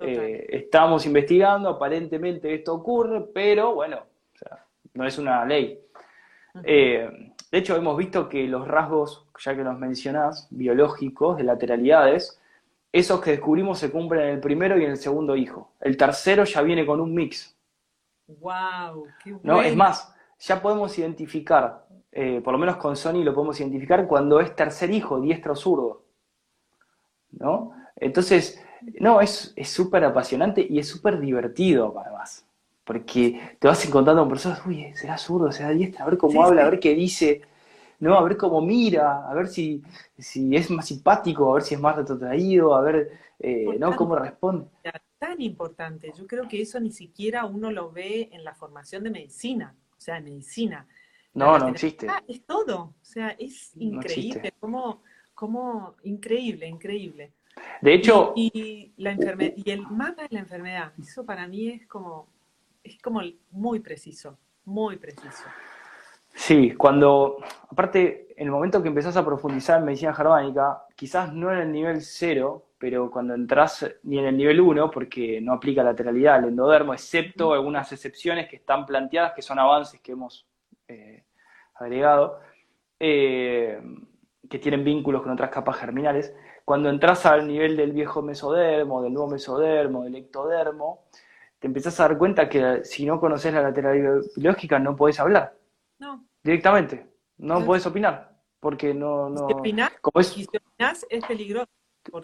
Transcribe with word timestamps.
eh, 0.00 0.46
estamos 0.48 1.04
investigando, 1.06 1.68
aparentemente 1.68 2.54
esto 2.54 2.74
ocurre, 2.74 3.26
pero 3.34 3.74
bueno, 3.74 4.00
no 4.94 5.06
es 5.06 5.18
una 5.18 5.44
ley. 5.44 5.80
Eh, 6.64 7.32
de 7.50 7.58
hecho, 7.58 7.76
hemos 7.76 7.96
visto 7.96 8.28
que 8.28 8.46
los 8.46 8.66
rasgos, 8.66 9.26
ya 9.38 9.54
que 9.54 9.64
nos 9.64 9.78
mencionás, 9.78 10.48
biológicos, 10.50 11.36
de 11.36 11.44
lateralidades, 11.44 12.40
esos 12.92 13.20
que 13.20 13.32
descubrimos 13.32 13.78
se 13.78 13.90
cumplen 13.90 14.22
en 14.22 14.28
el 14.34 14.40
primero 14.40 14.78
y 14.78 14.84
en 14.84 14.92
el 14.92 14.96
segundo 14.96 15.36
hijo. 15.36 15.72
El 15.80 15.96
tercero 15.96 16.44
ya 16.44 16.62
viene 16.62 16.84
con 16.86 17.00
un 17.00 17.14
mix. 17.14 17.56
¡Wow! 18.26 19.06
Qué 19.22 19.36
¿No? 19.42 19.62
Es 19.62 19.76
más, 19.76 20.14
ya 20.38 20.60
podemos 20.60 20.96
identificar, 20.98 21.86
eh, 22.12 22.40
por 22.42 22.52
lo 22.52 22.58
menos 22.58 22.76
con 22.76 22.96
Sony 22.96 23.22
lo 23.24 23.34
podemos 23.34 23.58
identificar 23.60 24.06
cuando 24.06 24.40
es 24.40 24.54
tercer 24.54 24.90
hijo, 24.90 25.20
diestro 25.20 25.52
o 25.52 25.56
zurdo. 25.56 26.04
¿No? 27.32 27.72
Entonces, 27.96 28.60
no, 29.00 29.20
es 29.20 29.54
súper 29.64 30.04
apasionante 30.04 30.66
y 30.68 30.78
es 30.78 30.88
súper 30.88 31.18
divertido, 31.20 31.98
además. 31.98 32.44
Porque 32.84 33.56
te 33.58 33.68
vas 33.68 33.84
encontrando 33.86 34.22
con 34.22 34.30
personas, 34.30 34.66
uy, 34.66 34.92
será 34.94 35.16
zurdo, 35.16 35.52
será 35.52 35.70
diestra, 35.70 36.04
a 36.04 36.08
ver 36.08 36.18
cómo 36.18 36.42
habla, 36.42 36.66
a 36.66 36.70
ver 36.70 36.80
qué 36.80 36.94
dice, 36.94 37.42
¿no? 38.00 38.16
A 38.16 38.22
ver 38.24 38.36
cómo 38.36 38.60
mira, 38.60 39.28
a 39.28 39.34
ver 39.34 39.46
si, 39.46 39.82
si 40.18 40.56
es 40.56 40.70
más 40.70 40.86
simpático, 40.86 41.50
a 41.50 41.54
ver 41.54 41.62
si 41.62 41.74
es 41.74 41.80
más 41.80 41.94
retrotraído, 41.94 42.74
a 42.74 42.80
ver, 42.80 43.12
eh, 43.38 43.76
¿no? 43.78 43.94
Cómo 43.94 44.16
responde. 44.16 44.66
Tan 45.18 45.40
importante, 45.40 46.12
yo 46.16 46.26
creo 46.26 46.48
que 46.48 46.62
eso 46.62 46.80
ni 46.80 46.90
siquiera 46.90 47.44
uno 47.44 47.70
lo 47.70 47.92
ve 47.92 48.30
en 48.32 48.42
la 48.42 48.54
formación 48.54 49.04
de 49.04 49.10
medicina, 49.10 49.74
o 49.96 50.00
sea, 50.00 50.16
en 50.16 50.24
medicina. 50.24 50.86
No, 51.34 51.58
no 51.58 51.68
existe. 51.68 52.08
Es 52.26 52.44
todo, 52.44 52.94
o 53.00 53.04
sea, 53.04 53.36
es 53.38 53.72
increíble, 53.76 54.52
como, 54.58 55.02
como, 55.34 55.94
increíble, 56.02 56.66
increíble. 56.66 57.34
De 57.80 57.94
hecho... 57.94 58.32
Y, 58.36 58.92
la 58.96 59.12
enfermedad, 59.12 59.52
y 59.56 59.70
el 59.70 59.82
mapa 59.82 60.22
de 60.22 60.28
la 60.30 60.40
enfermedad, 60.40 60.92
eso 61.00 61.24
para 61.24 61.46
mí 61.46 61.68
es 61.68 61.86
como, 61.86 62.28
es 62.84 63.00
como 63.00 63.22
muy 63.50 63.80
preciso, 63.80 64.38
muy 64.64 64.96
preciso. 64.96 65.44
Sí, 66.34 66.72
cuando, 66.72 67.38
aparte, 67.68 68.28
en 68.36 68.46
el 68.46 68.50
momento 68.50 68.82
que 68.82 68.88
empezás 68.88 69.16
a 69.16 69.24
profundizar 69.24 69.78
en 69.78 69.86
medicina 69.86 70.14
germánica, 70.14 70.84
quizás 70.94 71.32
no 71.32 71.52
en 71.52 71.58
el 71.58 71.72
nivel 71.72 72.00
cero, 72.02 72.70
pero 72.78 73.10
cuando 73.10 73.34
entras 73.34 73.86
ni 74.04 74.18
en 74.18 74.24
el 74.24 74.36
nivel 74.38 74.58
1, 74.58 74.90
porque 74.90 75.38
no 75.42 75.52
aplica 75.52 75.82
lateralidad 75.82 76.36
al 76.36 76.46
endodermo, 76.46 76.94
excepto 76.94 77.52
algunas 77.52 77.92
excepciones 77.92 78.48
que 78.48 78.56
están 78.56 78.86
planteadas, 78.86 79.34
que 79.34 79.42
son 79.42 79.58
avances 79.58 80.00
que 80.00 80.12
hemos 80.12 80.46
eh, 80.88 81.24
agregado, 81.74 82.40
eh, 82.98 83.78
que 84.48 84.58
tienen 84.58 84.82
vínculos 84.82 85.20
con 85.20 85.32
otras 85.32 85.50
capas 85.50 85.76
germinales. 85.76 86.34
Cuando 86.64 86.88
entras 86.88 87.26
al 87.26 87.46
nivel 87.46 87.76
del 87.76 87.92
viejo 87.92 88.22
mesodermo, 88.22 89.02
del 89.02 89.12
nuevo 89.12 89.30
mesodermo, 89.30 90.04
del 90.04 90.16
ectodermo, 90.16 91.04
te 91.58 91.66
empezás 91.66 91.98
a 92.00 92.08
dar 92.08 92.18
cuenta 92.18 92.48
que 92.48 92.84
si 92.84 93.04
no 93.04 93.20
conoces 93.20 93.52
la 93.52 93.62
lateralidad 93.62 94.20
biológica 94.36 94.78
no 94.78 94.96
podés 94.96 95.20
hablar. 95.20 95.54
No. 95.98 96.24
Directamente. 96.42 97.06
No, 97.38 97.64
podés 97.64 97.86
opinar. 97.86 98.30
Porque 98.60 98.94
no. 98.94 99.28
no 99.30 99.46
si 99.46 99.54
opinás, 99.54 99.92
como 100.00 100.20
es, 100.20 100.36
es 101.08 101.24
peligroso. 101.24 101.68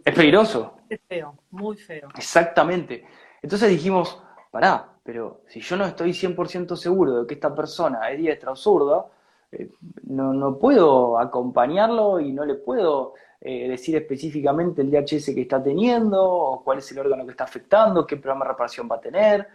Es 0.04 0.14
peligroso. 0.14 0.78
Es 0.88 1.00
feo, 1.06 1.38
muy 1.50 1.76
feo. 1.76 2.08
Exactamente. 2.16 3.06
Entonces 3.42 3.70
dijimos, 3.70 4.22
pará, 4.50 4.96
pero 5.02 5.42
si 5.48 5.60
yo 5.60 5.76
no 5.76 5.84
estoy 5.84 6.10
100% 6.10 6.76
seguro 6.76 7.22
de 7.22 7.26
que 7.26 7.34
esta 7.34 7.54
persona 7.54 8.10
es 8.10 8.18
diestra 8.18 8.52
o 8.52 8.56
zurda, 8.56 9.06
eh, 9.52 9.70
no, 10.04 10.32
no 10.32 10.58
puedo 10.58 11.18
acompañarlo 11.18 12.20
y 12.20 12.32
no 12.32 12.44
le 12.44 12.54
puedo 12.54 13.14
eh, 13.40 13.68
decir 13.68 13.94
específicamente 13.96 14.80
el 14.80 14.90
DHS 14.90 15.26
que 15.34 15.42
está 15.42 15.62
teniendo, 15.62 16.62
cuál 16.64 16.78
es 16.78 16.90
el 16.90 16.98
órgano 16.98 17.24
que 17.24 17.32
está 17.32 17.44
afectando, 17.44 18.06
qué 18.06 18.16
programa 18.16 18.44
de 18.46 18.52
reparación 18.52 18.88
va 18.90 18.96
a 18.96 19.00
tener. 19.00 19.46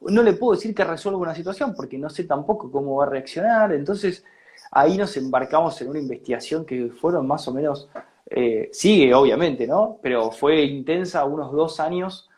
No 0.00 0.22
le 0.22 0.34
puedo 0.34 0.52
decir 0.52 0.74
que 0.74 0.84
resuelva 0.84 1.20
una 1.20 1.34
situación 1.34 1.74
porque 1.74 1.98
no 1.98 2.10
sé 2.10 2.24
tampoco 2.24 2.70
cómo 2.70 2.96
va 2.96 3.06
a 3.06 3.08
reaccionar. 3.08 3.72
Entonces, 3.72 4.24
ahí 4.70 4.98
nos 4.98 5.16
embarcamos 5.16 5.80
en 5.80 5.88
una 5.88 5.98
investigación 5.98 6.64
que 6.66 6.90
fueron 6.90 7.26
más 7.26 7.48
o 7.48 7.54
menos, 7.54 7.88
eh, 8.26 8.68
sigue 8.72 9.12
obviamente, 9.14 9.66
¿no? 9.66 9.98
Pero 10.02 10.30
fue 10.30 10.62
intensa 10.62 11.24
unos 11.24 11.50
dos 11.52 11.80
años 11.80 12.28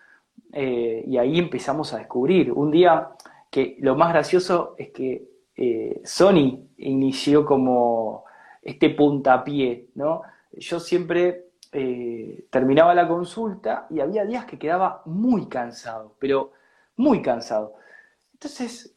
eh, 0.52 1.04
y 1.06 1.18
ahí 1.18 1.38
empezamos 1.38 1.92
a 1.94 1.98
descubrir. 1.98 2.52
Un 2.52 2.70
día 2.70 3.10
que 3.50 3.76
lo 3.80 3.96
más 3.96 4.12
gracioso 4.12 4.76
es 4.78 4.90
que 4.90 5.30
Sony 6.04 6.58
inició 6.78 7.44
como 7.44 8.24
este 8.62 8.90
puntapié, 8.90 9.88
¿no? 9.94 10.22
Yo 10.52 10.80
siempre 10.80 11.52
eh, 11.72 12.46
terminaba 12.50 12.94
la 12.94 13.08
consulta 13.08 13.86
y 13.90 14.00
había 14.00 14.24
días 14.24 14.44
que 14.44 14.58
quedaba 14.58 15.02
muy 15.06 15.48
cansado, 15.48 16.16
pero 16.18 16.52
muy 16.96 17.22
cansado. 17.22 17.74
Entonces, 18.34 18.94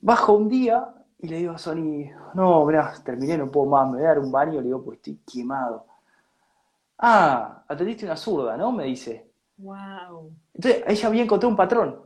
bajo 0.00 0.34
un 0.34 0.48
día 0.48 0.94
y 1.18 1.28
le 1.28 1.38
digo 1.38 1.52
a 1.52 1.58
Sony, 1.58 2.10
no, 2.34 2.66
mirá, 2.66 2.92
terminé, 3.04 3.38
no 3.38 3.50
puedo 3.50 3.66
más, 3.66 3.86
me 3.86 3.98
voy 3.98 4.04
a 4.04 4.08
dar 4.08 4.18
un 4.18 4.32
baño, 4.32 4.60
le 4.60 4.66
digo, 4.66 4.84
pues 4.84 4.98
estoy 4.98 5.20
quemado. 5.30 5.86
Ah, 6.98 7.64
atendiste 7.68 8.04
una 8.04 8.16
zurda, 8.16 8.56
¿no? 8.56 8.72
Me 8.72 8.84
dice. 8.84 9.30
Wow. 9.56 10.32
Entonces, 10.54 10.84
ella 10.86 11.08
había 11.08 11.22
encontrado 11.22 11.50
un 11.50 11.56
patrón. 11.56 12.02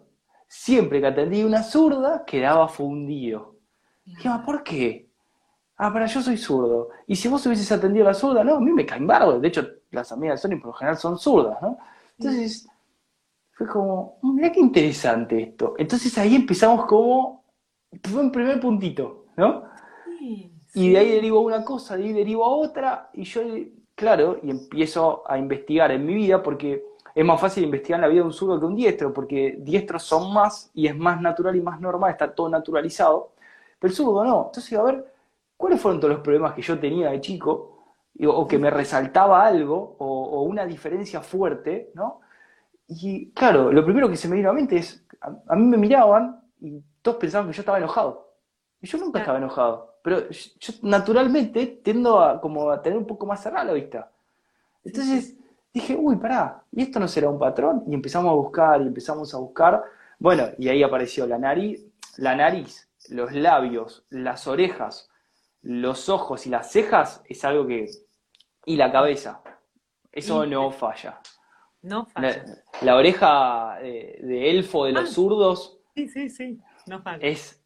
Siempre 0.47 1.01
que 1.01 1.07
atendí 1.07 1.43
una 1.43 1.63
zurda, 1.63 2.25
quedaba 2.25 2.69
fundido. 2.69 3.57
Dije, 4.05 4.29
¿por 4.45 4.63
qué? 4.63 5.06
Ah, 5.77 5.93
pero 5.93 6.07
yo 6.07 6.23
soy 6.23 6.37
zurdo. 6.37 6.91
Y 7.07 7.17
si 7.17 7.29
vos 7.29 7.45
hubieses 7.47 7.71
atendido 7.73 8.07
a 8.07 8.09
la 8.11 8.15
zurda, 8.15 8.45
no, 8.45 8.57
a 8.57 8.61
mí 8.61 8.73
me 8.73 8.87
caen 8.87 9.07
bárbaros. 9.07 9.41
De 9.41 9.49
hecho, 9.49 9.67
las 9.91 10.11
amigas 10.13 10.43
de 10.43 10.49
Sony 10.49 10.61
por 10.61 10.69
lo 10.69 10.73
general 10.75 10.99
son 10.99 11.19
zurdas, 11.19 11.61
¿no? 11.63 11.79
Entonces, 12.19 12.69
fue 13.57 13.67
como, 13.67 14.19
mm, 14.23 14.35
mira 14.35 14.53
qué 14.53 14.61
interesante 14.61 15.43
esto. 15.43 15.75
Entonces 15.79 16.17
ahí 16.19 16.35
empezamos 16.35 16.85
como, 16.87 17.45
fue 18.03 18.21
un 18.21 18.31
primer 18.31 18.61
puntito, 18.61 19.27
¿no? 19.37 19.65
Y 20.75 20.91
de 20.91 20.99
ahí 20.99 21.11
derivo 21.11 21.41
una 21.41 21.65
cosa, 21.65 21.97
de 21.97 22.05
ahí 22.05 22.13
derivo 22.13 22.45
a 22.45 22.51
otra, 22.51 23.11
y 23.15 23.25
yo, 23.25 23.41
claro, 23.95 24.39
y 24.43 24.51
empiezo 24.51 25.23
a 25.27 25.39
investigar 25.39 25.91
en 25.91 26.05
mi 26.05 26.15
vida, 26.15 26.43
porque 26.43 26.85
es 27.15 27.25
más 27.25 27.41
fácil 27.41 27.65
investigar 27.65 27.99
en 27.99 28.03
la 28.03 28.09
vida 28.09 28.21
de 28.21 28.27
un 28.27 28.33
zurdo 28.35 28.61
que 28.61 28.67
un 28.67 28.77
diestro, 28.77 29.11
porque 29.15 29.57
diestros 29.59 30.03
son 30.03 30.35
más, 30.35 30.71
y 30.75 30.87
es 30.87 30.95
más 30.95 31.23
natural 31.23 31.57
y 31.57 31.63
más 31.63 31.81
normal, 31.81 32.11
está 32.11 32.35
todo 32.35 32.51
naturalizado, 32.51 33.33
pero 33.79 33.91
el 33.91 33.97
zurdo 33.97 34.23
no. 34.23 34.47
Entonces, 34.49 34.79
a 34.79 34.83
ver, 34.83 35.07
cuáles 35.57 35.81
fueron 35.81 36.01
todos 36.01 36.15
los 36.15 36.23
problemas 36.23 36.55
que 36.55 36.63
yo 36.63 36.79
tenía 36.79 37.11
de 37.11 37.21
chico, 37.21 37.77
o 38.25 38.47
que 38.49 38.59
me 38.59 38.71
resaltaba 38.71 39.47
algo, 39.47 39.97
o, 39.99 40.43
una 40.43 40.65
diferencia 40.65 41.21
fuerte, 41.21 41.91
¿no? 41.95 42.21
Y 42.89 43.31
claro, 43.33 43.73
lo 43.73 43.85
primero 43.85 44.09
que 44.09 44.17
se 44.17 44.29
me 44.29 44.37
vino 44.37 44.49
a 44.49 44.53
la 44.53 44.59
mente 44.59 44.77
es, 44.77 45.05
a, 45.21 45.57
mí 45.57 45.67
me 45.67 45.77
miraban 45.77 46.41
y 46.61 46.81
todos 47.03 47.19
pensaban 47.19 47.49
que 47.49 47.55
yo 47.55 47.61
estaba 47.61 47.79
enojado. 47.79 48.33
Y 48.81 48.87
yo 48.87 48.99
nunca 48.99 49.19
estaba 49.19 49.39
enojado, 49.39 49.99
pero 50.03 50.29
yo, 50.31 50.75
naturalmente 50.83 51.67
tiendo 51.83 52.21
a, 52.21 52.41
como 52.41 52.71
a 52.71 52.81
tener 52.81 52.99
un 52.99 53.07
poco 53.07 53.27
más 53.27 53.43
cerrada 53.43 53.65
la 53.65 53.73
vista. 53.73 54.11
Entonces 54.85 55.37
dije, 55.75 55.97
uy, 55.97 56.17
pará, 56.17 56.63
¿y 56.73 56.83
esto 56.83 57.01
no 57.01 57.09
será 57.09 57.29
un 57.29 57.39
patrón? 57.39 57.85
Y 57.89 57.95
empezamos 57.95 58.31
a 58.31 58.35
buscar 58.35 58.81
y 58.81 58.87
empezamos 58.87 59.35
a 59.35 59.39
buscar. 59.39 59.83
Bueno, 60.19 60.45
y 60.59 60.69
ahí 60.69 60.83
apareció 60.83 61.27
la 61.27 61.39
nariz, 61.39 61.85
la 62.19 62.37
nariz, 62.37 62.89
los 63.11 63.33
labios, 63.33 64.07
las 64.11 64.47
orejas, 64.47 65.11
los 65.63 66.09
ojos 66.09 66.47
y 66.47 66.51
las 66.51 66.71
cejas 66.71 67.23
es 67.29 67.45
algo 67.45 67.67
que... 67.67 67.89
Y 68.65 68.77
la 68.77 68.91
cabeza. 68.91 69.43
Eso 70.11 70.47
no 70.47 70.71
falla. 70.71 71.21
No 71.83 72.07
falla. 72.07 72.43
La, 72.83 72.97
oreja 72.97 73.79
de, 73.81 74.51
elfo 74.51 74.87
de 74.87 74.93
los 74.93 75.11
ah. 75.11 75.13
zurdos. 75.13 75.79
Sí, 75.95 76.09
sí, 76.09 76.31
sí. 76.31 76.59
No 76.87 77.03
falla. 77.03 77.19
Es, 77.21 77.63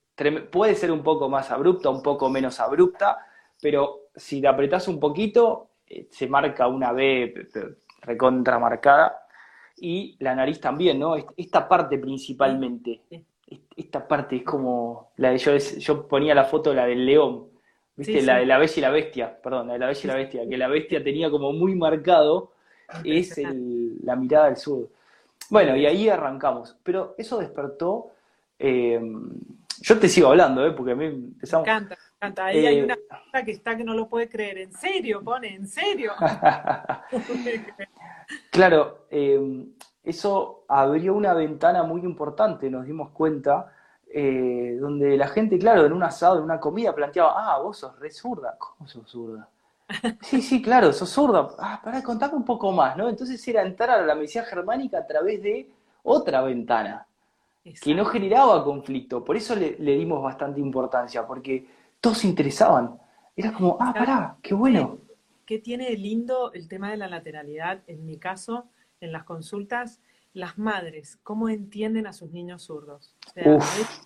puede 0.50 0.74
ser 0.74 0.90
un 0.90 1.02
poco 1.02 1.28
más 1.28 1.50
abrupta, 1.50 1.88
un 1.90 2.02
poco 2.02 2.28
menos 2.28 2.60
abrupta, 2.60 3.18
pero 3.62 4.08
si 4.14 4.40
la 4.40 4.50
apretás 4.50 4.88
un 4.88 4.98
poquito, 4.98 5.70
eh, 5.86 6.08
se 6.10 6.26
marca 6.26 6.66
una 6.66 6.92
B 6.92 7.34
recontramarcada. 8.02 9.16
Y 9.76 10.16
la 10.18 10.34
nariz 10.34 10.60
también, 10.60 10.98
¿no? 10.98 11.14
Esta 11.36 11.66
parte 11.68 11.98
principalmente. 11.98 13.02
Esta 13.76 14.06
parte 14.06 14.36
es 14.36 14.42
como 14.42 15.12
la 15.16 15.30
de 15.30 15.38
yo, 15.38 15.56
yo 15.56 16.06
ponía 16.06 16.34
la 16.34 16.44
foto 16.44 16.74
la 16.74 16.86
del 16.86 17.06
león 17.06 17.49
¿Viste? 18.00 18.22
la 18.22 18.38
de 18.38 18.46
la 18.46 18.58
bella 18.58 18.72
y 18.76 18.80
la 18.80 18.90
bestia, 18.90 19.42
perdón, 19.42 19.66
la 19.66 19.74
de 19.74 19.78
la 19.78 19.86
bella 19.88 20.00
y 20.02 20.06
la 20.06 20.14
bestia, 20.14 20.48
que 20.48 20.56
la 20.56 20.68
bestia 20.68 21.04
tenía 21.04 21.30
como 21.30 21.52
muy 21.52 21.74
marcado, 21.74 22.52
es 23.04 23.38
la 24.02 24.16
mirada 24.16 24.46
del 24.46 24.56
sur. 24.56 24.88
Bueno, 25.50 25.76
y 25.76 25.84
ahí 25.84 26.08
arrancamos. 26.08 26.76
Pero 26.82 27.14
eso 27.18 27.38
despertó. 27.38 28.12
Eh, 28.58 29.00
yo 29.82 29.98
te 29.98 30.08
sigo 30.08 30.28
hablando, 30.28 30.66
¿eh? 30.66 30.72
Porque 30.72 30.92
a 30.92 30.94
mí 30.94 31.06
empezamos. 31.06 31.66
Me 31.66 31.72
encanta, 31.72 31.96
me 31.96 32.16
encanta. 32.16 32.46
Ahí 32.46 32.66
hay 32.66 32.82
una 32.82 32.96
cosa 32.96 33.44
que 33.44 33.52
está 33.52 33.76
que 33.76 33.84
no 33.84 33.94
lo 33.94 34.08
puede 34.08 34.28
creer. 34.28 34.58
¿En 34.58 34.72
serio? 34.72 35.22
Pone, 35.22 35.54
¿en 35.54 35.66
serio? 35.66 36.12
claro, 38.50 39.06
eh, 39.10 39.66
eso 40.04 40.64
abrió 40.68 41.14
una 41.14 41.34
ventana 41.34 41.82
muy 41.82 42.02
importante, 42.02 42.70
nos 42.70 42.86
dimos 42.86 43.10
cuenta 43.10 43.72
eh, 44.12 44.76
donde 44.80 45.16
la 45.16 45.28
gente, 45.28 45.58
claro, 45.58 45.86
en 45.86 45.92
un 45.92 46.02
asado, 46.02 46.38
en 46.38 46.44
una 46.44 46.60
comida, 46.60 46.94
planteaba, 46.94 47.54
ah, 47.54 47.58
vos 47.60 47.78
sos 47.78 47.98
re 47.98 48.10
zurda. 48.10 48.56
¿Cómo 48.58 48.88
sos 48.88 49.08
zurda? 49.08 49.48
Sí, 50.22 50.40
sí, 50.42 50.62
claro, 50.62 50.92
sos 50.92 51.10
zurda. 51.10 51.48
Ah, 51.58 51.80
pará, 51.82 52.02
contame 52.02 52.34
un 52.34 52.44
poco 52.44 52.72
más, 52.72 52.96
¿no? 52.96 53.08
Entonces 53.08 53.46
era 53.48 53.62
entrar 53.62 53.90
a 53.90 54.02
la 54.06 54.14
medicina 54.14 54.44
germánica 54.44 54.98
a 54.98 55.06
través 55.06 55.42
de 55.42 55.68
otra 56.02 56.42
ventana, 56.42 57.06
que 57.82 57.94
no 57.94 58.04
generaba 58.04 58.64
conflicto. 58.64 59.24
Por 59.24 59.36
eso 59.36 59.54
le, 59.54 59.76
le 59.78 59.96
dimos 59.96 60.22
bastante 60.22 60.60
importancia, 60.60 61.26
porque 61.26 61.66
todos 62.00 62.18
se 62.18 62.26
interesaban. 62.28 62.98
Era 63.36 63.52
como, 63.52 63.76
ah, 63.80 63.92
¿Sabes 63.92 64.06
pará, 64.06 64.36
qué 64.42 64.54
bueno. 64.54 64.98
qué 65.46 65.58
tiene 65.58 65.90
lindo 65.96 66.52
el 66.52 66.68
tema 66.68 66.90
de 66.90 66.96
la 66.96 67.08
lateralidad? 67.08 67.82
En 67.86 68.06
mi 68.06 68.18
caso, 68.18 68.66
en 69.00 69.12
las 69.12 69.24
consultas, 69.24 70.00
las 70.32 70.58
madres, 70.58 71.18
¿cómo 71.22 71.48
entienden 71.48 72.06
a 72.06 72.12
sus 72.12 72.30
niños 72.30 72.62
zurdos? 72.64 73.14
O 73.28 73.30
sea, 73.32 73.56
Uf, 73.56 74.00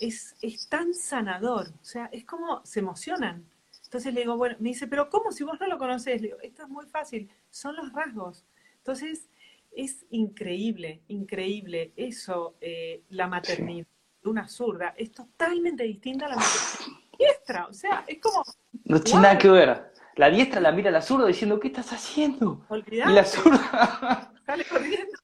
es, 0.00 0.36
es, 0.40 0.68
tan 0.68 0.94
sanador, 0.94 1.68
o 1.80 1.84
sea, 1.84 2.06
es 2.12 2.24
como 2.24 2.64
se 2.64 2.80
emocionan. 2.80 3.44
Entonces 3.84 4.14
le 4.14 4.20
digo, 4.20 4.36
bueno, 4.36 4.56
me 4.60 4.70
dice, 4.70 4.86
pero 4.86 5.10
¿cómo 5.10 5.32
si 5.32 5.44
vos 5.44 5.58
no 5.60 5.66
lo 5.66 5.78
conocés? 5.78 6.20
Le 6.20 6.28
digo, 6.28 6.40
esto 6.40 6.62
es 6.62 6.68
muy 6.68 6.86
fácil, 6.86 7.30
son 7.50 7.76
los 7.76 7.92
rasgos. 7.92 8.44
Entonces, 8.78 9.28
es 9.72 10.06
increíble, 10.10 11.02
increíble 11.08 11.92
eso, 11.96 12.56
eh, 12.60 13.02
la 13.10 13.26
maternidad 13.26 13.86
de 14.22 14.28
una 14.28 14.48
zurda 14.48 14.94
es 14.96 15.12
totalmente 15.12 15.84
distinta 15.84 16.26
a 16.26 16.30
la 16.30 16.36
maternidad 16.36 17.00
diestra, 17.20 17.66
o 17.66 17.72
sea, 17.72 18.04
es 18.06 18.18
como, 18.20 18.42
No 18.84 19.00
tiene 19.00 19.22
nada 19.22 19.38
que 19.38 19.50
ver. 19.50 19.92
La 20.16 20.30
diestra 20.30 20.60
la 20.60 20.72
mira 20.72 20.88
a 20.88 20.92
la 20.92 21.02
zurda 21.02 21.26
diciendo, 21.26 21.60
¿qué 21.60 21.68
estás 21.68 21.92
haciendo? 21.92 22.66
Y 22.90 22.96
la 22.96 23.24
zurda, 23.24 24.32
sale 24.46 24.64
corriendo. 24.64 25.19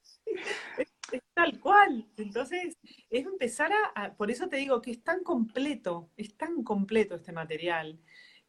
Tal 1.36 1.60
cual. 1.60 2.08
Entonces, 2.16 2.78
es 3.10 3.26
empezar 3.26 3.70
a, 3.72 4.04
a- 4.06 4.14
por 4.14 4.30
eso 4.30 4.48
te 4.48 4.56
digo 4.56 4.80
que 4.80 4.90
es 4.92 5.04
tan 5.04 5.22
completo, 5.22 6.10
es 6.16 6.34
tan 6.36 6.62
completo 6.64 7.14
este 7.16 7.32
material, 7.32 8.00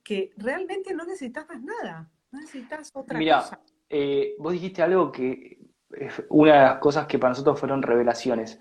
que 0.03 0.31
realmente 0.37 0.93
no 0.93 1.03
necesitas 1.05 1.45
más 1.49 1.61
nada, 1.61 2.09
no 2.31 2.39
necesitas 2.39 2.89
otra 2.93 3.19
mira, 3.19 3.39
cosa. 3.41 3.59
eh, 3.89 4.35
vos 4.39 4.53
dijiste 4.53 4.81
algo 4.81 5.11
que 5.11 5.59
es 5.91 6.23
una 6.29 6.53
de 6.53 6.61
las 6.61 6.77
cosas 6.79 7.07
que 7.07 7.19
para 7.19 7.31
nosotros 7.31 7.59
fueron 7.59 7.81
revelaciones. 7.81 8.59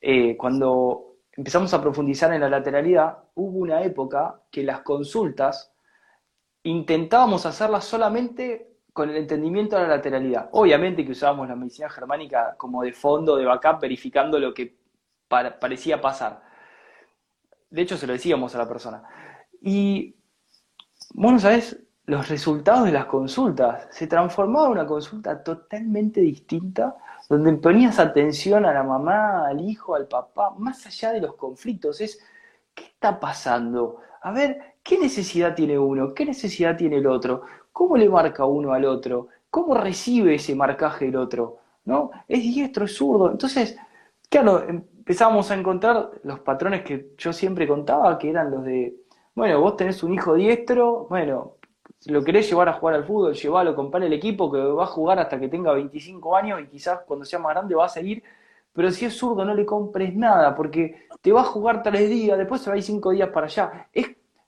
Eh, 0.00 0.36
cuando 0.36 1.16
empezamos 1.32 1.74
a 1.74 1.82
profundizar 1.82 2.32
en 2.32 2.40
la 2.42 2.48
lateralidad, 2.48 3.18
hubo 3.34 3.58
una 3.58 3.82
época 3.82 4.42
que 4.50 4.62
las 4.62 4.80
consultas 4.82 5.72
intentábamos 6.62 7.46
hacerlas 7.46 7.84
solamente 7.84 8.75
con 8.96 9.10
el 9.10 9.16
entendimiento 9.18 9.76
de 9.76 9.82
la 9.82 9.88
lateralidad. 9.96 10.48
Obviamente 10.52 11.04
que 11.04 11.12
usábamos 11.12 11.46
la 11.48 11.54
medicina 11.54 11.90
germánica 11.90 12.54
como 12.56 12.82
de 12.82 12.94
fondo, 12.94 13.36
de 13.36 13.44
backup, 13.44 13.78
verificando 13.82 14.38
lo 14.38 14.54
que 14.54 14.74
pa- 15.28 15.58
parecía 15.60 16.00
pasar. 16.00 16.40
De 17.70 17.82
hecho, 17.82 17.96
se 17.98 18.06
lo 18.06 18.14
decíamos 18.14 18.54
a 18.54 18.58
la 18.58 18.68
persona. 18.68 19.02
Y 19.60 20.14
bueno, 21.14 21.38
¿sabes? 21.38 21.78
Los 22.06 22.28
resultados 22.28 22.84
de 22.86 22.92
las 22.92 23.06
consultas 23.06 23.88
se 23.90 24.06
transformaba 24.06 24.66
en 24.66 24.72
una 24.72 24.86
consulta 24.86 25.42
totalmente 25.42 26.20
distinta, 26.20 26.96
donde 27.28 27.52
ponías 27.54 27.98
atención 27.98 28.64
a 28.64 28.72
la 28.72 28.82
mamá, 28.84 29.46
al 29.48 29.60
hijo, 29.60 29.94
al 29.94 30.06
papá, 30.06 30.54
más 30.56 30.86
allá 30.86 31.12
de 31.12 31.20
los 31.20 31.34
conflictos. 31.34 32.00
Es, 32.00 32.18
¿qué 32.74 32.84
está 32.84 33.20
pasando? 33.20 34.00
A 34.22 34.30
ver, 34.32 34.76
¿qué 34.82 34.98
necesidad 34.98 35.54
tiene 35.54 35.78
uno? 35.78 36.14
¿Qué 36.14 36.24
necesidad 36.24 36.76
tiene 36.76 36.96
el 36.98 37.06
otro? 37.08 37.42
¿Cómo 37.78 37.96
le 37.96 38.08
marca 38.08 38.46
uno 38.46 38.72
al 38.72 38.84
otro? 38.86 39.28
¿Cómo 39.50 39.74
recibe 39.74 40.36
ese 40.36 40.54
marcaje 40.54 41.08
el 41.08 41.16
otro? 41.16 41.58
¿No? 41.84 42.10
¿Es 42.26 42.40
diestro, 42.42 42.86
es 42.86 42.96
zurdo? 42.96 43.30
Entonces, 43.30 43.76
claro, 44.30 44.62
empezamos 44.66 45.50
a 45.50 45.54
encontrar 45.54 46.10
los 46.24 46.40
patrones 46.40 46.82
que 46.82 47.12
yo 47.18 47.32
siempre 47.32 47.68
contaba, 47.68 48.18
que 48.18 48.30
eran 48.30 48.50
los 48.50 48.64
de 48.64 48.96
bueno, 49.36 49.60
vos 49.60 49.76
tenés 49.76 50.02
un 50.02 50.14
hijo 50.14 50.34
diestro, 50.34 51.06
bueno, 51.10 51.56
si 51.98 52.10
lo 52.10 52.24
querés 52.24 52.48
llevar 52.48 52.70
a 52.70 52.72
jugar 52.72 52.94
al 52.94 53.04
fútbol, 53.04 53.34
llevalo, 53.34 53.76
comprale 53.76 54.06
el 54.06 54.14
equipo 54.14 54.50
que 54.50 54.58
va 54.58 54.84
a 54.84 54.86
jugar 54.86 55.18
hasta 55.18 55.38
que 55.38 55.48
tenga 55.48 55.72
25 55.74 56.34
años 56.34 56.62
y 56.62 56.68
quizás 56.68 57.00
cuando 57.06 57.26
sea 57.26 57.38
más 57.38 57.52
grande 57.52 57.74
va 57.74 57.84
a 57.84 57.88
seguir, 57.90 58.22
pero 58.72 58.90
si 58.90 59.04
es 59.04 59.14
zurdo 59.14 59.44
no 59.44 59.54
le 59.54 59.66
compres 59.66 60.16
nada 60.16 60.54
porque 60.54 61.08
te 61.20 61.32
va 61.32 61.42
a 61.42 61.44
jugar 61.44 61.82
tres 61.82 62.08
días, 62.08 62.38
después 62.38 62.62
se 62.62 62.70
va 62.70 62.74
a 62.74 62.78
ir 62.78 62.82
cinco 62.82 63.10
días 63.10 63.28
para 63.28 63.46
allá. 63.46 63.88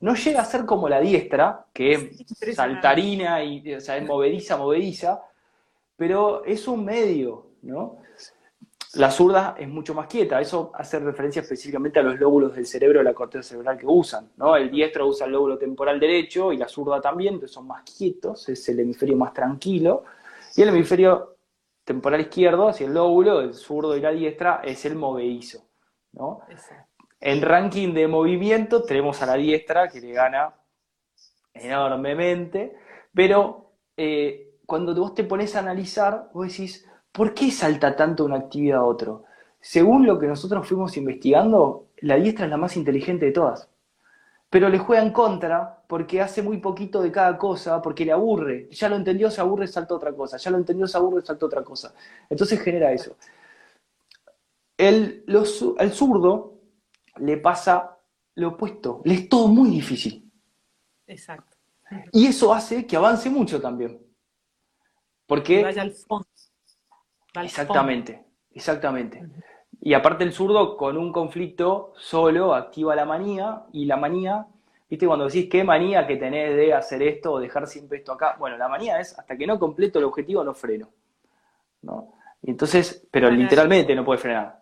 No 0.01 0.15
llega 0.15 0.41
a 0.41 0.45
ser 0.45 0.65
como 0.65 0.89
la 0.89 1.01
diestra, 1.01 1.67
que 1.73 1.93
Es 1.93 2.57
saltarina 2.57 3.43
y 3.43 3.75
o 3.75 3.81
sea, 3.81 3.97
es 3.97 4.07
movediza, 4.07 4.57
movediza, 4.57 5.23
pero 5.97 6.45
es 6.45 6.69
un 6.69 6.85
medio, 6.85 7.47
¿no? 7.63 7.99
La 8.95 9.11
zurda 9.11 9.55
es 9.59 9.69
mucho 9.69 9.93
más 9.93 10.07
quieta, 10.07 10.41
eso 10.41 10.71
hace 10.75 10.99
referencia 10.99 11.43
específicamente 11.43 11.99
a 11.99 12.03
los 12.03 12.19
lóbulos 12.19 12.55
del 12.55 12.65
cerebro 12.65 13.03
la 13.03 13.13
corteza 13.13 13.43
cerebral 13.51 13.77
que 13.77 13.87
usan, 13.87 14.31
¿no? 14.37 14.57
El 14.57 14.71
diestro 14.71 15.07
usa 15.07 15.27
el 15.27 15.33
lóbulo 15.33 15.59
temporal 15.59 16.01
derecho 16.01 16.53
y 16.53 16.57
la 16.57 16.69
zurda 16.69 17.01
también, 17.01 17.35
entonces 17.35 17.55
son 17.55 17.67
más 17.67 17.83
quietos, 17.83 18.49
es 18.49 18.67
el 18.69 18.81
hemisferio 18.81 19.17
más 19.17 19.35
tranquilo, 19.35 20.05
y 20.57 20.63
el 20.63 20.71
hemisferio 20.71 21.37
temporal 21.85 22.21
izquierdo, 22.23 22.69
así 22.69 22.85
el 22.85 22.95
lóbulo, 22.95 23.41
el 23.41 23.53
zurdo 23.53 23.97
y 23.97 24.01
la 24.01 24.11
diestra, 24.11 24.63
es 24.65 24.85
el 24.87 24.95
movedizo, 24.95 25.65
¿no? 26.13 26.41
Exacto. 26.49 26.88
En 27.21 27.43
ranking 27.43 27.93
de 27.95 28.07
movimiento 28.07 28.83
tenemos 28.83 29.21
a 29.23 29.27
la 29.27 29.35
diestra 29.35 29.89
que 29.89 30.01
le 30.01 30.13
gana 30.13 30.55
enormemente, 31.53 32.77
pero 33.13 33.73
eh, 33.97 34.59
cuando 34.65 34.95
vos 34.95 35.15
te 35.15 35.25
pones 35.25 35.57
a 35.57 35.61
analizar, 35.61 36.31
vos 36.33 36.49
decís, 36.49 36.87
¿por 37.11 37.35
qué 37.35 37.51
salta 37.51 37.97
tanto 37.97 38.25
una 38.25 38.37
actividad 38.37 38.79
a 38.81 38.85
otro? 38.85 39.25
Según 39.61 40.07
lo 40.07 40.19
que 40.19 40.29
nosotros 40.29 40.67
fuimos 40.69 40.97
investigando, 40.97 41.89
la 41.99 42.17
diestra 42.17 42.45
es 42.45 42.51
la 42.51 42.57
más 42.57 42.77
inteligente 42.77 43.27
de 43.27 43.33
todas, 43.33 43.69
pero 44.49 44.69
le 44.69 44.79
juega 44.79 45.03
en 45.03 45.13
contra 45.13 45.83
porque 45.89 46.21
hace 46.21 46.43
muy 46.43 46.59
poquito 46.59 47.03
de 47.03 47.11
cada 47.11 47.37
cosa, 47.37 47.83
porque 47.83 48.05
le 48.05 48.13
aburre, 48.13 48.69
ya 48.71 48.89
lo 48.89 48.97
entendió, 48.97 49.31
se 49.31 49.41
aburre, 49.41 49.67
salta 49.67 49.95
otra 49.95 50.13
cosa, 50.13 50.37
ya 50.37 50.51
lo 50.51 50.59
entendió, 50.59 50.87
se 50.87 50.97
aburre, 50.97 51.23
salta 51.23 51.47
otra 51.47 51.65
cosa. 51.65 51.93
Entonces 52.31 52.61
genera 52.61 52.93
eso. 52.93 53.17
El, 54.77 55.25
lo, 55.27 55.43
al 55.79 55.93
zurdo 55.93 56.58
le 57.21 57.37
pasa 57.39 57.99
lo 58.35 58.49
opuesto, 58.49 59.03
le 59.05 59.15
es 59.15 59.29
todo 59.29 59.49
muy 59.49 59.71
difícil. 59.71 60.31
Exacto. 61.07 61.57
Y 62.13 62.27
eso 62.27 62.53
hace 62.53 62.87
que 62.87 62.97
avance 62.97 63.31
mucho 63.31 63.61
también. 63.61 63.99
Que 63.99 64.03
vaya 64.03 64.05
Porque, 65.27 65.65
al 65.81 65.93
fondo, 65.93 66.27
exactamente, 67.43 68.25
exactamente. 68.53 69.27
Y 69.81 69.95
aparte 69.95 70.25
el 70.25 70.33
zurdo 70.33 70.77
con 70.77 70.97
un 70.97 71.13
conflicto 71.13 71.93
solo 71.97 72.55
activa 72.55 72.95
la 72.97 73.05
manía 73.05 73.65
y 73.73 73.85
la 73.85 73.97
manía, 73.97 74.47
viste 74.89 75.07
cuando 75.07 75.27
decís 75.27 75.49
qué 75.51 75.65
manía 75.65 76.07
que 76.07 76.17
tenés 76.17 76.57
de 76.57 76.73
hacer 76.73 77.03
esto 77.03 77.33
o 77.33 77.41
dejar 77.41 77.67
siempre 77.67 77.99
esto 77.99 78.13
acá, 78.13 78.37
bueno, 78.39 78.57
la 78.57 78.69
manía 78.69 78.99
es 79.01 79.19
hasta 79.19 79.37
que 79.37 79.47
no 79.47 79.59
completo 79.59 79.99
el 79.99 80.07
objetivo 80.07 80.43
no 80.43 80.55
freno, 80.55 80.91
¿no? 81.83 82.15
Y 82.43 82.51
entonces, 82.51 83.07
pero 83.11 83.31
literalmente 83.31 83.95
no 83.95 84.05
puede 84.05 84.19
frenar. 84.19 84.58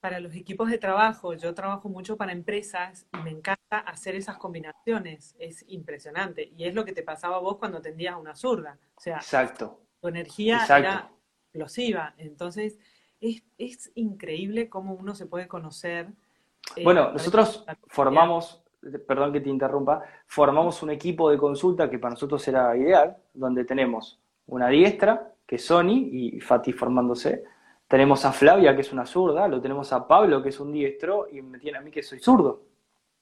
Para 0.00 0.20
los 0.20 0.34
equipos 0.34 0.70
de 0.70 0.78
trabajo, 0.78 1.34
yo 1.34 1.54
trabajo 1.54 1.88
mucho 1.88 2.16
para 2.16 2.32
empresas 2.32 3.06
y 3.12 3.22
me 3.22 3.30
encanta 3.30 3.78
hacer 3.78 4.14
esas 4.14 4.36
combinaciones. 4.38 5.34
Es 5.38 5.64
impresionante. 5.68 6.52
Y 6.56 6.64
es 6.64 6.74
lo 6.74 6.84
que 6.84 6.92
te 6.92 7.02
pasaba 7.02 7.36
a 7.36 7.40
vos 7.40 7.56
cuando 7.56 7.78
atendías 7.78 8.14
a 8.14 8.18
una 8.18 8.36
zurda. 8.36 8.78
O 8.94 9.00
sea, 9.00 9.16
Exacto, 9.16 9.80
tu 10.00 10.08
energía 10.08 10.58
exacto. 10.58 10.88
era 10.88 11.10
explosiva. 11.46 12.14
Entonces, 12.18 12.78
es, 13.20 13.42
es 13.58 13.90
increíble 13.94 14.68
cómo 14.68 14.94
uno 14.94 15.14
se 15.14 15.26
puede 15.26 15.48
conocer 15.48 16.08
eh, 16.74 16.84
Bueno, 16.84 17.12
nosotros 17.12 17.64
formamos, 17.86 18.62
perdón 19.06 19.32
que 19.32 19.40
te 19.40 19.48
interrumpa, 19.48 20.02
formamos 20.26 20.82
un 20.82 20.90
equipo 20.90 21.30
de 21.30 21.38
consulta 21.38 21.88
que 21.88 21.98
para 21.98 22.14
nosotros 22.14 22.46
era 22.48 22.76
ideal, 22.76 23.16
donde 23.32 23.64
tenemos 23.64 24.20
una 24.46 24.68
diestra, 24.68 25.32
que 25.46 25.56
es 25.56 25.64
Sony, 25.64 26.08
y 26.10 26.40
Fati 26.40 26.72
formándose, 26.72 27.44
tenemos 27.88 28.24
a 28.24 28.32
Flavia, 28.32 28.74
que 28.74 28.80
es 28.80 28.92
una 28.92 29.06
zurda, 29.06 29.46
lo 29.48 29.60
tenemos 29.60 29.92
a 29.92 30.06
Pablo, 30.06 30.42
que 30.42 30.48
es 30.48 30.58
un 30.58 30.72
diestro, 30.72 31.28
y 31.30 31.40
me 31.42 31.58
tiene 31.58 31.78
a 31.78 31.80
mí, 31.80 31.90
que 31.90 32.02
soy 32.02 32.18
zurdo. 32.18 32.62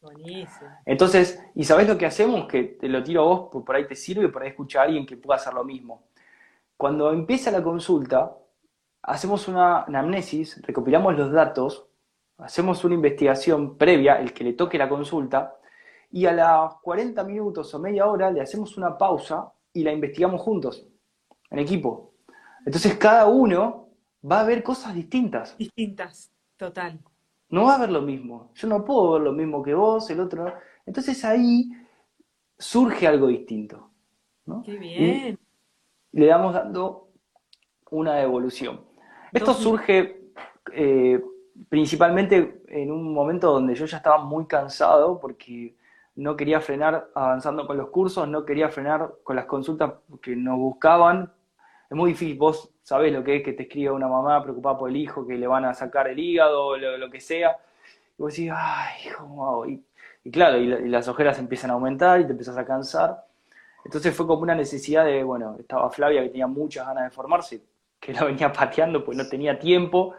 Buenísimo. 0.01 0.69
Entonces, 0.85 1.43
¿y 1.55 1.65
sabés 1.65 1.89
lo 1.89 1.97
que 1.97 2.07
hacemos? 2.07 2.47
Que 2.47 2.65
te 2.65 2.89
lo 2.89 3.03
tiro 3.03 3.23
a 3.23 3.25
vos, 3.25 3.49
por 3.51 3.65
por 3.65 3.77
ahí 3.77 3.87
te 3.87 3.97
sirve, 3.97 4.29
por 4.29 4.43
ahí 4.43 4.51
escucha 4.51 4.81
a 4.81 4.85
alguien 4.85 5.07
que 5.07 5.17
pueda 5.17 5.37
hacer 5.37 5.55
lo 5.55 5.65
mismo. 5.65 6.05
Cuando 6.77 7.13
empieza 7.13 7.51
la 7.51 7.63
consulta, 7.63 8.37
hacemos 9.03 9.49
una 9.49 9.83
anamnesis, 9.83 10.61
recopilamos 10.63 11.17
los 11.17 11.31
datos, 11.31 11.87
hacemos 12.39 12.85
una 12.85 12.95
investigación 12.95 13.77
previa, 13.77 14.21
el 14.21 14.33
que 14.33 14.45
le 14.45 14.55
toque 14.55 14.79
la 14.79 14.89
consulta, 14.89 15.57
y 16.11 16.27
a 16.27 16.33
los 16.33 16.81
40 16.81 17.23
minutos 17.25 17.75
o 17.75 17.79
media 17.79 18.07
hora 18.07 18.31
le 18.31 18.41
hacemos 18.41 18.77
una 18.77 18.97
pausa 18.97 19.53
y 19.73 19.83
la 19.83 19.93
investigamos 19.93 20.41
juntos, 20.41 20.87
en 21.51 21.59
equipo. 21.59 22.13
Entonces 22.65 22.97
cada 22.97 23.27
uno 23.27 23.84
va 24.31 24.41
a 24.41 24.45
ver 24.45 24.63
cosas 24.65 24.95
distintas, 24.95 25.57
Distintas, 25.59 26.31
total. 26.57 27.01
no 27.51 27.65
va 27.65 27.75
a 27.77 27.79
ver 27.79 27.91
lo 27.91 28.03
mismo. 28.03 28.51
Yo 28.55 28.69
no 28.69 28.85
puedo 28.85 29.13
ver 29.13 29.23
lo 29.23 29.33
mismo 29.33 29.63
que 29.63 29.75
vos, 29.75 30.09
el 30.11 30.21
otro 30.21 30.45
no. 30.45 30.55
Entonces 30.87 31.25
ahí 31.25 31.71
surge 32.59 33.07
algo 33.07 33.29
distinto, 33.29 33.91
¿no? 34.47 34.63
Qué 34.63 34.77
Y 34.97 35.05
bien. 35.07 35.39
le 36.13 36.27
damos 36.27 36.55
dando 36.55 37.11
una 37.91 38.21
evolución. 38.23 38.83
Esto 39.33 39.55
Dos, 39.55 39.59
surge 39.59 40.21
eh, 40.73 41.23
principalmente 41.69 42.63
en 42.69 42.91
un 42.93 43.13
momento 43.15 43.53
donde 43.53 43.75
yo 43.75 43.87
ya 43.87 43.99
estaba 43.99 44.19
muy 44.25 44.47
cansado 44.47 45.21
porque 45.21 45.77
no 46.17 46.37
quería 46.37 46.61
frenar 46.61 47.11
avanzando 47.15 47.67
con 47.67 47.77
los 47.77 47.91
cursos, 47.91 48.29
no 48.29 48.45
quería 48.45 48.71
frenar 48.71 49.15
con 49.25 49.37
las 49.37 49.47
consultas 49.47 49.95
que 50.23 50.37
nos 50.37 50.59
buscaban. 50.59 51.33
Es 51.91 51.97
muy 51.97 52.13
difícil, 52.13 52.37
vos 52.39 52.71
sabés 52.83 53.13
lo 53.13 53.23
que 53.23 53.37
es 53.37 53.43
que 53.43 53.53
te 53.53 53.65
escriba 53.65 53.93
una 53.93 54.09
mamá 54.09 54.43
preocupada 54.43 54.79
por 54.79 54.91
el 54.91 54.97
hijo, 54.97 55.27
que 55.27 55.35
le 55.35 55.47
van 55.47 55.65
a 55.65 55.75
sacar 55.75 56.09
el 56.09 56.19
hígado, 56.19 56.77
lo, 56.77 56.99
lo 56.99 57.11
que 57.11 57.21
sea. 57.21 57.57
Y 58.19 58.23
vos 58.23 58.35
decís, 58.35 58.51
ay, 58.55 59.11
¿cómo 59.17 59.49
hago? 59.49 59.67
Y, 59.67 59.83
claro, 60.31 60.59
y, 60.59 60.73
y, 60.73 60.89
las 60.89 61.09
ojeras 61.09 61.39
empiezan 61.39 61.71
a 61.71 61.75
aumentar 61.75 62.21
y 62.21 62.27
te 62.27 62.33
empezás 62.33 62.57
a 62.57 62.65
cansar. 62.65 63.25
Entonces 63.85 64.15
fue 64.15 64.27
como 64.27 64.43
una 64.43 64.55
necesidad 64.55 65.05
de, 65.05 65.23
bueno, 65.23 65.57
estaba 65.59 65.91
Flavia 65.91 66.23
que 66.23 66.31
tenía 66.31 66.47
muchas 66.47 66.87
ganas 66.87 67.05
de 67.05 67.11
formarse, 67.11 67.63
que 68.01 68.13
la 68.13 68.25
venía 68.25 68.53
pateando 68.53 69.05
pues 69.05 69.17
no 69.17 69.29
tenía 69.29 69.59
tiempo. 69.59 70.15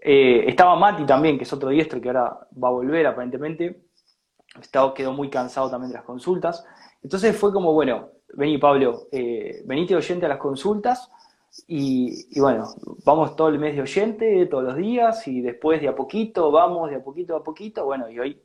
Eh, 0.00 0.44
estaba 0.48 0.76
Mati 0.76 1.04
también, 1.04 1.36
que 1.36 1.44
es 1.44 1.52
otro 1.52 1.68
diestro 1.68 2.00
que 2.00 2.08
ahora 2.08 2.48
va 2.62 2.68
a 2.68 2.72
volver 2.72 3.06
aparentemente. 3.06 3.84
Estaba, 4.60 4.94
quedó 4.94 5.12
muy 5.12 5.30
cansado 5.30 5.70
también 5.70 5.90
de 5.90 5.98
las 5.98 6.04
consultas. 6.04 6.64
Entonces 7.02 7.36
fue 7.36 7.52
como, 7.52 7.72
bueno, 7.72 8.08
vení 8.36 8.58
Pablo, 8.58 9.08
eh, 9.10 9.62
venite 9.64 9.94
oyente 9.94 10.26
a 10.26 10.28
las 10.28 10.38
consultas 10.38 11.10
y, 11.68 12.38
bueno, 12.40 12.74
vamos 13.04 13.36
todo 13.36 13.48
el 13.48 13.58
mes 13.58 13.76
de 13.76 13.82
oyente, 13.82 14.46
todos 14.46 14.64
los 14.64 14.76
días 14.76 15.26
y 15.28 15.40
después 15.40 15.80
de 15.80 15.88
a 15.88 15.94
poquito, 15.94 16.50
vamos 16.50 16.90
de 16.90 16.96
a 16.96 17.02
poquito 17.02 17.36
a 17.36 17.44
poquito. 17.44 17.84
Bueno, 17.84 18.10
y 18.10 18.18
hoy 18.18 18.42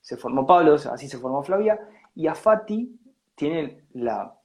se 0.00 0.16
formó 0.16 0.46
Pablo, 0.46 0.74
así 0.74 1.08
se 1.08 1.18
formó 1.18 1.42
Flavia. 1.42 1.78
Y 2.14 2.26
a 2.26 2.34
Fati 2.34 2.98
tiene 3.34 3.86
la, 3.94 4.38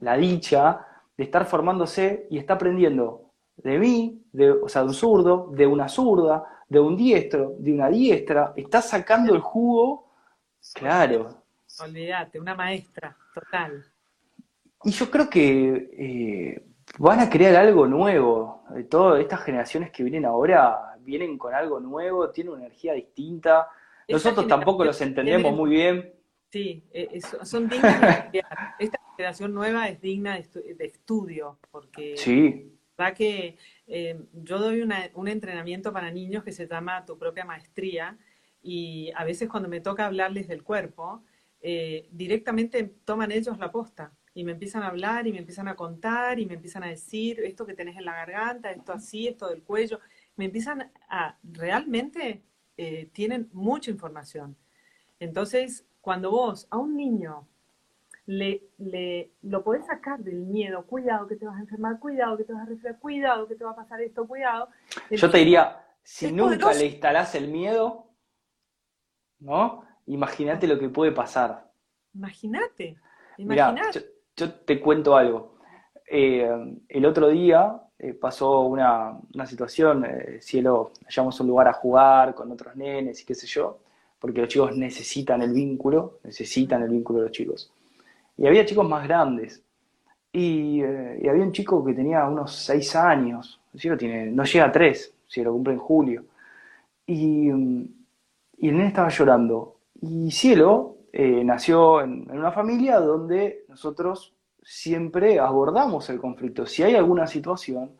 la 0.00 0.16
dicha 0.16 0.86
de 1.16 1.24
estar 1.24 1.46
formándose 1.46 2.26
y 2.30 2.38
está 2.38 2.54
aprendiendo 2.54 3.32
de 3.56 3.78
mí, 3.78 4.22
de, 4.32 4.50
o 4.50 4.68
sea, 4.68 4.82
de 4.82 4.88
un 4.88 4.94
zurdo, 4.94 5.50
de 5.52 5.66
una 5.66 5.88
zurda, 5.88 6.44
de 6.68 6.78
un 6.78 6.96
diestro, 6.96 7.54
de 7.58 7.72
una 7.72 7.88
diestra, 7.88 8.52
está 8.56 8.82
sacando 8.82 9.34
el 9.34 9.40
jugo, 9.40 10.12
claro. 10.74 11.42
Olvídate, 11.80 12.38
una 12.38 12.54
maestra, 12.54 13.16
total. 13.34 13.84
Y 14.84 14.90
yo 14.90 15.10
creo 15.10 15.28
que 15.28 15.90
eh, 15.98 16.66
van 16.98 17.20
a 17.20 17.30
crear 17.30 17.56
algo 17.56 17.86
nuevo. 17.86 18.64
Todas 18.88 19.20
estas 19.20 19.42
generaciones 19.42 19.90
que 19.90 20.02
vienen 20.02 20.24
ahora 20.24 20.96
vienen 21.00 21.38
con 21.38 21.54
algo 21.54 21.80
nuevo, 21.80 22.30
tienen 22.30 22.52
una 22.54 22.66
energía 22.66 22.92
distinta. 22.92 23.68
Nosotros 24.08 24.46
tampoco 24.46 24.84
los 24.84 25.00
entendemos 25.00 25.54
muy 25.54 25.70
bien. 25.70 26.14
Sí, 26.50 26.84
es, 26.92 27.24
son 27.42 27.68
dignas 27.68 28.32
de 28.32 28.42
Esta 28.78 28.98
generación 29.16 29.52
nueva 29.52 29.88
es 29.88 30.00
digna 30.00 30.34
de, 30.34 30.40
estu 30.40 30.60
de 30.60 30.84
estudio, 30.86 31.58
porque 31.70 32.16
sí 32.16 32.78
verdad 32.98 33.16
que 33.16 33.56
eh, 33.86 34.20
yo 34.32 34.58
doy 34.58 34.82
una, 34.82 35.08
un 35.14 35.28
entrenamiento 35.28 35.92
para 35.92 36.10
niños 36.10 36.42
que 36.42 36.52
se 36.52 36.66
llama 36.66 37.04
Tu 37.06 37.16
propia 37.16 37.44
maestría 37.44 38.18
y 38.60 39.12
a 39.14 39.24
veces 39.24 39.48
cuando 39.48 39.68
me 39.68 39.80
toca 39.80 40.06
hablarles 40.06 40.48
del 40.48 40.64
cuerpo, 40.64 41.22
eh, 41.60 42.08
directamente 42.10 42.82
toman 43.04 43.30
ellos 43.30 43.58
la 43.58 43.70
posta 43.70 44.12
y 44.38 44.44
me 44.44 44.52
empiezan 44.52 44.84
a 44.84 44.86
hablar 44.86 45.26
y 45.26 45.32
me 45.32 45.40
empiezan 45.40 45.66
a 45.66 45.74
contar 45.74 46.38
y 46.38 46.46
me 46.46 46.54
empiezan 46.54 46.84
a 46.84 46.86
decir 46.86 47.40
esto 47.40 47.66
que 47.66 47.74
tenés 47.74 47.96
en 47.96 48.04
la 48.04 48.14
garganta, 48.14 48.70
esto 48.70 48.92
así, 48.92 49.26
esto 49.26 49.48
del 49.48 49.64
cuello. 49.64 49.98
Me 50.36 50.44
empiezan 50.44 50.92
a, 51.08 51.36
realmente 51.42 52.44
eh, 52.76 53.10
tienen 53.12 53.48
mucha 53.52 53.90
información. 53.90 54.54
Entonces, 55.18 55.84
cuando 56.00 56.30
vos 56.30 56.68
a 56.70 56.76
un 56.76 56.96
niño 56.96 57.48
le, 58.26 58.62
le, 58.78 59.32
lo 59.42 59.64
podés 59.64 59.86
sacar 59.86 60.20
del 60.20 60.36
miedo, 60.36 60.86
cuidado 60.86 61.26
que 61.26 61.34
te 61.34 61.44
vas 61.44 61.56
a 61.56 61.60
enfermar, 61.62 61.98
cuidado 61.98 62.36
que 62.36 62.44
te 62.44 62.52
vas 62.52 62.62
a 62.62 62.66
resfriar, 62.70 62.96
cuidado 63.00 63.48
que 63.48 63.56
te 63.56 63.64
va 63.64 63.72
a 63.72 63.74
pasar 63.76 64.00
esto, 64.02 64.24
cuidado. 64.28 64.68
Entonces, 64.92 65.20
Yo 65.20 65.30
te 65.30 65.38
diría, 65.38 65.84
si 66.04 66.30
nunca 66.30 66.66
poderoso. 66.66 66.78
le 66.78 66.86
instalás 66.86 67.34
el 67.34 67.48
miedo, 67.48 68.06
¿no? 69.40 69.82
Imagínate 70.06 70.68
lo 70.68 70.78
que 70.78 70.88
puede 70.90 71.10
pasar. 71.10 71.72
Imagínate, 72.14 72.96
imagínate. 73.36 74.17
Yo, 74.38 74.52
te 74.52 74.80
cuento 74.80 75.16
algo. 75.16 75.56
Eh, 76.08 76.48
el 76.88 77.04
otro 77.04 77.28
día 77.28 77.82
eh, 77.98 78.14
pasó 78.14 78.60
una, 78.60 79.18
una 79.34 79.46
situación, 79.46 80.04
eh, 80.04 80.38
cielo, 80.40 80.92
hallamos 81.04 81.40
un 81.40 81.48
lugar 81.48 81.66
a 81.66 81.72
jugar 81.72 82.32
con 82.32 82.52
otros 82.52 82.76
nenes 82.76 83.20
y 83.20 83.24
qué 83.26 83.34
sé 83.34 83.48
yo, 83.48 83.80
porque 84.20 84.40
los 84.40 84.48
chicos 84.48 84.76
necesitan 84.76 85.42
el 85.42 85.52
vínculo, 85.52 86.20
necesitan 86.22 86.82
el 86.82 86.90
vínculo 86.90 87.18
de 87.18 87.24
los 87.24 87.32
chicos. 87.32 87.72
Y 88.36 88.46
había 88.46 88.64
chicos 88.64 88.88
más 88.88 89.04
grandes. 89.08 89.60
Y, 90.32 90.80
eh, 90.82 91.28
había 91.28 91.42
un 91.42 91.52
chico 91.52 91.84
que 91.84 91.94
tenía 91.94 92.24
unos 92.26 92.54
6 92.54 92.94
años, 92.94 93.60
¿sí? 93.74 93.88
tiene, 93.96 94.26
no 94.26 94.44
llega 94.44 94.66
a 94.66 94.72
3, 94.72 95.14
si 95.26 95.42
lo 95.42 95.52
cumple 95.52 95.72
en 95.74 95.80
julio. 95.80 96.24
Y, 97.04 97.48
y 97.48 98.68
el 98.68 98.76
nene 98.76 98.88
estaba 98.88 99.08
llorando. 99.08 99.76
Y 100.00 100.30
Cielo 100.30 100.97
eh, 101.18 101.44
nació 101.44 102.00
en, 102.00 102.26
en, 102.30 102.38
una 102.38 102.52
familia 102.52 103.00
donde 103.00 103.64
nosotros 103.68 104.34
siempre 104.62 105.38
abordamos 105.38 106.08
el 106.10 106.20
conflicto. 106.20 106.64
Si 106.64 106.82
hay 106.82 106.94
alguna 106.94 107.26
situación, 107.26 107.92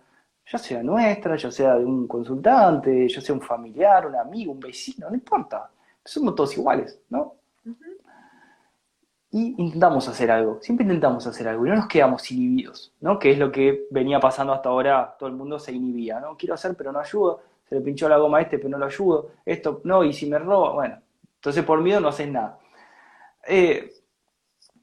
ya 0.50 0.58
sea 0.58 0.82
nuestra, 0.82 1.36
ya 1.36 1.50
sea 1.50 1.76
de 1.76 1.84
un 1.84 2.08
consultante, 2.08 3.08
ya 3.08 3.20
sea 3.20 3.34
un 3.34 3.42
familiar, 3.42 4.06
un 4.06 4.16
amigo, 4.16 4.52
un 4.52 4.60
vecino, 4.60 5.08
no 5.10 5.14
importa. 5.14 5.70
Somos 6.04 6.34
todos 6.34 6.56
iguales, 6.56 7.00
¿no? 7.10 7.34
Uh 7.66 7.70
-huh 7.70 7.98
y 9.30 9.54
intentamos 9.58 10.08
hacer 10.08 10.30
algo, 10.30 10.58
siempre 10.62 10.84
intentamos 10.84 11.26
hacer 11.26 11.48
algo 11.48 11.66
y 11.66 11.68
no 11.68 11.76
nos 11.76 11.86
quedamos 11.86 12.30
inhibidos, 12.30 12.94
¿no? 13.00 13.18
Que 13.18 13.32
es 13.32 13.38
lo 13.38 13.52
que 13.52 13.86
venía 13.90 14.18
pasando 14.18 14.54
hasta 14.54 14.70
ahora, 14.70 15.16
todo 15.18 15.28
el 15.28 15.34
mundo 15.34 15.58
se 15.58 15.72
inhibía, 15.72 16.18
¿no? 16.18 16.36
Quiero 16.36 16.54
hacer 16.54 16.74
pero 16.76 16.92
no 16.92 17.00
ayudo, 17.00 17.42
se 17.68 17.74
le 17.74 17.80
pinchó 17.82 18.08
la 18.08 18.16
goma 18.16 18.38
a 18.38 18.42
este 18.42 18.58
pero 18.58 18.70
no 18.70 18.78
lo 18.78 18.86
ayudo, 18.86 19.32
esto 19.44 19.80
no, 19.84 20.02
y 20.02 20.14
si 20.14 20.28
me 20.30 20.38
roba, 20.38 20.72
bueno, 20.72 20.98
entonces 21.36 21.62
por 21.64 21.82
miedo 21.82 22.00
no 22.00 22.08
haces 22.08 22.28
nada. 22.28 22.58
Eh, 23.48 23.90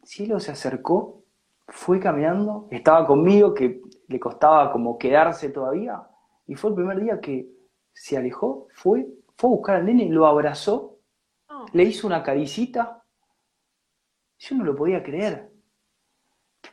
Cielo 0.04 0.40
se 0.40 0.52
acercó, 0.52 1.24
fue 1.68 2.00
caminando, 2.00 2.68
estaba 2.72 3.06
conmigo, 3.06 3.54
que 3.54 3.82
le 4.08 4.20
costaba 4.20 4.72
como 4.72 4.98
quedarse 4.98 5.50
todavía, 5.50 6.02
y 6.48 6.56
fue 6.56 6.72
el 6.72 6.76
primer 6.76 7.00
día 7.00 7.20
que 7.20 7.48
se 7.94 8.18
alejó, 8.18 8.68
fue, 8.74 9.08
fue 9.38 9.50
a 9.50 9.54
buscar 9.54 9.76
al 9.78 9.86
nene, 9.86 10.10
lo 10.10 10.26
abrazó, 10.26 11.00
oh. 11.50 11.66
le 11.74 11.84
hizo 11.84 12.08
una 12.08 12.24
caricita, 12.24 13.04
yo 14.40 14.56
no 14.58 14.64
lo 14.64 14.76
podía 14.76 15.02
creer. 15.04 15.52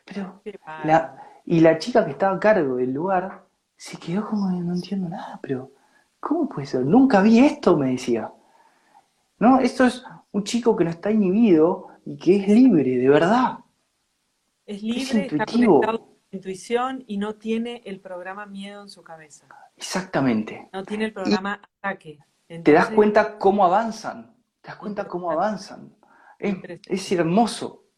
Pero 0.04 0.42
la, 0.84 1.22
y 1.44 1.60
la 1.60 1.78
chica 1.78 2.04
que 2.04 2.12
estaba 2.12 2.36
a 2.36 2.40
cargo 2.40 2.76
del 2.76 2.92
lugar 2.92 3.46
se 3.76 3.98
quedó 3.98 4.26
como 4.26 4.50
no 4.50 4.74
entiendo 4.74 5.08
nada, 5.08 5.38
pero 5.42 5.72
¿cómo 6.20 6.48
puede 6.48 6.66
ser? 6.66 6.84
Nunca 6.84 7.20
vi 7.20 7.40
esto, 7.40 7.76
me 7.76 7.92
decía. 7.92 8.32
No, 9.42 9.58
esto 9.58 9.84
es 9.84 10.04
un 10.30 10.44
chico 10.44 10.76
que 10.76 10.84
no 10.84 10.90
está 10.90 11.10
inhibido 11.10 11.88
y 12.06 12.16
que 12.16 12.36
es 12.36 12.46
libre, 12.46 12.96
de 12.96 13.08
verdad. 13.08 13.58
Es 14.64 14.80
libre, 14.84 15.00
es 15.00 15.14
intuitivo. 15.14 15.80
está 15.80 15.88
conectado 15.88 16.16
a 16.30 16.36
intuición 16.36 17.04
y 17.08 17.16
no 17.16 17.34
tiene 17.34 17.82
el 17.84 17.98
programa 17.98 18.46
miedo 18.46 18.82
en 18.82 18.88
su 18.88 19.02
cabeza. 19.02 19.48
Exactamente. 19.76 20.68
No 20.72 20.84
tiene 20.84 21.06
el 21.06 21.12
programa 21.12 21.60
y 21.60 21.66
ataque. 21.66 22.18
Entonces, 22.46 22.62
te 22.62 22.72
das 22.72 22.90
cuenta 22.90 23.36
cómo 23.36 23.64
avanzan, 23.64 24.32
te 24.60 24.68
das 24.68 24.76
cuenta 24.76 25.08
cómo 25.08 25.32
avanzan. 25.32 25.92
Es, 26.38 26.54
es, 26.86 27.10
hermoso. 27.10 27.88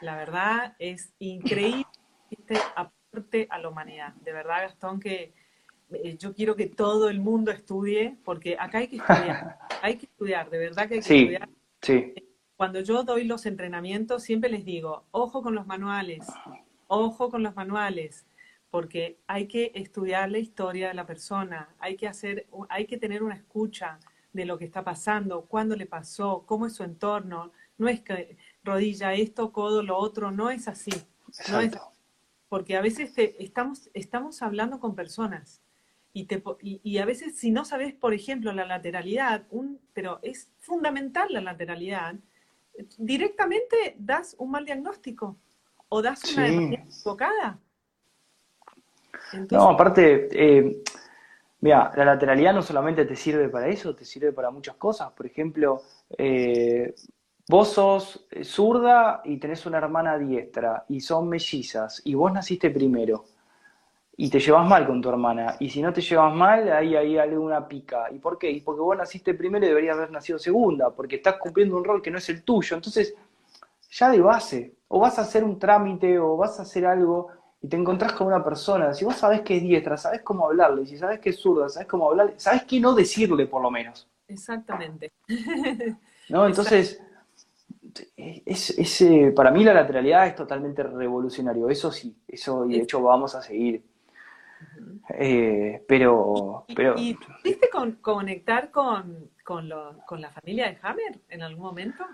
La 0.00 0.16
verdad 0.16 0.74
es 0.80 1.14
increíble 1.20 1.86
este 2.32 2.58
aporte 2.74 3.46
a 3.48 3.58
la 3.58 3.68
humanidad. 3.68 4.14
De 4.14 4.32
verdad, 4.32 4.62
Gastón, 4.62 4.98
que 4.98 5.34
eh, 5.94 6.16
yo 6.18 6.34
quiero 6.34 6.56
que 6.56 6.66
todo 6.66 7.08
el 7.08 7.20
mundo 7.20 7.50
estudie, 7.50 8.16
porque 8.24 8.56
acá 8.58 8.78
hay 8.78 8.88
que 8.88 8.96
estudiar. 8.96 9.58
hay 9.82 9.96
que 9.96 10.06
estudiar, 10.06 10.50
de 10.50 10.58
verdad 10.58 10.88
que 10.88 10.94
hay 10.94 11.00
que 11.00 11.06
sí, 11.06 11.18
estudiar. 11.18 11.48
Sí. 11.82 12.14
Cuando 12.56 12.80
yo 12.80 13.02
doy 13.02 13.24
los 13.24 13.46
entrenamientos, 13.46 14.22
siempre 14.22 14.50
les 14.50 14.64
digo, 14.64 15.04
ojo 15.10 15.42
con 15.42 15.54
los 15.54 15.66
manuales, 15.66 16.26
ojo 16.86 17.30
con 17.30 17.42
los 17.42 17.56
manuales, 17.56 18.26
porque 18.70 19.18
hay 19.26 19.46
que 19.46 19.72
estudiar 19.74 20.30
la 20.30 20.38
historia 20.38 20.88
de 20.88 20.94
la 20.94 21.06
persona, 21.06 21.68
hay 21.78 21.96
que 21.96 22.08
hacer, 22.08 22.46
hay 22.68 22.86
que 22.86 22.96
tener 22.96 23.22
una 23.22 23.34
escucha 23.34 23.98
de 24.32 24.44
lo 24.44 24.58
que 24.58 24.64
está 24.64 24.82
pasando, 24.82 25.42
cuándo 25.42 25.76
le 25.76 25.86
pasó, 25.86 26.44
cómo 26.46 26.66
es 26.66 26.74
su 26.74 26.84
entorno, 26.84 27.52
no 27.78 27.88
es 27.88 28.00
que 28.00 28.36
rodilla 28.62 29.14
esto, 29.14 29.52
codo 29.52 29.82
lo 29.82 29.96
otro, 29.96 30.30
no 30.30 30.50
es 30.50 30.68
así. 30.68 30.92
No 31.50 31.60
es, 31.60 31.72
porque 32.48 32.76
a 32.76 32.80
veces 32.80 33.12
te, 33.12 33.42
estamos, 33.42 33.90
estamos 33.94 34.40
hablando 34.40 34.78
con 34.78 34.94
personas 34.94 35.60
y, 36.14 36.24
te, 36.24 36.42
y, 36.62 36.80
y, 36.82 36.98
a 36.98 37.04
veces 37.04 37.36
si 37.36 37.50
no 37.50 37.66
sabes, 37.66 37.92
por 37.92 38.14
ejemplo, 38.14 38.52
la 38.52 38.64
lateralidad, 38.64 39.44
un, 39.50 39.80
pero 39.92 40.20
es 40.22 40.48
fundamental 40.60 41.28
la 41.30 41.42
lateralidad, 41.42 42.14
directamente 42.96 43.96
das 43.98 44.34
un 44.38 44.52
mal 44.52 44.64
diagnóstico 44.64 45.36
o 45.90 46.00
das 46.00 46.24
una 46.32 46.48
sí. 46.48 46.74
equivocada. 46.74 47.58
Entonces, 49.32 49.58
no, 49.58 49.70
aparte, 49.70 50.28
eh, 50.32 50.82
mira, 51.60 51.92
la 51.96 52.04
lateralidad 52.06 52.54
no 52.54 52.62
solamente 52.62 53.04
te 53.04 53.16
sirve 53.16 53.48
para 53.48 53.68
eso, 53.68 53.94
te 53.94 54.06
sirve 54.06 54.32
para 54.32 54.50
muchas 54.50 54.76
cosas. 54.76 55.10
Por 55.12 55.26
ejemplo, 55.26 55.82
eh, 56.16 56.94
Vos 57.46 57.74
sos 57.74 58.26
zurda 58.42 59.20
y 59.22 59.36
tenés 59.36 59.66
una 59.66 59.76
hermana 59.76 60.16
diestra 60.16 60.86
y 60.88 61.00
son 61.00 61.28
mellizas 61.28 62.00
y 62.04 62.14
vos 62.14 62.32
naciste 62.32 62.70
primero. 62.70 63.26
Y 64.16 64.30
te 64.30 64.38
llevas 64.38 64.68
mal 64.68 64.86
con 64.86 65.00
tu 65.00 65.08
hermana. 65.08 65.56
Y 65.58 65.68
si 65.68 65.82
no 65.82 65.92
te 65.92 66.00
llevas 66.00 66.34
mal, 66.34 66.70
ahí 66.72 66.94
hay 66.94 67.18
alguna 67.18 67.66
pica. 67.66 68.10
¿Y 68.12 68.18
por 68.18 68.38
qué? 68.38 68.50
Y 68.50 68.60
porque 68.60 68.80
vos 68.80 68.96
naciste 68.96 69.34
primero 69.34 69.64
y 69.64 69.68
deberías 69.68 69.96
haber 69.96 70.10
nacido 70.10 70.38
segunda, 70.38 70.90
porque 70.90 71.16
estás 71.16 71.36
cumpliendo 71.36 71.76
un 71.76 71.84
rol 71.84 72.00
que 72.00 72.10
no 72.10 72.18
es 72.18 72.28
el 72.28 72.42
tuyo. 72.42 72.76
Entonces, 72.76 73.14
ya 73.90 74.10
de 74.10 74.20
base, 74.20 74.74
o 74.88 75.00
vas 75.00 75.18
a 75.18 75.22
hacer 75.22 75.42
un 75.42 75.58
trámite 75.58 76.18
o 76.18 76.36
vas 76.36 76.58
a 76.58 76.62
hacer 76.62 76.86
algo 76.86 77.28
y 77.60 77.68
te 77.68 77.76
encontrás 77.76 78.12
con 78.12 78.26
una 78.26 78.44
persona, 78.44 78.92
si 78.92 79.06
vos 79.06 79.16
sabés 79.16 79.40
que 79.40 79.56
es 79.56 79.62
diestra, 79.62 79.96
sabés 79.96 80.20
cómo 80.20 80.46
hablarle, 80.46 80.84
si 80.84 80.98
sabés 80.98 81.18
que 81.18 81.30
es 81.30 81.38
zurda, 81.38 81.68
sabés 81.68 81.88
cómo 81.88 82.10
hablarle, 82.10 82.34
sabés 82.36 82.64
qué 82.64 82.78
no 82.78 82.94
decirle 82.94 83.46
por 83.46 83.62
lo 83.62 83.70
menos. 83.70 84.06
Exactamente. 84.28 85.12
¿No? 86.28 86.46
Entonces, 86.46 87.00
es, 88.16 89.00
eh, 89.00 89.32
para 89.34 89.50
mí 89.50 89.64
la 89.64 89.72
lateralidad 89.72 90.26
es 90.26 90.34
totalmente 90.34 90.82
revolucionario, 90.82 91.70
eso 91.70 91.90
sí, 91.90 92.14
eso 92.28 92.66
y 92.66 92.74
de 92.74 92.82
hecho 92.82 93.02
vamos 93.02 93.34
a 93.34 93.42
seguir. 93.42 93.82
Eh, 95.10 95.84
pero, 95.86 96.64
pero... 96.74 96.94
¿Y, 96.96 97.14
pudiste 97.14 97.68
conectar 98.00 98.70
con, 98.70 99.30
con, 99.44 99.70
con, 100.06 100.20
la 100.20 100.30
familia 100.30 100.68
de 100.68 100.78
Hammer 100.82 101.20
en 101.28 101.42
algún 101.42 101.64
momento? 101.64 102.04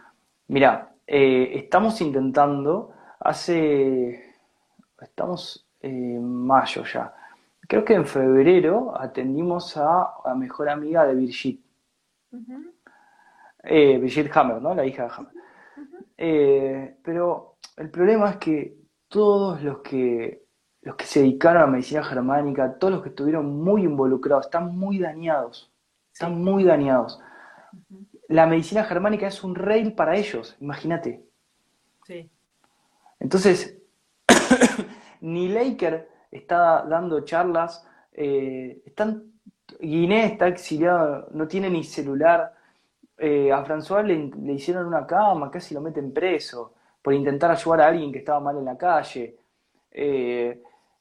Mira, 0.49 0.93
eh, 1.07 1.53
estamos 1.55 2.01
intentando, 2.01 2.93
hace, 3.21 4.35
estamos 5.01 5.67
en 5.81 6.47
mayo 6.47 6.85
ya, 6.85 7.15
creo 7.69 7.85
que 7.85 7.95
en 7.95 8.07
febrero 8.07 8.93
atendimos 8.99 9.77
a 9.77 10.13
la 10.25 10.35
mejor 10.35 10.69
amiga 10.69 11.07
de 11.07 11.15
Brigitte. 11.15 11.65
Brigitte 13.63 14.31
Hammer, 14.35 14.61
¿no? 14.61 14.75
La 14.75 14.85
hija 14.85 15.05
de 15.05 15.11
Hammer. 15.17 15.41
Eh, 16.23 16.97
pero 17.03 17.57
el 17.79 17.91
problema 17.91 18.29
es 18.31 18.37
que 18.37 18.77
todos 19.09 19.63
los 19.63 19.79
que, 19.79 20.45
los 20.83 20.97
que 20.97 21.05
se 21.05 21.21
dedicaron 21.21 21.63
a 21.63 21.67
la 21.67 21.73
medicina 21.73 22.03
germánica, 22.03 22.79
todos 22.79 22.95
los 22.95 23.03
que 23.03 23.11
estuvieron 23.11 23.63
muy 23.63 23.85
involucrados, 23.85 24.47
están 24.47 24.77
muy 24.77 24.99
dañados. 24.99 25.71
Están 26.13 26.43
muy 26.43 26.65
dañados. 26.65 27.21
La 28.29 28.47
medicina 28.47 28.85
germánica 28.85 29.27
es 29.27 29.43
un 29.43 29.55
rey 29.55 29.91
para 29.91 30.17
ellos, 30.17 30.57
imagínate. 30.61 31.25
Sí. 32.07 32.31
Entonces, 33.19 33.79
ni 35.21 35.49
Laker 35.49 36.09
está 36.31 36.85
dando 36.89 37.21
charlas, 37.21 37.87
eh, 38.13 38.83
están, 38.85 39.33
Guiné 39.81 40.27
está 40.27 40.49
exiliado, 40.49 41.29
no 41.33 41.47
tiene 41.47 41.71
ni 41.71 41.85
celular, 41.85 42.55
eh, 43.23 43.53
a 43.53 43.63
François 43.65 44.03
le, 44.03 44.55
hicieron 44.55 44.87
una 44.87 45.07
cama, 45.07 45.51
casi 45.51 45.75
lo 45.75 45.83
meten 45.83 46.13
preso, 46.13 46.75
por 47.03 47.13
intentar 47.13 47.51
ayudar 47.51 47.83
a 47.83 47.87
alguien 47.89 48.11
que 48.11 48.21
estaba 48.21 48.41
mal 48.41 48.57
en 48.57 48.65
la 48.65 48.79
calle. 48.79 49.37
Eh, 49.91 50.40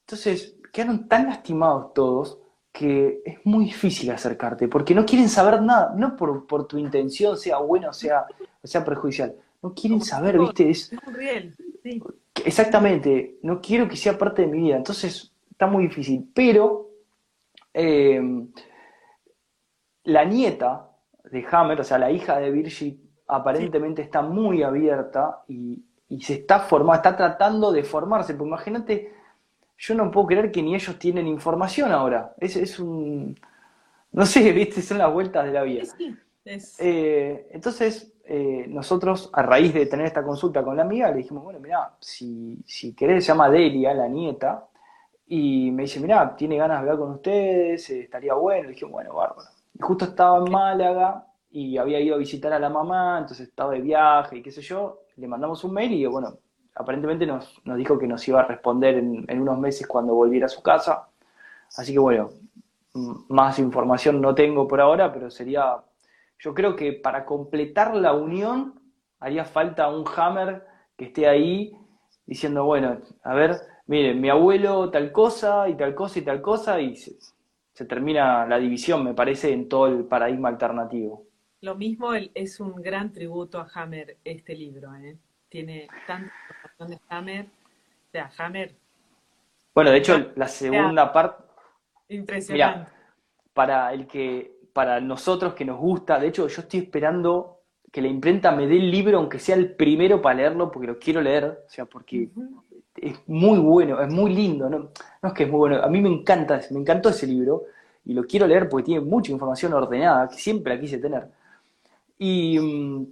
entonces, 0.09 0.55
quedaron 0.73 1.07
tan 1.07 1.27
lastimados 1.27 1.93
todos 1.93 2.39
que 2.71 3.21
es 3.23 3.37
muy 3.45 3.65
difícil 3.65 4.09
acercarte, 4.09 4.67
porque 4.67 4.95
no 4.95 5.05
quieren 5.05 5.29
saber 5.29 5.61
nada, 5.61 5.93
no 5.95 6.15
por, 6.15 6.67
tu 6.67 6.79
intención, 6.79 7.37
sea 7.37 7.59
buena 7.59 7.89
o 7.89 7.93
sea, 7.93 8.25
sea 8.63 8.83
perjudicial, 8.83 9.35
no 9.61 9.71
quieren 9.75 10.01
saber, 10.01 10.39
¿viste? 10.39 10.71
Es, 10.71 10.91
Exactamente, 12.43 13.37
no 13.43 13.61
quiero 13.61 13.87
que 13.87 13.97
sea 13.97 14.17
parte 14.17 14.41
de 14.43 14.47
mi 14.47 14.63
vida, 14.63 14.77
entonces 14.77 15.31
está 15.51 15.67
muy 15.67 15.83
difícil, 15.83 16.27
pero 16.33 16.89
eh, 17.71 18.47
la 20.05 20.25
nieta 20.25 20.89
de 21.25 21.45
Hammer, 21.51 21.81
o 21.81 21.83
sea, 21.83 21.99
la 21.99 22.09
hija 22.09 22.39
de 22.39 22.49
Virgil, 22.49 22.99
aparentemente 23.27 24.01
está 24.01 24.23
muy 24.23 24.63
abierta 24.63 25.43
y, 25.47 25.83
se 26.21 26.33
está 26.33 26.61
formando, 26.61 26.95
está 26.95 27.15
tratando 27.15 27.71
de 27.71 27.83
formarse. 27.83 28.33
Pues 28.33 28.47
imagínate, 28.47 29.18
yo 29.79 29.95
no 29.95 30.11
puedo 30.11 30.27
creer 30.27 30.51
que 30.51 30.61
ni 30.61 30.75
ellos 30.75 30.99
tienen 30.99 31.25
información 31.25 31.91
ahora. 31.91 32.33
Es, 32.37 32.55
es 32.57 32.79
un. 32.79 33.39
No 34.11 34.25
sé, 34.25 34.51
viste, 34.53 34.81
son 34.81 34.97
las 34.97 35.11
vueltas 35.11 35.45
de 35.45 35.51
la 35.51 35.63
vida. 35.63 35.83
Eh, 36.79 37.47
entonces, 37.51 38.13
eh, 38.25 38.65
nosotros, 38.67 39.29
a 39.33 39.41
raíz 39.41 39.73
de 39.73 39.85
tener 39.85 40.05
esta 40.05 40.23
consulta 40.23 40.63
con 40.63 40.75
la 40.75 40.81
amiga, 40.81 41.09
le 41.11 41.17
dijimos, 41.17 41.43
bueno, 41.43 41.59
mira, 41.59 41.95
si, 41.99 42.61
si 42.65 42.93
querés, 42.93 43.23
se 43.23 43.31
llama 43.31 43.49
Delia, 43.49 43.93
la 43.93 44.07
nieta, 44.07 44.67
y 45.27 45.71
me 45.71 45.83
dice, 45.83 45.99
mira, 45.99 46.35
tiene 46.35 46.57
ganas 46.57 46.77
de 46.77 46.79
hablar 46.81 46.97
con 46.97 47.11
ustedes, 47.11 47.89
eh, 47.91 48.01
estaría 48.01 48.33
bueno. 48.33 48.63
Le 48.63 48.73
dije, 48.73 48.85
bueno, 48.85 49.13
bárbaro. 49.15 49.47
Y 49.73 49.81
justo 49.81 50.05
estaba 50.05 50.39
en 50.39 50.51
Málaga 50.51 51.25
y 51.51 51.77
había 51.77 51.99
ido 52.01 52.15
a 52.15 52.17
visitar 52.17 52.51
a 52.51 52.59
la 52.59 52.69
mamá, 52.69 53.19
entonces 53.19 53.47
estaba 53.47 53.73
de 53.73 53.81
viaje 53.81 54.37
y 54.37 54.41
qué 54.41 54.51
sé 54.51 54.61
yo. 54.61 55.03
Le 55.15 55.27
mandamos 55.27 55.63
un 55.63 55.73
mail 55.73 55.93
y 55.93 56.05
bueno, 56.05 56.39
aparentemente 56.79 57.25
nos, 57.25 57.61
dijo 57.75 57.99
que 57.99 58.07
nos 58.07 58.25
iba 58.29 58.39
a 58.39 58.45
responder 58.47 58.95
en, 58.95 59.41
unos 59.41 59.59
meses 59.59 59.85
cuando 59.85 60.15
volviera 60.15 60.45
a 60.45 60.49
su 60.49 60.63
casa. 60.63 61.09
Así 61.75 61.91
que 61.91 61.99
bueno, 61.99 62.29
más 63.27 63.59
información 63.59 64.21
no 64.21 64.33
tengo 64.33 64.65
por 64.65 64.79
ahora, 64.79 65.11
pero 65.11 65.29
sería, 65.29 65.75
yo 66.39 66.53
creo 66.53 66.77
que 66.77 66.93
para 66.93 67.25
completar 67.25 67.95
la 67.95 68.13
unión 68.13 68.79
haría 69.19 69.43
falta 69.43 69.89
un 69.89 70.05
hammer 70.15 70.65
que 70.95 71.05
esté 71.05 71.27
ahí 71.27 71.75
diciendo, 72.25 72.63
bueno, 72.63 72.97
a 73.23 73.33
ver, 73.33 73.57
miren, 73.87 74.21
mi 74.21 74.29
abuelo 74.29 74.89
tal 74.89 75.11
cosa 75.11 75.67
y 75.67 75.75
tal 75.75 75.93
cosa 75.93 76.19
y 76.19 76.21
tal 76.21 76.41
cosa, 76.41 76.79
y 76.79 76.95
se 76.95 77.85
termina 77.85 78.45
la 78.45 78.57
división, 78.57 79.03
me 79.03 79.13
parece, 79.13 79.51
en 79.51 79.67
todo 79.67 79.87
el 79.87 80.05
paradigma 80.05 80.47
alternativo. 80.47 81.25
Lo 81.59 81.75
mismo 81.75 82.13
es 82.13 82.61
un 82.61 82.75
gran 82.75 83.11
tributo 83.11 83.59
a 83.59 83.67
Hammer 83.73 84.17
este 84.23 84.55
libro, 84.55 84.95
¿eh? 84.95 85.17
Tiene 85.49 85.87
tanta 86.05 86.31
información 86.47 86.89
de 86.89 86.99
Hammer, 87.09 87.45
o 87.45 88.11
sea, 88.11 88.31
Hammer. 88.37 88.75
Bueno, 89.73 89.91
de 89.91 89.97
hecho, 89.97 90.31
la 90.35 90.47
segunda 90.47 91.11
parte. 91.11 91.43
Impresionante. 92.09 92.91
para 93.53 93.93
el 93.93 94.07
que, 94.07 94.59
para 94.73 94.99
nosotros 94.99 95.53
que 95.53 95.65
nos 95.65 95.79
gusta, 95.79 96.19
de 96.19 96.27
hecho, 96.27 96.47
yo 96.47 96.61
estoy 96.61 96.81
esperando 96.81 97.61
que 97.91 98.01
la 98.01 98.07
imprenta 98.07 98.51
me 98.51 98.67
dé 98.67 98.77
el 98.77 98.91
libro, 98.91 99.17
aunque 99.17 99.39
sea 99.39 99.55
el 99.55 99.75
primero 99.75 100.21
para 100.21 100.35
leerlo, 100.35 100.71
porque 100.71 100.87
lo 100.87 100.99
quiero 100.99 101.21
leer, 101.21 101.63
o 101.65 101.69
sea, 101.69 101.85
porque 101.85 102.29
es 102.95 103.19
muy 103.27 103.57
bueno, 103.59 104.01
es 104.01 104.11
muy 104.11 104.33
lindo, 104.33 104.69
¿no? 104.69 104.91
es 105.23 105.33
que 105.33 105.43
es 105.43 105.49
muy 105.49 105.57
bueno, 105.59 105.83
a 105.83 105.87
mí 105.87 106.01
me 106.01 106.09
encanta, 106.09 106.61
me 106.71 106.79
encantó 106.79 107.09
ese 107.09 107.27
libro 107.27 107.63
y 108.05 108.13
lo 108.13 108.23
quiero 108.25 108.47
leer 108.47 108.69
porque 108.69 108.85
tiene 108.85 109.01
mucha 109.01 109.31
información 109.31 109.73
ordenada, 109.73 110.27
que 110.29 110.35
siempre 110.35 110.75
la 110.75 110.81
quise 110.81 110.97
tener. 110.97 111.27
Y 112.17 112.59
mm, 112.59 113.05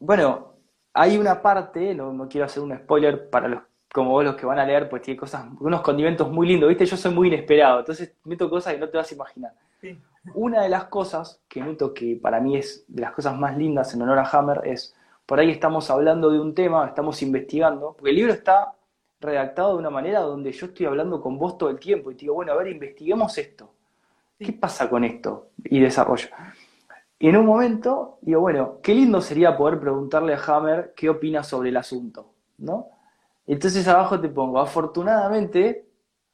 bueno, 0.00 0.55
hay 0.96 1.18
una 1.18 1.42
parte, 1.42 1.94
no, 1.94 2.26
quiero 2.28 2.46
hacer 2.46 2.62
un 2.62 2.76
spoiler 2.76 3.28
para 3.28 3.48
los 3.48 3.60
como 3.92 4.10
vos 4.10 4.24
los 4.24 4.34
que 4.34 4.44
van 4.44 4.58
a 4.58 4.66
leer, 4.66 4.90
pues 4.90 5.00
tiene 5.00 5.18
cosas, 5.18 5.46
unos 5.58 5.80
condimentos 5.80 6.30
muy 6.30 6.46
lindos, 6.46 6.68
¿viste? 6.68 6.84
Yo 6.84 6.98
soy 6.98 7.14
muy 7.14 7.28
inesperado, 7.28 7.78
entonces 7.78 8.14
meto 8.24 8.50
cosas 8.50 8.74
que 8.74 8.80
no 8.80 8.90
te 8.90 8.98
vas 8.98 9.10
a 9.10 9.14
imaginar. 9.14 9.52
Una 10.34 10.62
de 10.62 10.68
las 10.68 10.84
cosas 10.84 11.40
que 11.48 11.60
noto 11.60 11.94
que 11.94 12.18
para 12.20 12.38
mí 12.38 12.58
es 12.58 12.84
de 12.88 13.00
las 13.00 13.12
cosas 13.12 13.38
más 13.38 13.56
lindas 13.56 13.94
en 13.94 14.02
honor 14.02 14.18
a 14.18 14.28
Hammer 14.28 14.60
es 14.64 14.94
por 15.24 15.40
ahí 15.40 15.50
estamos 15.50 15.88
hablando 15.90 16.30
de 16.30 16.38
un 16.38 16.54
tema, 16.54 16.86
estamos 16.86 17.22
investigando, 17.22 17.94
porque 17.96 18.10
el 18.10 18.16
libro 18.16 18.32
está 18.32 18.74
redactado 19.18 19.72
de 19.72 19.78
una 19.78 19.90
manera 19.90 20.20
donde 20.20 20.52
yo 20.52 20.66
estoy 20.66 20.86
hablando 20.86 21.20
con 21.22 21.38
vos 21.38 21.56
todo 21.56 21.70
el 21.70 21.80
tiempo 21.80 22.10
y 22.10 22.16
te 22.16 22.22
digo, 22.22 22.34
bueno, 22.34 22.52
a 22.52 22.56
ver, 22.56 22.68
investiguemos 22.68 23.38
esto. 23.38 23.72
¿Qué 24.38 24.52
pasa 24.52 24.90
con 24.90 25.04
esto? 25.04 25.48
Y 25.64 25.80
desarrollo. 25.80 26.28
Y 27.18 27.28
en 27.28 27.36
un 27.36 27.46
momento 27.46 28.18
digo, 28.20 28.40
bueno, 28.40 28.80
qué 28.82 28.94
lindo 28.94 29.20
sería 29.20 29.56
poder 29.56 29.80
preguntarle 29.80 30.34
a 30.34 30.42
Hammer 30.46 30.92
qué 30.94 31.08
opina 31.08 31.42
sobre 31.42 31.70
el 31.70 31.76
asunto, 31.76 32.34
¿no? 32.58 32.90
Entonces 33.46 33.86
abajo 33.88 34.20
te 34.20 34.28
pongo, 34.28 34.58
afortunadamente, 34.58 35.88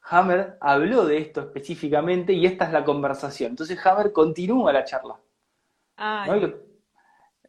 Hammer 0.05 0.57
habló 0.61 1.05
de 1.05 1.19
esto 1.19 1.43
específicamente 1.43 2.33
y 2.33 2.47
esta 2.47 2.65
es 2.65 2.73
la 2.73 2.85
conversación. 2.85 3.51
Entonces 3.51 3.79
Hammer 3.87 4.13
continúa 4.13 4.73
la 4.73 4.85
charla. 4.85 5.21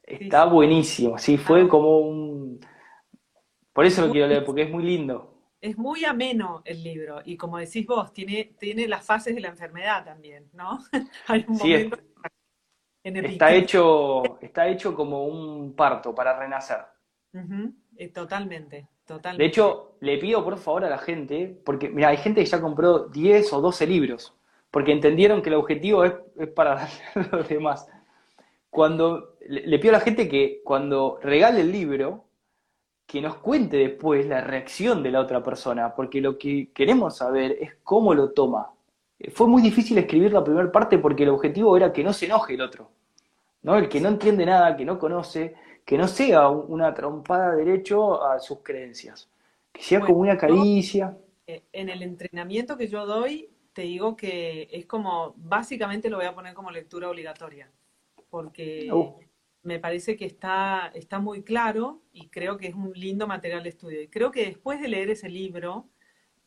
Está 0.04 0.46
buenísimo, 0.46 1.18
sí, 1.18 1.38
fue 1.38 1.62
ah. 1.62 1.68
como 1.68 2.00
un... 2.00 2.60
Por 3.72 3.86
eso 3.86 4.06
lo 4.06 4.12
quiero 4.12 4.28
leer, 4.28 4.46
porque 4.46 4.64
es 4.64 4.70
muy 4.70 4.84
lindo. 4.84 5.34
Es 5.60 5.78
muy 5.78 6.06
ameno 6.06 6.62
el 6.66 6.84
libro 6.84 7.22
y 7.26 7.38
como 7.38 7.58
decís 7.58 7.88
vos, 7.88 8.14
tiene, 8.14 8.54
tiene 8.60 8.88
las 8.88 9.04
fases 9.04 9.34
de 9.34 9.42
la 9.42 9.48
enfermedad 9.48 10.04
también, 10.04 10.50
¿no? 10.54 10.78
Hay 11.28 11.46
un 11.48 11.58
momento 11.58 11.98
está, 13.04 13.54
hecho, 13.54 14.40
está 14.42 14.68
hecho 14.68 14.96
como 14.96 15.26
un 15.26 15.74
parto 15.76 16.14
para 16.16 16.38
renacer. 16.38 16.80
Eh, 17.98 18.10
totalmente, 18.10 18.88
totalmente. 19.06 19.44
De 19.44 19.48
hecho, 19.48 19.96
le 20.00 20.18
pido 20.18 20.44
por 20.44 20.58
favor 20.58 20.86
a 20.86 20.90
la 20.90 20.98
gente, 20.98 21.60
porque 21.66 21.90
mira, 21.90 22.10
hay 22.10 22.18
gente 22.18 22.42
que 22.42 22.50
ya 22.50 22.62
compró 22.62 23.08
10 23.08 23.54
o 23.54 23.62
12 23.62 23.88
libros, 23.88 24.34
porque 24.72 24.92
entendieron 24.92 25.42
que 25.42 25.50
el 25.50 25.56
objetivo 25.56 26.06
es, 26.06 26.14
es 26.38 26.48
para 26.50 26.76
darle 26.76 27.02
a 27.32 27.36
los 27.36 27.48
demás 27.48 27.88
cuando 28.74 29.36
le, 29.48 29.78
pido 29.78 29.92
a 29.92 30.00
la 30.00 30.04
gente 30.04 30.28
que 30.28 30.62
cuando 30.64 31.20
regale 31.22 31.62
el 31.62 31.72
libro, 31.72 32.26
que 33.06 33.22
nos 33.22 33.36
cuente 33.36 33.78
después 33.78 34.26
la 34.26 34.42
reacción 34.42 35.04
de 35.04 35.12
la 35.12 35.22
otra 35.22 35.44
persona, 35.44 35.94
porque 35.96 36.20
lo 36.20 36.40
que 36.40 36.72
queremos 36.74 37.18
saber 37.18 37.56
es 37.62 37.76
cómo 37.84 38.16
lo 38.16 38.32
toma. 38.32 38.72
Fue 39.34 39.48
muy 39.48 39.62
difícil 39.62 39.98
escribir 39.98 40.34
la 40.34 40.44
primera 40.44 40.72
parte 40.72 40.98
porque 41.00 41.24
el 41.24 41.30
objetivo 41.30 41.78
era 41.78 41.94
que 41.94 42.04
no 42.04 42.14
se 42.14 42.26
enoje 42.26 42.56
el 42.56 42.62
otro, 42.62 42.92
¿no? 43.64 43.78
El 43.78 43.90
que 43.90 44.02
no 44.02 44.10
entiende 44.10 44.46
nada, 44.46 44.76
que 44.78 44.86
no 44.86 45.00
conoce, 45.00 45.56
que 45.86 45.98
no 45.98 46.08
sea 46.08 46.50
una 46.50 46.94
trompada 46.94 47.56
derecho 47.56 48.24
a 48.26 48.40
sus 48.40 48.60
creencias, 48.64 49.30
que 49.74 49.84
sea 49.84 50.04
como 50.04 50.20
una 50.20 50.38
caricia. 50.38 51.18
eh, 51.48 51.64
en 51.74 51.90
el 51.90 52.02
entrenamiento 52.04 52.78
que 52.78 52.88
yo 52.88 53.06
doy, 53.06 53.50
te 53.74 53.84
digo 53.84 54.16
que 54.16 54.70
es 54.72 54.86
como, 54.86 55.34
básicamente 55.38 56.10
lo 56.10 56.18
voy 56.18 56.26
a 56.26 56.36
poner 56.36 56.54
como 56.54 56.72
lectura 56.72 57.10
obligatoria, 57.10 57.72
porque 58.30 58.92
Uh. 58.92 59.24
me 59.64 59.80
parece 59.80 60.16
que 60.18 60.26
está, 60.26 60.92
está 60.96 61.20
muy 61.20 61.44
claro 61.44 62.04
y 62.12 62.30
creo 62.30 62.58
que 62.58 62.68
es 62.68 62.76
un 62.76 62.94
lindo 62.94 63.28
material 63.28 63.64
de 63.64 63.70
estudio. 63.70 64.02
Y 64.02 64.10
creo 64.10 64.32
que 64.32 64.46
después 64.46 64.82
de 64.82 64.88
leer 64.90 65.10
ese 65.12 65.30
libro, 65.30 65.90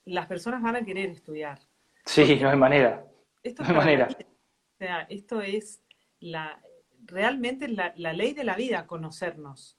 las 0.07 0.26
personas 0.29 0.62
van 0.62 0.76
a 0.76 0.85
querer 0.85 1.11
estudiar. 1.11 1.61
Sí, 2.07 2.38
no 2.40 2.49
hay 2.49 2.57
manera. 2.57 3.05
Esto 3.42 3.62
es 3.62 3.69
No 3.69 3.75
hay 3.75 3.81
manera. 3.81 4.09
O 4.09 4.79
sea, 4.79 5.03
esto 5.03 5.40
es 5.40 5.83
la, 6.21 6.61
realmente 7.05 7.69
la, 7.69 7.92
la 7.97 8.12
ley 8.12 8.33
de 8.33 8.45
la 8.45 8.57
vida, 8.57 8.87
conocernos. 8.87 9.77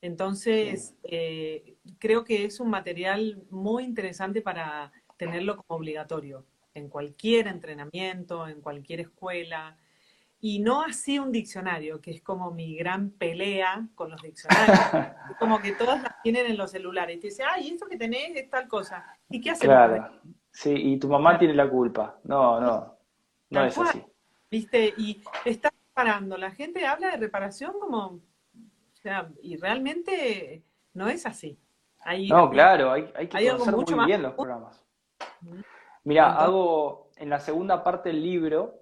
Entonces, 0.00 0.96
eh, 1.04 1.76
creo 1.98 2.24
que 2.24 2.44
es 2.44 2.58
un 2.58 2.70
material 2.70 3.44
muy 3.50 3.84
interesante 3.84 4.42
para 4.42 4.90
tenerlo 5.16 5.56
como 5.56 5.78
obligatorio 5.78 6.44
en 6.74 6.88
cualquier 6.88 7.46
entrenamiento, 7.46 8.48
en 8.48 8.60
cualquier 8.60 9.00
escuela. 9.00 9.78
Y 10.40 10.58
no 10.58 10.82
así 10.82 11.20
un 11.20 11.30
diccionario, 11.30 12.00
que 12.00 12.10
es 12.10 12.20
como 12.20 12.50
mi 12.50 12.74
gran 12.76 13.10
pelea 13.10 13.86
con 13.94 14.10
los 14.10 14.20
diccionarios. 14.20 14.76
Como 15.38 15.60
que 15.60 15.72
todas 15.72 16.02
las 16.02 16.20
tienen 16.22 16.46
en 16.46 16.56
los 16.56 16.72
celulares. 16.72 17.16
Y 17.16 17.20
te 17.20 17.26
dice, 17.28 17.44
ay, 17.44 17.68
esto 17.68 17.86
que 17.86 17.96
tenés 17.96 18.34
es 18.34 18.50
tal 18.50 18.66
cosa. 18.66 19.04
¿Y 19.30 19.40
qué 19.40 19.50
hacemos 19.50 19.76
con 19.76 19.88
Claro. 19.88 20.20
Sí, 20.52 20.72
y 20.74 20.98
tu 20.98 21.08
mamá 21.08 21.38
tiene 21.38 21.54
la 21.54 21.68
culpa. 21.68 22.18
No, 22.24 22.60
no. 22.60 22.96
No 23.50 23.64
es 23.64 23.76
así. 23.78 24.04
¿Viste? 24.50 24.92
Y 24.98 25.22
está 25.44 25.72
reparando. 25.88 26.36
La 26.36 26.50
gente 26.50 26.86
habla 26.86 27.10
de 27.10 27.16
reparación 27.16 27.72
como, 27.80 28.06
o 28.06 28.20
sea, 28.92 29.28
y 29.42 29.56
realmente 29.56 30.62
no 30.94 31.08
es 31.08 31.24
así. 31.26 31.58
Hay, 32.04 32.28
No, 32.28 32.50
claro, 32.50 32.92
hay, 32.92 33.10
hay 33.16 33.28
que 33.28 33.36
hay 33.38 33.48
conocer 33.48 33.74
muy 33.74 33.94
más 33.94 34.06
bien 34.06 34.22
los 34.22 34.34
programas. 34.34 34.84
Mira, 36.04 36.24
Entonces- 36.26 36.44
hago 36.48 37.08
en 37.16 37.30
la 37.30 37.40
segunda 37.40 37.82
parte 37.82 38.10
del 38.10 38.22
libro, 38.22 38.74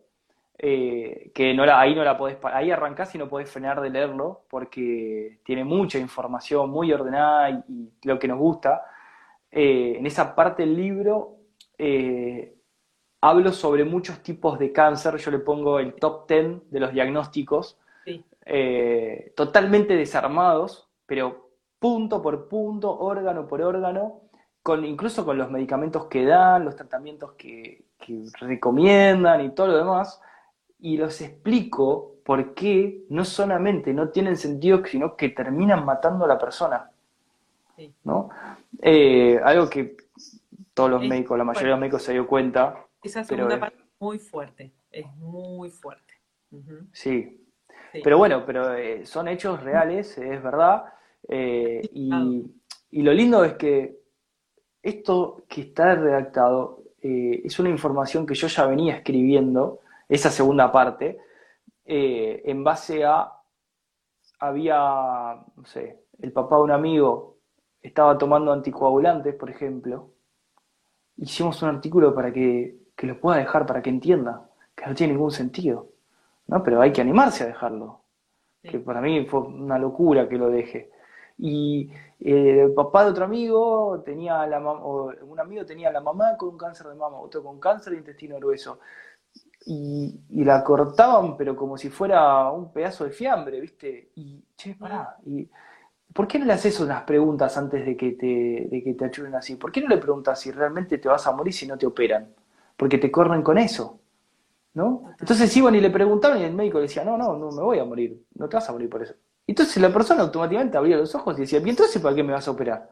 eh, 0.58 1.30
que 1.34 1.54
no 1.54 1.64
la, 1.64 1.80
ahí 1.80 1.94
no 1.94 2.02
la 2.02 2.16
podés, 2.18 2.38
ahí 2.44 2.70
arrancás 2.70 3.14
y 3.14 3.18
no 3.18 3.28
podés 3.28 3.50
frenar 3.50 3.80
de 3.80 3.90
leerlo, 3.90 4.44
porque 4.48 5.40
tiene 5.44 5.64
mucha 5.64 5.98
información 5.98 6.68
muy 6.70 6.92
ordenada 6.92 7.50
y, 7.50 7.62
y 7.68 7.92
lo 8.08 8.18
que 8.18 8.28
nos 8.28 8.38
gusta. 8.38 8.84
Eh, 9.50 9.96
en 9.98 10.06
esa 10.06 10.34
parte 10.34 10.62
del 10.62 10.76
libro 10.76 11.36
eh, 11.82 12.54
hablo 13.22 13.52
sobre 13.52 13.84
muchos 13.84 14.22
tipos 14.22 14.58
de 14.58 14.70
cáncer, 14.72 15.16
yo 15.16 15.30
le 15.30 15.38
pongo 15.38 15.78
el 15.78 15.94
top 15.94 16.28
10 16.28 16.70
de 16.70 16.80
los 16.80 16.92
diagnósticos, 16.92 17.78
Sí. 18.04 18.22
eh, 18.46 19.32
totalmente 19.36 19.96
desarmados, 19.96 20.88
pero 21.06 21.48
punto 21.78 22.20
por 22.20 22.48
punto, 22.48 22.98
órgano 22.98 23.46
por 23.46 23.62
órgano, 23.62 24.20
con, 24.62 24.84
incluso 24.84 25.24
con 25.24 25.38
los 25.38 25.50
medicamentos 25.50 26.04
que 26.06 26.24
dan, 26.24 26.64
los 26.66 26.76
tratamientos 26.76 27.32
que, 27.32 27.84
que 27.98 28.24
recomiendan 28.40 29.40
y 29.42 29.50
todo 29.54 29.68
lo 29.68 29.78
demás, 29.78 30.20
y 30.78 30.96
los 30.98 31.20
explico 31.22 32.16
por 32.24 32.54
qué 32.54 33.04
no 33.08 33.24
solamente 33.24 33.92
no 33.94 34.10
tienen 34.10 34.36
sentido, 34.36 34.84
sino 34.84 35.16
que 35.16 35.30
terminan 35.30 35.84
matando 35.84 36.24
a 36.24 36.28
la 36.28 36.38
persona. 36.38 36.90
Sí. 37.76 37.92
¿no? 38.04 38.28
Eh, 38.82 39.40
algo 39.42 39.68
que 39.70 39.96
todos 40.74 40.90
los 40.90 41.02
Es 41.02 41.08
médicos, 41.08 41.36
la 41.38 41.44
mayoría 41.44 41.68
de 41.68 41.72
los 41.72 41.80
médicos 41.80 42.02
se 42.02 42.12
dio 42.12 42.26
cuenta, 42.26 42.86
Esa 43.02 43.24
segunda 43.24 43.54
es- 43.54 43.60
parte 43.60 43.76
es 43.82 44.00
muy 44.00 44.18
fuerte, 44.18 44.72
es 44.90 45.06
muy 45.16 45.70
fuerte. 45.70 46.14
Sí. 46.92 47.46
sí. 47.92 48.00
Pero 48.02 48.18
bueno, 48.18 48.44
pero 48.46 48.74
eh, 48.74 49.04
son 49.06 49.28
hechos 49.28 49.62
reales, 49.62 50.16
es 50.18 50.42
verdad. 50.42 50.84
eh, 51.28 51.82
y, 51.92 52.10
y 52.90 53.02
lo 53.02 53.12
lindo 53.12 53.44
es 53.44 53.54
que 53.54 54.00
esto 54.82 55.44
que 55.48 55.60
está 55.62 55.94
redactado 55.94 56.82
eh, 57.02 57.42
es 57.44 57.58
una 57.58 57.68
información 57.70 58.26
que 58.26 58.34
yo 58.34 58.46
ya 58.48 58.66
venía 58.66 58.96
escribiendo, 58.96 59.80
esa 60.08 60.30
segunda 60.30 60.72
parte, 60.72 61.18
en 61.84 62.62
base 62.64 63.04
a, 63.04 63.32
había, 64.38 64.76
no 65.56 65.64
sé, 65.64 66.00
el 66.20 66.32
papá 66.32 66.56
de 66.56 66.62
un 66.62 66.70
amigo 66.70 67.38
estaba 67.82 68.16
tomando 68.18 68.52
anticoagulantes, 68.52 69.34
por 69.34 69.50
ejemplo. 69.50 70.10
Hicimos 71.20 71.62
un 71.62 71.68
artículo 71.68 72.14
para 72.14 72.32
que, 72.32 72.76
que 72.96 73.06
lo 73.06 73.20
pueda 73.20 73.38
dejar, 73.38 73.66
para 73.66 73.82
que 73.82 73.90
entienda 73.90 74.50
que 74.74 74.86
no 74.86 74.94
tiene 74.94 75.12
ningún 75.12 75.30
sentido. 75.30 75.88
¿no? 76.46 76.62
Pero 76.62 76.80
hay 76.80 76.92
que 76.92 77.00
animarse 77.00 77.44
a 77.44 77.46
dejarlo 77.46 78.00
que 78.62 78.78
para 78.78 79.00
mí 79.00 79.24
fue 79.26 79.40
una 79.40 79.78
locura 79.78 80.28
que 80.28 80.36
lo 80.36 80.48
deje. 80.48 80.90
Y 81.38 81.90
eh, 82.20 82.62
el 82.64 82.74
papá 82.74 83.04
de 83.04 83.10
otro 83.10 83.24
amigo 83.24 84.02
tenía 84.04 84.46
la 84.46 84.60
o 84.60 85.12
un 85.22 85.40
amigo 85.40 85.64
tenía 85.64 85.90
la 85.90 86.00
mamá 86.00 86.36
con 86.36 86.50
un 86.50 86.58
cáncer 86.58 86.88
de 86.88 86.94
mama, 86.94 87.18
otro 87.18 87.42
con 87.42 87.58
cáncer 87.58 87.92
de 87.92 88.00
intestino 88.00 88.36
grueso. 88.36 88.80
Y, 89.66 90.20
y 90.30 90.44
la 90.44 90.64
cortaban, 90.64 91.36
pero 91.36 91.54
como 91.56 91.76
si 91.76 91.90
fuera 91.90 92.50
un 92.50 92.72
pedazo 92.72 93.04
de 93.04 93.10
fiambre, 93.10 93.60
¿viste? 93.60 94.10
Y, 94.16 94.42
che, 94.56 94.74
pará, 94.74 95.16
y, 95.24 95.48
¿por 96.12 96.28
qué 96.28 96.38
no 96.38 96.44
le 96.44 96.52
haces 96.52 96.80
unas 96.80 97.02
preguntas 97.02 97.56
antes 97.56 97.84
de 97.84 97.96
que 97.96 98.12
te, 98.12 98.68
de 98.70 98.82
que 98.82 98.94
te 98.94 99.04
ayuden 99.04 99.34
así? 99.34 99.56
¿Por 99.56 99.72
qué 99.72 99.80
no 99.80 99.88
le 99.88 99.98
preguntas 99.98 100.40
si 100.40 100.50
realmente 100.50 100.98
te 100.98 101.08
vas 101.08 101.26
a 101.26 101.32
morir 101.32 101.52
si 101.52 101.66
no 101.66 101.78
te 101.78 101.86
operan? 101.86 102.34
Porque 102.76 102.98
te 102.98 103.10
corren 103.10 103.42
con 103.42 103.58
eso. 103.58 104.00
¿no? 104.74 105.14
Entonces 105.18 105.54
iban 105.56 105.74
y 105.74 105.80
le 105.80 105.90
preguntaban 105.90 106.40
y 106.40 106.44
el 106.44 106.54
médico 106.54 106.78
le 106.78 106.82
decía, 106.82 107.04
no, 107.04 107.16
no, 107.16 107.36
no 107.36 107.50
me 107.50 107.62
voy 107.62 107.78
a 107.78 107.84
morir, 107.84 108.24
no 108.34 108.48
te 108.48 108.56
vas 108.56 108.68
a 108.68 108.72
morir 108.72 108.88
por 108.88 109.02
eso. 109.02 109.14
Entonces 109.46 109.82
la 109.82 109.92
persona 109.92 110.22
automáticamente 110.22 110.76
abría 110.76 110.96
los 110.96 111.14
ojos 111.14 111.36
y 111.38 111.42
decía, 111.42 111.60
¿y 111.64 111.68
entonces 111.68 112.00
para 112.00 112.14
qué 112.14 112.22
me 112.22 112.32
vas 112.32 112.46
a 112.46 112.52
operar? 112.52 112.88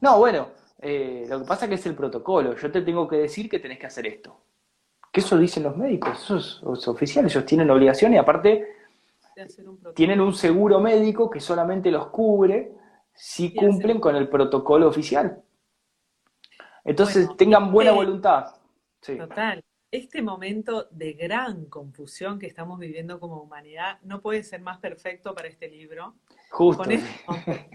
No, 0.00 0.18
bueno, 0.18 0.48
eh, 0.80 1.24
lo 1.28 1.40
que 1.40 1.46
pasa 1.46 1.66
es 1.66 1.68
que 1.68 1.74
es 1.76 1.86
el 1.86 1.94
protocolo, 1.94 2.56
yo 2.56 2.70
te 2.72 2.82
tengo 2.82 3.06
que 3.06 3.16
decir 3.16 3.48
que 3.48 3.60
tenés 3.60 3.78
que 3.78 3.86
hacer 3.86 4.06
esto. 4.06 4.36
Que 5.12 5.20
eso 5.20 5.38
dicen 5.38 5.62
los 5.62 5.76
médicos, 5.76 6.18
eso 6.20 6.36
es, 6.36 6.60
es 6.78 6.88
oficial, 6.88 7.24
ellos 7.26 7.44
tienen 7.44 7.70
obligación 7.70 8.14
y 8.14 8.18
aparte 8.18 8.66
De 9.36 9.42
hacer 9.42 9.68
un 9.68 9.76
protocolo. 9.76 9.94
tienen 9.94 10.20
un 10.20 10.34
seguro 10.34 10.80
médico 10.80 11.30
que 11.30 11.40
solamente 11.40 11.90
los 11.90 12.08
cubre 12.08 12.72
si 13.14 13.54
cumplen 13.54 14.00
con 14.00 14.16
el 14.16 14.28
protocolo 14.28 14.88
oficial. 14.88 15.42
Entonces 16.84 17.24
Bueno, 17.26 17.36
tengan 17.36 17.72
buena 17.72 17.90
este- 17.90 18.04
voluntad. 18.04 18.46
Sí. 19.00 19.16
Total. 19.16 19.62
Este 19.90 20.22
momento 20.22 20.88
de 20.90 21.12
gran 21.12 21.66
confusión 21.66 22.38
que 22.38 22.46
estamos 22.46 22.78
viviendo 22.78 23.20
como 23.20 23.42
humanidad 23.42 23.98
no 24.02 24.20
puede 24.22 24.42
ser 24.42 24.60
más 24.62 24.78
perfecto 24.78 25.34
para 25.34 25.48
este 25.48 25.68
libro. 25.68 26.14
Justo. 26.50 26.82
Con 26.84 26.92
este. 26.92 27.68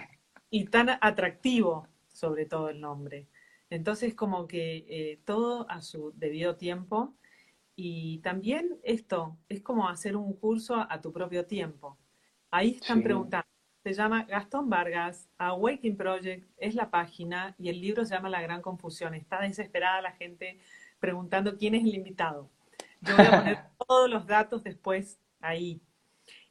Y 0.50 0.66
tan 0.66 0.90
atractivo, 1.02 1.88
sobre 2.08 2.46
todo 2.46 2.70
el 2.70 2.80
nombre. 2.82 3.28
Entonces, 3.70 4.16
como 4.16 4.48
que 4.48 4.86
eh, 4.88 5.20
todo 5.26 5.70
a 5.70 5.82
su 5.82 6.12
debido 6.16 6.56
tiempo. 6.56 7.14
Y 7.78 8.20
también 8.20 8.80
esto 8.84 9.38
es 9.50 9.62
como 9.62 9.88
hacer 9.88 10.18
un 10.18 10.34
curso 10.34 10.76
a, 10.76 10.88
a 10.92 11.00
tu 11.02 11.14
propio 11.14 11.46
tiempo. 11.46 11.98
Ahí 12.52 12.72
están 12.82 12.98
Sí. 13.00 13.04
preguntando. 13.04 13.48
Se 13.84 13.94
llama 13.94 14.26
Gastón 14.26 14.70
Vargas, 14.70 15.30
Awakening 15.38 15.96
Project 15.98 16.50
es 16.58 16.76
la 16.76 16.90
página 16.92 17.56
y 17.60 17.70
el 17.70 17.80
libro 17.80 18.04
se 18.06 18.16
llama 18.16 18.30
La 18.30 18.42
Gran 18.42 18.62
Confusión. 18.64 19.14
Está 19.16 19.42
desesperada 19.42 20.02
la 20.02 20.12
gente 20.14 20.60
preguntando 21.00 21.58
quién 21.58 21.76
es 21.76 21.84
el 21.86 21.96
invitado. 21.96 22.50
Yo 23.02 23.16
voy 23.16 23.28
a 23.28 23.36
poner 23.36 23.60
todos 23.88 24.10
los 24.10 24.28
datos 24.28 24.64
después 24.64 25.20
ahí. 25.40 25.82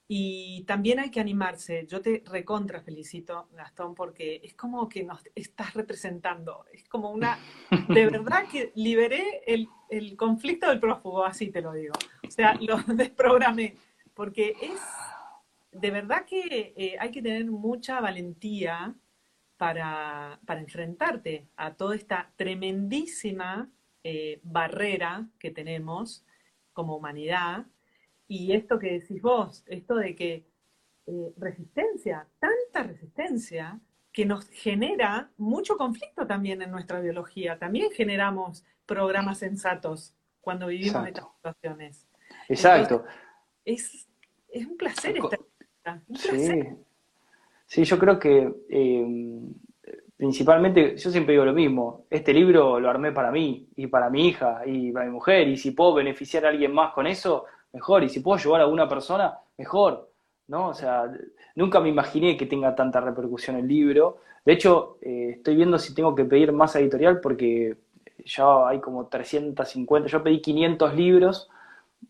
Y 0.09 0.63
también 0.65 1.01
hay 1.01 1.11
que 1.11 1.21
animarse. 1.21 1.87
Yo 1.89 2.01
te 2.01 2.23
recontra 2.27 2.81
felicito, 2.81 3.49
Gastón, 3.53 3.95
porque 3.95 4.41
es 4.45 4.55
como 4.55 4.89
que 4.89 5.03
nos 5.03 5.21
estás 5.35 5.75
representando. 5.75 6.65
Es 6.73 6.89
como 6.89 7.11
una... 7.11 7.39
De 7.89 8.07
verdad 8.11 8.47
que 8.51 8.73
liberé 8.77 9.43
el, 9.47 9.69
el 9.91 10.17
conflicto 10.17 10.69
del 10.69 10.79
prófugo, 10.79 11.25
así 11.25 11.51
te 11.51 11.61
lo 11.61 11.73
digo. 11.73 11.95
O 12.27 12.31
sea, 12.31 12.55
lo 12.61 12.77
desprogramé. 12.95 13.77
Porque 14.15 14.55
es... 14.63 14.81
De 15.73 15.91
verdad 15.91 16.25
que 16.25 16.73
eh, 16.77 16.97
hay 16.99 17.11
que 17.11 17.21
tener 17.21 17.45
mucha 17.47 18.01
valentía 18.01 18.95
para, 19.57 20.41
para 20.47 20.61
enfrentarte 20.61 21.49
a 21.57 21.75
toda 21.75 21.97
esta 21.97 22.33
tremendísima 22.37 23.71
eh, 24.05 24.41
barrera 24.43 25.29
que 25.39 25.51
tenemos 25.51 26.25
como 26.73 26.97
humanidad. 26.97 27.67
Y 28.29 28.53
esto 28.53 28.79
que 28.79 28.93
decís 28.99 29.23
vos, 29.23 29.65
esto 29.67 29.97
de 29.97 30.15
que 30.15 30.47
eh, 31.07 31.33
resistencia, 31.37 32.27
tanta 32.39 32.83
resistencia, 32.83 33.79
que 34.13 34.25
nos 34.25 34.49
genera 34.49 35.31
mucho 35.37 35.77
conflicto 35.77 36.27
también 36.27 36.63
en 36.63 36.71
nuestra 36.71 37.01
biología. 37.01 37.59
También 37.59 37.91
generamos 37.91 38.65
programas 38.87 39.39
sensatos 39.39 40.15
cuando 40.41 40.69
vivimos 40.69 41.07
Exacto. 41.07 41.21
estas 41.21 41.35
situaciones. 41.37 42.09
Exacto. 42.49 43.05
Es, 43.65 44.09
es 44.49 44.67
un 44.67 44.77
placer 44.77 45.17
estar 45.17 45.39
un 46.09 46.17
placer. 46.17 46.33
Sí, 46.33 46.63
sí, 47.67 47.85
yo 47.85 47.99
creo 47.99 48.19
que 48.19 48.53
eh, 48.71 49.07
principalmente, 50.17 50.97
yo 50.97 51.11
siempre 51.11 51.35
digo 51.35 51.45
lo 51.45 51.53
mismo, 51.53 52.07
este 52.09 52.33
libro 52.33 52.81
lo 52.81 52.89
armé 52.89 53.13
para 53.13 53.31
mí 53.31 53.69
y 53.77 53.87
para 53.87 54.09
mi 54.09 54.29
hija 54.29 54.63
y 54.65 54.93
para 54.93 55.07
mi 55.07 55.13
mujer 55.13 55.47
y 55.49 55.57
si 55.57 55.73
puedo 55.73 55.95
beneficiar 55.95 56.47
a 56.47 56.49
alguien 56.49 56.73
más 56.73 56.93
con 56.95 57.07
eso, 57.07 57.45
mejor, 57.77 58.03
y 58.03 58.09
si 58.09 58.21
puedo 58.21 58.39
ayudar 58.39 58.61
a 58.61 58.65
alguna 58.65 58.89
persona, 58.89 59.39
mejor. 59.59 60.09
¿no? 60.49 60.69
O 60.69 60.75
sea, 60.75 61.11
nunca 61.55 61.81
me 61.81 61.89
imaginé 61.89 62.37
que 62.37 62.47
tenga 62.47 62.75
tanta 62.75 63.01
repercusión 63.01 63.57
el 63.57 63.69
libro. 63.69 64.19
De 64.45 64.53
hecho, 64.53 64.99
eh, 65.03 65.35
estoy 65.37 65.57
viendo 65.57 65.79
si 65.79 65.95
tengo 65.95 66.15
que 66.15 66.25
pedir 66.25 66.53
más 66.53 66.77
editorial 66.77 67.21
porque 67.21 67.77
ya 68.25 68.69
hay 68.69 68.81
como 68.81 69.07
350, 69.07 70.09
yo 70.09 70.23
pedí 70.23 70.41
500 70.41 70.95
libros 70.95 71.49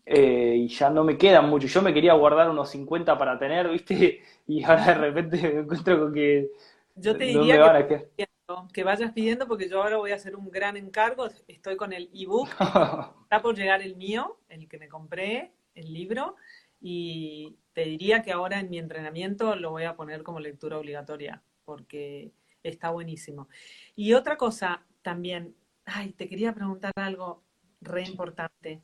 eh, 0.05 0.55
y 0.57 0.67
ya 0.67 0.89
no 0.89 1.03
me 1.03 1.17
quedan 1.17 1.49
mucho. 1.49 1.67
Yo 1.67 1.81
me 1.81 1.93
quería 1.93 2.13
guardar 2.13 2.49
unos 2.49 2.69
50 2.69 3.17
para 3.17 3.37
tener, 3.39 3.69
¿viste? 3.71 4.21
Y 4.47 4.63
ahora 4.63 4.85
de 4.85 4.93
repente 4.93 5.41
me 5.41 5.59
encuentro 5.61 5.99
con 5.99 6.13
que 6.13 6.51
yo 6.95 7.15
te 7.15 7.25
diría 7.25 7.87
que, 7.87 8.27
que, 8.73 8.83
vayas 8.83 9.11
pidiendo 9.11 9.47
porque 9.47 9.69
yo 9.69 9.83
ahora 9.83 9.97
voy 9.97 10.11
a 10.11 10.15
hacer 10.15 10.35
un 10.35 10.49
gran 10.49 10.77
encargo. 10.77 11.27
Estoy 11.47 11.75
con 11.75 11.93
el 11.93 12.09
ebook, 12.13 12.49
está 13.23 13.41
por 13.41 13.55
llegar 13.55 13.81
el 13.81 13.95
mío, 13.95 14.37
el 14.49 14.67
que 14.67 14.79
me 14.79 14.87
compré, 14.87 15.51
el 15.77 15.93
libro, 15.93 16.35
y 16.79 17.57
te 17.73 17.85
diría 17.85 18.21
que 18.21 18.31
ahora 18.31 18.59
en 18.59 18.69
mi 18.69 18.77
entrenamiento 18.77 19.55
lo 19.55 19.71
voy 19.71 19.83
a 19.83 19.95
poner 19.95 20.23
como 20.23 20.39
lectura 20.39 20.77
obligatoria 20.77 21.41
porque 21.65 22.31
está 22.63 22.91
buenísimo. 22.91 23.49
Y 23.95 24.13
otra 24.13 24.37
cosa 24.37 24.85
también, 25.01 25.55
ay, 25.85 26.13
te 26.13 26.27
quería 26.27 26.53
preguntar 26.53 26.91
algo 26.95 27.43
re 27.81 28.03
importante. 28.03 28.81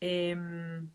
Em, 0.00 0.90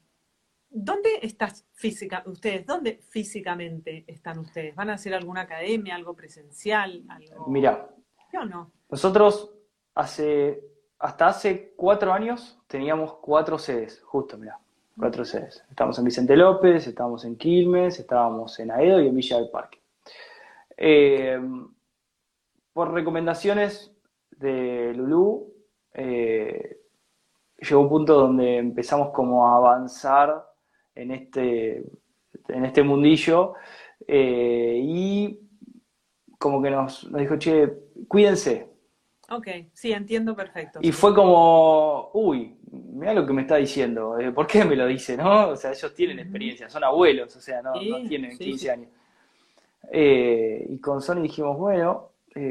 ¿Dónde 0.72 1.10
estás 1.24 1.66
física, 1.74 2.24
ustedes? 2.28 2.66
¿Dónde 2.66 3.00
físicamente 3.10 4.04
están 4.08 4.38
ustedes? 4.38 4.76
¿Van 4.76 4.92
a 4.92 4.94
hacer 4.94 5.16
alguna 5.16 5.42
academia, 5.42 5.96
algo 5.96 6.16
presencial? 6.16 7.04
Algo... 7.10 7.48
Mira, 7.48 7.90
¿Yo 8.32 8.46
no? 8.46 8.72
nosotros 8.90 9.52
hace, 9.96 10.62
hasta 11.00 11.28
hace 11.28 11.74
cuatro 11.76 12.14
años 12.14 12.60
teníamos 12.68 13.16
cuatro 13.16 13.58
sedes, 13.58 14.02
justo, 14.02 14.38
mira, 14.38 14.60
cuatro 15.00 15.24
sedes. 15.24 15.64
Estábamos 15.70 15.98
en 15.98 16.06
Vicente 16.06 16.36
López, 16.36 16.86
estábamos 16.86 17.24
en 17.24 17.38
Quilmes, 17.38 18.00
estábamos 18.00 18.60
en 18.60 18.72
Aedo 18.72 19.00
y 19.00 19.08
en 19.08 19.16
Villa 19.16 19.38
del 19.38 19.50
Parque. 19.50 19.80
Eh, 20.76 21.40
por 22.74 22.94
recomendaciones 22.94 23.96
de 24.32 24.94
Lulú, 24.94 25.54
eh, 25.94 26.82
llegó 27.58 27.82
un 27.82 27.90
punto 27.90 28.14
donde 28.14 28.58
empezamos 28.58 29.12
como 29.12 29.48
a 29.48 29.58
avanzar 29.58 30.46
en 30.96 31.12
este, 31.12 31.84
en 32.50 32.66
este 32.66 32.84
mundillo 32.84 33.56
eh, 34.06 34.80
y 34.84 35.40
como 36.38 36.62
que 36.62 36.72
nos, 36.72 37.10
dijo, 37.14 37.38
che, 37.38 37.70
cuídense. 38.08 38.70
Ok, 39.30 39.48
sí, 39.74 39.92
entiendo 39.92 40.36
perfecto. 40.36 40.80
Y 40.82 40.92
fue 40.92 41.14
como, 41.14 42.10
uy, 42.14 42.59
mira 42.72 43.14
lo 43.14 43.26
que 43.26 43.34
me 43.34 43.42
está 43.42 43.56
diciendo, 43.56 44.20
eh, 44.20 44.32
¿por 44.32 44.48
qué 44.48 44.66
me 44.66 44.76
lo 44.76 44.88
dice, 44.88 45.18
no? 45.18 45.50
O 45.50 45.56
sea, 45.56 45.72
ellos 45.72 45.94
tienen 45.94 46.20
experiencia, 46.20 46.70
son 46.70 46.84
abuelos, 46.84 47.36
o 47.36 47.42
sea, 47.42 47.62
no, 47.62 47.74
tienen 47.74 48.38
15 48.38 48.72
años. 48.72 48.90
Eh, 49.92 50.68
y 50.70 50.78
con 50.80 51.02
Sony 51.02 51.22
dijimos, 51.22 51.58
bueno, 51.58 52.10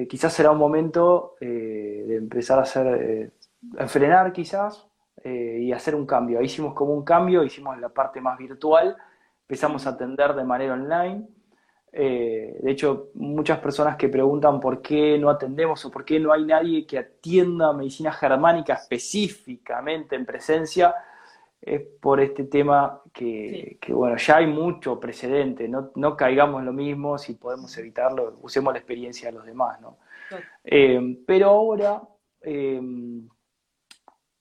quizás 0.09 0.33
será 0.35 0.50
un 0.50 0.59
momento 0.59 1.37
de 1.40 2.16
empezar 2.16 2.59
a 2.59 2.62
hacer, 2.62 3.33
a 3.78 3.88
frenar 3.88 4.33
quizás, 4.33 4.88
eh, 5.24 5.59
y 5.62 5.72
hacer 5.72 5.94
un 5.94 6.07
cambio. 6.07 6.38
Ahí 6.38 6.46
hicimos 6.46 6.74
como 6.74 6.94
un 6.94 7.04
cambio, 7.04 7.42
hicimos 7.42 7.78
la 7.78 7.88
parte 7.88 8.20
más 8.20 8.38
virtual, 8.38 8.96
empezamos 9.42 9.87
a 9.87 9.90
atender 9.90 10.35
de 10.35 10.44
manera 10.44 10.74
online. 10.74 11.26
Eh, 11.92 12.59
de 12.61 12.70
hecho, 12.70 13.11
muchas 13.14 13.59
personas 13.59 13.96
que 13.96 14.09
preguntan 14.09 14.61
por 14.61 14.83
qué 14.83 15.18
no 15.18 15.31
atendemos 15.31 15.85
o 15.85 15.90
por 15.90 16.05
qué 16.05 16.20
no 16.20 16.33
hay 16.33 16.44
nadie 16.44 16.87
que 16.87 16.98
atienda 16.98 17.72
medicina 17.72 18.12
germánica 18.12 18.74
específicamente 18.74 20.16
en 20.16 20.27
presencia, 20.27 20.94
es 21.61 21.81
por 22.01 22.20
este 22.20 22.44
tema 22.44 23.03
que, 23.12 23.79
bueno, 23.88 24.16
ya 24.16 24.37
hay 24.37 24.46
mucho 24.46 25.01
precedente, 25.01 25.68
no, 25.68 25.90
no, 25.96 26.16
caigamos 26.16 26.61
en 26.61 26.66
lo 26.66 26.72
mismo, 26.72 27.18
si 27.18 27.35
podemos 27.35 27.77
evitarlo, 27.79 28.38
usemos 28.42 28.72
la 28.72 28.79
experiencia 28.79 29.29
de 29.29 29.38
los 29.38 29.44
demás, 29.44 29.81
¿no? 29.81 29.98
Eh, 30.62 31.18
pero 31.27 31.48
ahora 31.48 32.03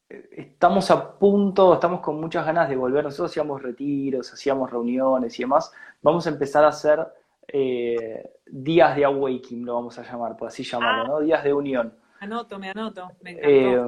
estamos 0.10 0.90
a 0.92 1.18
punto, 1.18 1.74
estamos 1.74 2.02
con 2.02 2.20
muchas 2.20 2.46
ganas 2.46 2.70
de 2.70 2.76
volver. 2.76 3.04
Nosotros 3.04 3.32
hacíamos 3.32 3.62
retiros, 3.62 4.32
hacíamos 4.32 4.70
reuniones 4.72 5.38
y 5.40 5.44
demás. 5.44 5.72
Vamos 6.02 6.26
a 6.28 6.30
empezar 6.30 6.64
a 6.64 6.70
hacer 6.70 7.06
eh, 7.48 8.32
días 8.46 8.96
de 8.96 9.06
awakening, 9.06 9.66
lo 9.66 9.76
vamos 9.76 9.98
a 10.00 10.04
llamar, 10.04 10.36
por 10.36 10.48
así 10.48 10.64
llamarlo, 10.64 11.04
ah. 11.04 11.08
¿no? 11.08 11.20
Días 11.20 11.44
de 11.44 11.54
unión. 11.54 11.94
Anoto, 12.20 12.58
me 12.58 12.72
anoto, 12.72 13.12
me 13.22 13.38
eh, 13.40 13.80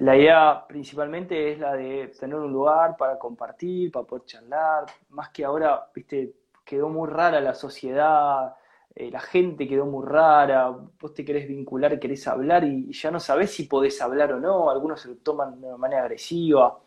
la 0.00 0.16
idea 0.16 0.64
principalmente 0.68 1.52
es 1.52 1.58
la 1.58 1.74
de 1.74 2.12
tener 2.18 2.36
un 2.36 2.52
lugar 2.52 2.96
para 2.96 3.18
compartir, 3.18 3.90
para 3.90 4.06
poder 4.06 4.24
charlar, 4.26 4.86
más 5.10 5.30
que 5.30 5.44
ahora, 5.44 5.88
viste, 5.92 6.34
quedó 6.64 6.88
muy 6.88 7.08
rara 7.08 7.40
la 7.40 7.54
sociedad, 7.54 8.54
eh, 8.94 9.10
la 9.10 9.20
gente 9.20 9.66
quedó 9.66 9.86
muy 9.86 10.06
rara, 10.06 10.68
vos 11.00 11.14
te 11.14 11.24
querés 11.24 11.48
vincular, 11.48 11.98
querés 11.98 12.28
hablar 12.28 12.62
y, 12.64 12.92
ya 12.92 13.10
no 13.10 13.18
sabés 13.18 13.50
si 13.52 13.64
podés 13.64 14.00
hablar 14.02 14.32
o 14.34 14.40
no, 14.40 14.70
algunos 14.70 15.00
se 15.00 15.08
lo 15.08 15.16
toman 15.16 15.60
de 15.60 15.76
manera 15.76 16.02
agresiva, 16.02 16.78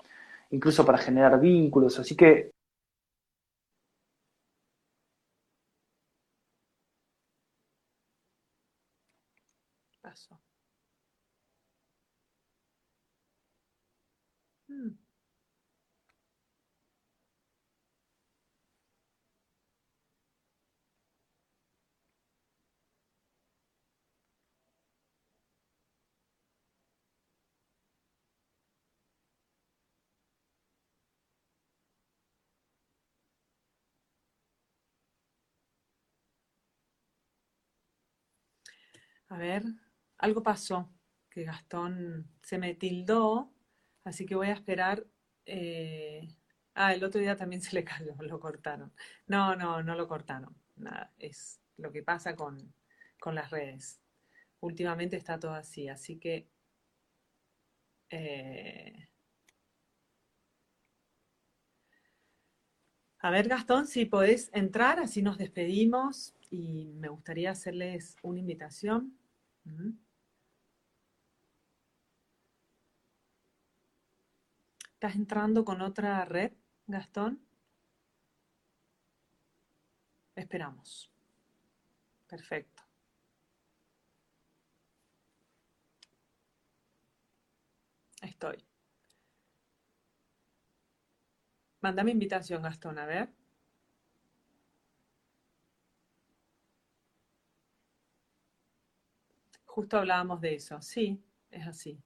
incluso 0.52 0.86
para 0.86 0.98
generar 0.98 1.40
vínculos, 1.40 2.00
así 2.00 2.16
que... 2.16 2.51
A 39.32 39.38
ver, 39.38 39.64
algo 40.18 40.44
pasó, 40.44 40.90
que 41.30 41.46
Gastón 41.46 42.28
se 42.44 42.58
me 42.58 42.74
tildó, 42.76 43.50
así 44.04 44.26
que 44.26 44.36
voy 44.36 44.48
a 44.48 44.54
esperar. 44.54 45.06
Eh, 45.46 46.28
ah, 46.76 46.94
el 46.94 47.02
otro 47.06 47.22
día 47.22 47.38
también 47.38 47.62
se 47.62 47.74
le 47.74 47.86
cayó, 47.86 48.14
lo 48.20 48.40
cortaron. 48.42 48.92
No, 49.28 49.56
no, 49.56 49.82
no 49.84 49.96
lo 49.96 50.08
cortaron. 50.10 50.54
Nada, 50.76 51.14
es 51.18 51.62
lo 51.78 51.94
que 51.94 52.04
pasa 52.04 52.36
con, 52.36 52.74
con 53.22 53.34
las 53.36 53.50
redes. 53.52 54.02
Últimamente 54.60 55.16
está 55.16 55.40
todo 55.40 55.54
así, 55.54 55.88
así 55.88 56.18
que... 56.20 56.50
Eh, 58.10 59.08
a 63.20 63.30
ver, 63.32 63.48
Gastón, 63.48 63.88
si 63.88 64.04
podés 64.06 64.50
entrar, 64.54 65.00
así 65.00 65.22
nos 65.22 65.38
despedimos 65.38 66.36
y 66.50 66.92
me 66.96 67.08
gustaría 67.08 67.52
hacerles 67.52 68.18
una 68.24 68.40
invitación. 68.40 69.21
¿Estás 74.94 75.16
entrando 75.16 75.66
con 75.66 75.82
otra 75.82 76.24
red, 76.26 76.52
Gastón? 76.88 77.40
Esperamos. 80.36 81.12
Perfecto. 82.28 82.84
Estoy. 88.22 88.64
Mándame 91.82 92.12
invitación, 92.12 92.62
Gastón, 92.62 93.00
a 93.00 93.06
ver. 93.06 93.41
Justo 99.72 99.98
hablábamos 99.98 100.42
de 100.42 100.56
eso. 100.56 100.82
Sí, 100.82 101.24
es 101.50 101.66
así. 101.66 101.98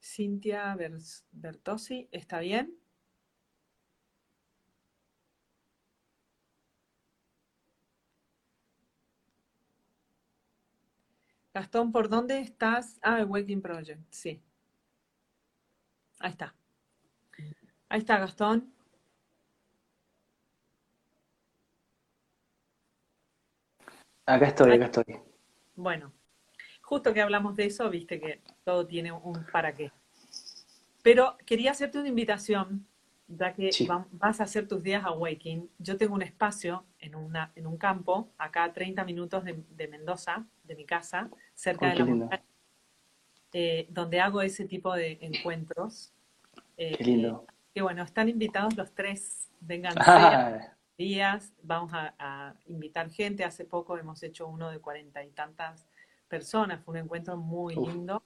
Cintia 0.00 0.74
Bertosi, 1.30 2.08
¿está 2.10 2.40
bien? 2.40 2.74
Gastón, 11.52 11.92
¿por 11.92 12.08
dónde 12.08 12.40
estás? 12.40 12.98
Ah, 13.02 13.18
el 13.20 13.26
Waking 13.26 13.60
Project, 13.60 14.00
sí. 14.08 14.42
Ahí 16.18 16.30
está. 16.30 16.54
Ahí 17.90 17.98
está, 17.98 18.18
Gastón. 18.18 18.72
Acá 24.24 24.46
estoy, 24.46 24.72
acá 24.72 24.86
estoy. 24.86 25.20
Bueno, 25.74 26.10
justo 26.92 27.14
que 27.14 27.22
hablamos 27.22 27.56
de 27.56 27.64
eso, 27.64 27.88
viste 27.88 28.20
que 28.20 28.42
todo 28.64 28.86
tiene 28.86 29.12
un 29.12 29.46
para 29.50 29.74
qué. 29.74 29.90
Pero 31.02 31.38
quería 31.46 31.70
hacerte 31.70 31.98
una 31.98 32.08
invitación 32.08 32.86
ya 33.26 33.54
que 33.54 33.70
vas 34.10 34.40
a 34.40 34.44
hacer 34.44 34.68
tus 34.68 34.82
días 34.82 35.02
awakening, 35.02 35.70
yo 35.78 35.96
tengo 35.96 36.14
un 36.14 36.20
espacio 36.20 36.84
en, 36.98 37.14
una, 37.14 37.50
en 37.56 37.66
un 37.66 37.78
campo, 37.78 38.28
acá 38.36 38.64
a 38.64 38.74
30 38.74 39.06
minutos 39.06 39.42
de, 39.42 39.88
Mendoza, 39.88 40.44
de 40.64 40.74
mi 40.74 40.84
casa, 40.84 41.30
cerca 41.54 41.88
de 41.88 41.94
la 41.94 42.04
montaña, 42.04 42.42
eh, 43.54 43.86
donde 43.88 44.20
hago 44.20 44.42
ese 44.42 44.66
tipo 44.66 44.92
de 44.92 45.16
encuentros. 45.22 46.12
Eh, 46.76 46.94
qué 46.98 47.04
lindo. 47.04 47.46
Que 47.74 47.80
bueno, 47.80 48.02
están 48.02 48.28
invitados 48.28 48.76
los 48.76 48.92
tres, 48.92 49.50
vengan 49.60 49.94
ah. 49.96 50.74
días, 50.98 51.54
vamos 51.62 51.90
a, 51.94 52.54
invitar 52.66 53.08
gente, 53.08 53.44
hace 53.44 53.64
poco 53.64 53.96
hemos 53.96 54.22
hecho 54.22 54.46
uno 54.46 54.70
de 54.70 54.78
cuarenta 54.78 55.24
y 55.24 55.30
tantas 55.30 55.86
personas, 56.32 56.82
fue 56.82 56.92
un 56.92 57.04
encuentro 57.04 57.36
muy 57.36 57.74
lindo. 57.74 58.24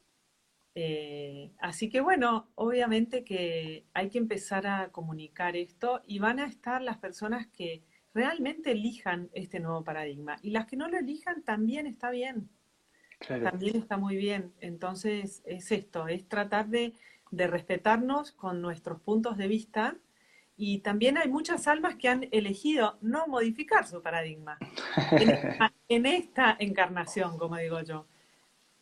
Eh, 0.77 1.51
así 1.59 1.91
que 1.91 2.01
bueno, 2.01 2.53
obviamente 2.55 3.25
que 3.25 3.85
hay 3.95 4.11
que 4.11 4.19
empezar 4.19 4.65
a 4.69 4.91
comunicar 4.93 5.57
esto 5.57 6.03
y 6.07 6.21
van 6.21 6.39
a 6.39 6.47
estar 6.47 6.83
las 6.83 6.99
personas 6.99 7.49
que 7.49 7.83
realmente 8.15 8.71
elijan 8.71 9.29
este 9.33 9.59
nuevo 9.59 9.83
paradigma 9.83 10.39
y 10.41 10.51
las 10.51 10.67
que 10.67 10.77
no 10.77 10.87
lo 10.89 10.99
elijan 10.99 11.43
también 11.43 11.89
está 11.89 12.11
bien. 12.11 12.49
También 13.27 13.75
está 13.75 13.97
muy 13.97 14.15
bien. 14.15 14.53
Entonces 14.61 15.43
es 15.45 15.73
esto, 15.73 16.07
es 16.07 16.29
tratar 16.29 16.69
de, 16.69 16.93
respetarnos 17.33 18.31
con 18.31 18.63
nuestros 18.63 19.01
puntos 19.01 19.37
de 19.37 19.49
vista 19.49 19.97
y 20.57 20.79
también 20.79 21.19
hay 21.19 21.29
muchas 21.29 21.67
almas 21.69 21.97
que 21.97 22.09
han 22.09 22.29
elegido 22.33 22.97
no 23.03 23.27
modificar 23.27 23.87
su 23.87 24.03
paradigma 24.03 24.59
en 25.89 26.07
esta 26.07 26.57
encarnación, 26.59 27.37
como 27.37 27.57
digo 27.57 27.81
yo. 27.83 28.07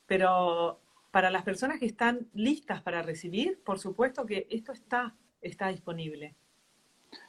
Pero 0.06 0.80
para 1.10 1.30
las 1.30 1.42
personas 1.42 1.80
que 1.80 1.86
están 1.86 2.28
listas 2.34 2.82
para 2.82 3.02
recibir, 3.02 3.60
por 3.64 3.78
supuesto 3.78 4.24
que 4.24 4.46
esto 4.50 4.72
está, 4.72 5.14
está 5.40 5.68
disponible. 5.68 6.34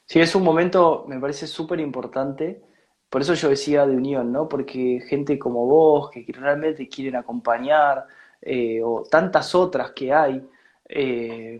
Sí, 0.05 0.19
es 0.19 0.35
un 0.35 0.43
momento, 0.43 1.05
me 1.07 1.19
parece 1.19 1.47
súper 1.47 1.79
importante. 1.79 2.61
Por 3.09 3.21
eso 3.21 3.33
yo 3.33 3.49
decía 3.49 3.85
de 3.85 3.95
unión, 3.95 4.31
¿no? 4.31 4.47
Porque 4.47 5.03
gente 5.07 5.39
como 5.39 5.65
vos, 5.65 6.11
que 6.11 6.25
realmente 6.29 6.87
quieren 6.87 7.15
acompañar, 7.15 8.05
eh, 8.41 8.81
o 8.83 9.03
tantas 9.09 9.55
otras 9.55 9.91
que 9.91 10.13
hay, 10.13 10.43
eh, 10.87 11.57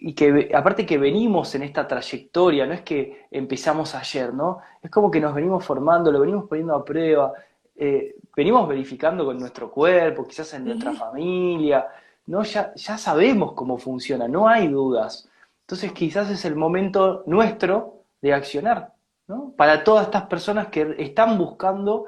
y 0.00 0.14
que 0.14 0.50
aparte 0.54 0.86
que 0.86 0.96
venimos 0.96 1.54
en 1.54 1.64
esta 1.64 1.86
trayectoria, 1.88 2.66
no 2.66 2.72
es 2.72 2.82
que 2.82 3.26
empezamos 3.30 3.94
ayer, 3.94 4.32
¿no? 4.32 4.60
Es 4.80 4.90
como 4.90 5.10
que 5.10 5.20
nos 5.20 5.34
venimos 5.34 5.64
formando, 5.64 6.12
lo 6.12 6.20
venimos 6.20 6.48
poniendo 6.48 6.74
a 6.74 6.84
prueba, 6.84 7.32
eh, 7.74 8.14
venimos 8.36 8.68
verificando 8.68 9.24
con 9.24 9.38
nuestro 9.38 9.70
cuerpo, 9.70 10.26
quizás 10.26 10.54
en 10.54 10.66
nuestra 10.66 10.92
familia, 10.92 11.88
¿no? 12.26 12.44
Ya, 12.44 12.72
ya 12.74 12.96
sabemos 12.96 13.52
cómo 13.54 13.76
funciona, 13.76 14.28
no 14.28 14.48
hay 14.48 14.68
dudas. 14.68 15.28
Entonces 15.62 15.92
quizás 15.92 16.30
es 16.30 16.44
el 16.44 16.54
momento 16.54 17.24
nuestro 17.26 18.02
de 18.22 18.34
accionar, 18.34 18.92
¿no? 19.26 19.52
Para 19.56 19.82
todas 19.82 20.06
estas 20.06 20.26
personas 20.26 20.68
que 20.68 20.94
están 20.98 21.36
buscando, 21.36 22.04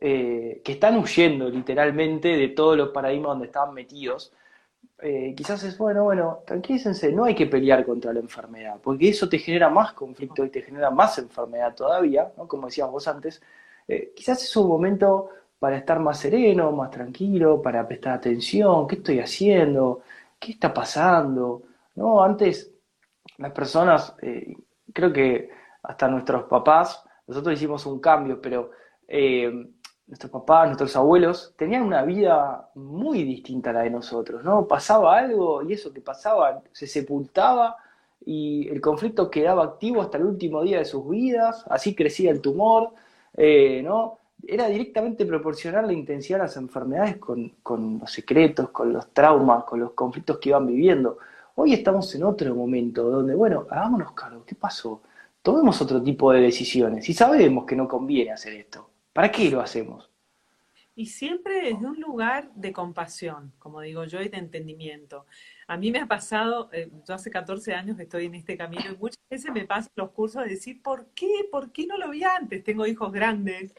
eh, 0.00 0.62
que 0.64 0.72
están 0.72 0.96
huyendo 0.96 1.50
literalmente 1.50 2.28
de 2.36 2.48
todos 2.48 2.76
los 2.76 2.88
paradigmas 2.88 3.32
donde 3.32 3.46
estaban 3.46 3.74
metidos. 3.74 4.32
Eh, 5.06 5.34
quizás 5.36 5.62
es, 5.64 5.76
bueno, 5.76 6.04
bueno, 6.04 6.42
tranquilícense, 6.46 7.12
no 7.12 7.24
hay 7.24 7.34
que 7.34 7.44
pelear 7.44 7.84
contra 7.84 8.10
la 8.10 8.20
enfermedad, 8.20 8.80
porque 8.82 9.10
eso 9.10 9.28
te 9.28 9.38
genera 9.38 9.68
más 9.68 9.92
conflicto 9.92 10.42
y 10.46 10.48
te 10.48 10.62
genera 10.62 10.90
más 10.90 11.18
enfermedad 11.18 11.74
todavía, 11.74 12.32
¿no? 12.38 12.48
Como 12.48 12.68
decíamos 12.68 12.92
vos 12.94 13.06
antes, 13.08 13.42
eh, 13.86 14.14
quizás 14.16 14.42
es 14.42 14.56
un 14.56 14.66
momento 14.66 15.28
para 15.58 15.76
estar 15.76 16.00
más 16.00 16.20
sereno, 16.20 16.72
más 16.72 16.90
tranquilo, 16.90 17.60
para 17.60 17.86
prestar 17.86 18.14
atención, 18.14 18.86
qué 18.86 18.94
estoy 18.96 19.20
haciendo, 19.20 20.00
qué 20.40 20.52
está 20.52 20.72
pasando, 20.72 21.62
¿no? 21.96 22.24
Antes 22.24 22.72
las 23.36 23.52
personas, 23.52 24.14
eh, 24.22 24.56
creo 24.90 25.12
que 25.12 25.50
hasta 25.82 26.08
nuestros 26.08 26.44
papás, 26.44 27.04
nosotros 27.26 27.54
hicimos 27.54 27.84
un 27.84 28.00
cambio, 28.00 28.40
pero 28.40 28.70
nuestros 30.06 30.30
papás, 30.30 30.66
nuestros 30.66 30.94
abuelos, 30.96 31.54
tenían 31.56 31.82
una 31.82 32.02
vida 32.02 32.68
muy 32.74 33.24
distinta 33.24 33.70
a 33.70 33.72
la 33.72 33.82
de 33.82 33.90
nosotros, 33.90 34.44
¿no? 34.44 34.66
Pasaba 34.66 35.16
algo 35.16 35.62
y 35.62 35.72
eso 35.72 35.92
que 35.92 36.00
pasaba 36.00 36.62
se 36.72 36.86
sepultaba 36.86 37.76
y 38.26 38.68
el 38.68 38.80
conflicto 38.80 39.30
quedaba 39.30 39.64
activo 39.64 40.02
hasta 40.02 40.18
el 40.18 40.24
último 40.24 40.62
día 40.62 40.78
de 40.78 40.84
sus 40.84 41.08
vidas, 41.08 41.64
así 41.68 41.94
crecía 41.94 42.30
el 42.30 42.40
tumor, 42.40 42.90
eh, 43.36 43.82
¿no? 43.82 44.18
Era 44.46 44.68
directamente 44.68 45.24
proporcional 45.24 45.86
la 45.86 45.92
intensidad 45.94 46.38
de 46.38 46.44
las 46.44 46.56
enfermedades 46.56 47.16
con, 47.16 47.54
los 48.00 48.12
secretos, 48.12 48.70
con 48.70 48.92
los 48.92 49.10
traumas, 49.12 49.64
con 49.64 49.80
los 49.80 49.92
conflictos 49.92 50.38
que 50.38 50.50
iban 50.50 50.66
viviendo. 50.66 51.18
Hoy 51.54 51.72
estamos 51.72 52.14
en 52.14 52.24
otro 52.24 52.54
momento 52.54 53.04
donde, 53.04 53.34
bueno, 53.34 53.66
hagámonos 53.70 54.12
cargo, 54.12 54.44
¿qué 54.44 54.54
pasó? 54.54 55.00
Tomemos 55.40 55.80
otro 55.80 56.02
tipo 56.02 56.30
de 56.32 56.40
decisiones 56.40 57.08
y 57.08 57.14
sabemos 57.14 57.64
que 57.64 57.76
no 57.76 57.88
conviene 57.88 58.32
hacer 58.32 58.52
esto. 58.54 58.93
¿Para 59.14 59.30
qué 59.30 59.48
lo 59.48 59.60
hacemos? 59.60 60.10
Y 60.96 61.06
siempre 61.06 61.62
desde 61.62 61.86
un 61.86 62.00
lugar 62.00 62.52
de 62.54 62.72
compasión, 62.72 63.52
como 63.60 63.80
digo 63.80 64.04
yo, 64.04 64.20
y 64.20 64.28
de 64.28 64.38
entendimiento. 64.38 65.24
A 65.68 65.76
mí 65.76 65.92
me 65.92 66.00
ha 66.00 66.06
pasado, 66.06 66.68
eh, 66.72 66.90
yo 67.06 67.14
hace 67.14 67.30
14 67.30 67.74
años 67.74 67.96
que 67.96 68.02
estoy 68.02 68.26
en 68.26 68.34
este 68.34 68.56
camino 68.56 68.82
y 68.90 68.96
muchas 68.96 69.22
veces 69.30 69.52
me 69.52 69.66
pasan 69.66 69.92
los 69.94 70.10
cursos 70.10 70.42
de 70.42 70.50
decir, 70.50 70.82
¿por 70.82 71.06
qué? 71.14 71.48
¿Por 71.50 71.70
qué 71.72 71.86
no 71.86 71.96
lo 71.96 72.10
vi 72.10 72.24
antes? 72.24 72.62
Tengo 72.64 72.86
hijos 72.86 73.12
grandes 73.12 73.72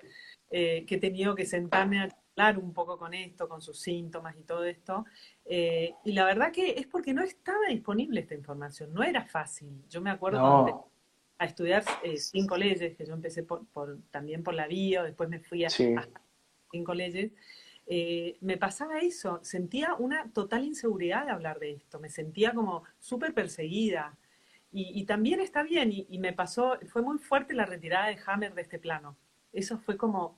eh, 0.49 0.85
que 0.87 0.95
he 0.95 0.99
tenido 0.99 1.35
que 1.35 1.45
sentarme 1.45 1.99
a 1.99 2.09
hablar 2.37 2.57
un 2.57 2.73
poco 2.73 2.97
con 2.97 3.13
esto, 3.13 3.49
con 3.49 3.61
sus 3.61 3.77
síntomas 3.77 4.37
y 4.37 4.43
todo 4.43 4.63
esto. 4.63 5.05
Eh, 5.43 5.93
y 6.05 6.13
la 6.13 6.23
verdad 6.23 6.51
que 6.51 6.71
es 6.71 6.87
porque 6.87 7.13
no 7.13 7.23
estaba 7.23 7.67
disponible 7.69 8.21
esta 8.21 8.35
información, 8.35 8.93
no 8.93 9.03
era 9.03 9.25
fácil. 9.25 9.83
Yo 9.89 9.99
me 9.99 10.11
acuerdo 10.11 10.91
a 11.37 11.45
estudiar 11.45 11.83
cinco 12.17 12.57
leyes, 12.57 12.95
que 12.95 13.05
yo 13.05 13.13
empecé 13.13 13.43
por, 13.43 13.65
también 14.11 14.43
por 14.43 14.53
la 14.53 14.67
bio, 14.67 15.03
después 15.03 15.29
me 15.29 15.39
fui 15.39 15.65
a, 15.65 15.67
a 15.67 16.07
cinco 16.71 16.93
leyes. 16.93 17.31
Eh, 17.87 18.37
me 18.41 18.57
pasaba 18.57 18.99
eso, 18.99 19.39
sentía 19.43 19.93
una 19.93 20.31
total 20.31 20.65
inseguridad 20.65 21.25
de 21.25 21.31
hablar 21.31 21.59
de 21.59 21.73
esto, 21.73 21.99
me 21.99 22.09
sentía 22.09 22.53
como 22.53 22.83
súper 22.99 23.33
perseguida. 23.33 24.17
Y, 24.77 25.05
también 25.05 25.39
está 25.39 25.63
bien, 25.63 25.89
y, 25.93 26.19
me 26.19 26.33
pasó, 26.33 26.77
fue 26.87 27.01
muy 27.01 27.17
fuerte 27.17 27.53
la 27.53 27.65
retirada 27.65 28.07
de 28.07 28.17
Hammer 28.25 28.53
de 28.53 28.61
este 28.61 28.77
plano. 28.77 29.15
Eso 29.53 29.77
fue 29.77 29.95
como 29.95 30.35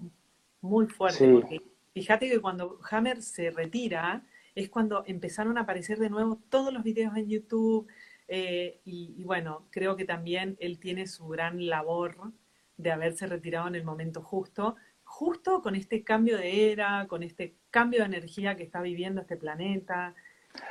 muy 0.61 0.85
fuerte, 0.85 1.27
porque 1.27 1.63
fíjate 1.91 2.29
que 2.29 2.39
cuando 2.39 2.79
Hammer 2.91 3.23
se 3.23 3.49
retira, 3.49 4.23
es 4.53 4.69
cuando 4.69 5.03
empezaron 5.07 5.57
a 5.57 5.61
aparecer 5.61 5.97
de 5.97 6.11
nuevo 6.11 6.39
todos 6.49 6.71
los 6.71 6.83
videos 6.83 7.17
en 7.17 7.27
YouTube. 7.27 7.87
Eh, 8.27 8.81
y, 8.83 9.15
y 9.17 9.23
bueno, 9.23 9.67
creo 9.71 9.95
que 9.95 10.05
también 10.05 10.57
él 10.59 10.79
tiene 10.79 11.07
su 11.07 11.27
gran 11.27 11.67
labor 11.67 12.33
de 12.75 12.91
haberse 12.91 13.27
retirado 13.27 13.67
en 13.67 13.75
el 13.75 13.83
momento 13.83 14.21
justo, 14.21 14.75
justo 15.03 15.61
con 15.61 15.75
este 15.75 16.03
cambio 16.03 16.37
de 16.37 16.71
era, 16.71 17.07
con 17.07 17.23
este 17.23 17.55
cambio 17.71 18.01
de 18.01 18.05
energía 18.05 18.55
que 18.55 18.63
está 18.63 18.81
viviendo 18.81 19.21
este 19.21 19.37
planeta. 19.37 20.13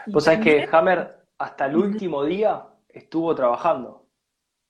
Vos 0.06 0.24
sabés 0.24 0.40
que 0.40 0.68
Hammer 0.70 1.26
hasta 1.38 1.66
el 1.66 1.76
último 1.76 2.24
día 2.24 2.66
estuvo 2.88 3.34
trabajando. 3.34 4.06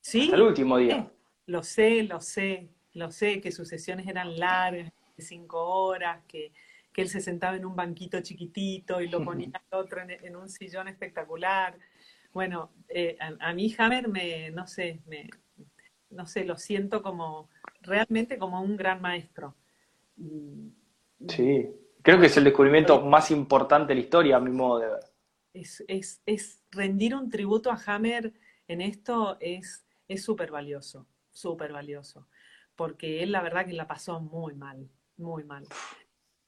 Sí. 0.01 0.25
Hasta 0.25 0.37
el 0.37 0.43
último 0.43 0.79
día. 0.79 1.11
lo 1.47 1.63
sé, 1.63 2.03
lo 2.05 2.21
sé, 2.21 2.69
lo 2.93 3.11
sé, 3.11 3.41
que 3.41 3.53
sus 3.53 3.69
sesiones 3.69 4.07
eran 4.07 4.39
largas, 4.39 4.93
de 5.17 5.23
cinco 5.23 5.65
horas, 5.65 6.23
que, 6.27 6.53
él 6.95 7.11
se 7.11 7.21
sentaba 7.21 7.57
en 7.57 7.67
un 7.67 7.77
banquito 7.77 8.19
chiquitito 8.23 9.03
y 9.03 9.09
lo 9.09 9.23
ponía 9.23 9.51
al 9.71 9.79
otro 9.79 10.01
en, 10.01 10.35
un 10.35 10.49
sillón 10.49 10.89
espectacular. 10.89 11.79
Bueno, 12.37 12.71
eh, 12.91 13.17
a, 13.19 13.49
a, 13.49 13.55
mí 13.55 13.75
Hammer 13.79 14.09
me, 14.09 14.51
no 14.51 14.67
sé, 14.67 15.01
me, 15.07 15.31
no 16.11 16.27
sé, 16.27 16.45
lo 16.45 16.59
siento 16.59 17.03
como 17.03 17.49
realmente 17.81 18.37
como 18.37 18.61
un 18.61 18.77
gran 18.77 19.01
maestro. 19.01 19.55
Sí, 21.29 21.67
creo 22.03 22.21
que 22.21 22.27
es 22.27 22.37
el 22.37 22.45
descubrimiento 22.45 23.01
más 23.01 23.31
importante 23.31 23.89
de 23.89 23.95
la 23.95 24.01
historia, 24.03 24.37
a 24.37 24.41
mi 24.41 24.51
modo 24.51 24.81
de 24.81 24.87
ver. 24.87 25.01
Es, 25.55 26.63
rendir 26.73 27.15
un 27.15 27.31
tributo 27.31 27.71
a 27.71 27.81
Hammer 27.87 28.35
en 28.69 28.83
esto 28.83 29.39
es 29.41 29.87
súper 30.17 30.51
valioso, 30.51 31.07
súper 31.33 31.73
valioso, 31.73 32.29
porque 32.75 33.23
él 33.23 33.33
la 33.33 33.41
verdad 33.41 33.65
que 33.65 33.73
la 33.73 33.89
pasó 33.89 34.21
muy 34.21 34.55
mal, 34.55 34.91
muy 35.17 35.43
mal. 35.43 35.65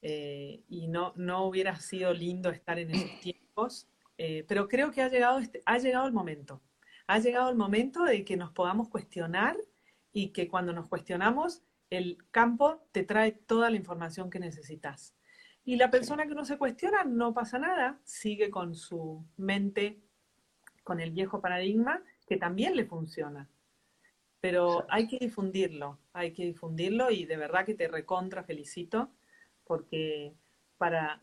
Eh, 0.03 0.61
y 0.69 0.87
no, 0.87 1.13
no 1.15 1.45
hubiera 1.45 1.75
sido 1.77 2.13
lindo 2.13 2.51
estar 2.51 2.77
en 2.77 2.91
esos 2.91 3.19
tiempos, 3.21 3.87
eh, 4.21 4.43
pero 4.49 4.67
creo 4.67 4.91
que 4.91 5.01
ha 5.01 5.07
llegado, 5.07 5.39
este, 5.39 5.63
ha 5.65 5.77
llegado 5.77 6.05
el 6.05 6.11
momento. 6.11 6.61
Ha 7.07 7.19
llegado 7.19 7.49
el 7.49 7.55
momento 7.55 8.03
de 8.03 8.25
que 8.25 8.35
nos 8.35 8.51
podamos 8.51 8.89
cuestionar 8.89 9.55
y 10.11 10.33
que 10.33 10.49
cuando 10.49 10.73
nos 10.73 10.89
cuestionamos 10.89 11.63
el 11.89 12.17
campo 12.29 12.85
te 12.91 13.03
trae 13.03 13.31
toda 13.31 13.69
la 13.69 13.77
información 13.77 14.29
que 14.29 14.39
necesitas. 14.39 15.15
Y 15.63 15.77
la 15.77 15.89
persona 15.89 16.27
que 16.27 16.35
no 16.35 16.43
se 16.43 16.57
cuestiona, 16.57 17.05
no 17.05 17.33
pasa 17.33 17.59
nada, 17.59 18.01
sigue 18.03 18.49
con 18.49 18.75
su 18.75 19.25
mente, 19.37 20.01
con 20.83 20.99
el 20.99 21.11
viejo 21.11 21.39
paradigma, 21.39 22.03
que 22.27 22.35
también 22.35 22.75
le 22.75 22.83
funciona. 22.83 23.49
Pero 24.41 24.85
hay 24.89 25.07
que 25.07 25.17
difundirlo, 25.17 25.97
hay 26.11 26.33
que 26.33 26.43
difundirlo 26.43 27.09
y 27.09 27.23
de 27.23 27.37
verdad 27.37 27.65
que 27.65 27.73
te 27.73 27.87
recontra 27.87 28.43
felicito 28.43 29.13
porque 29.63 30.33
para, 30.77 31.21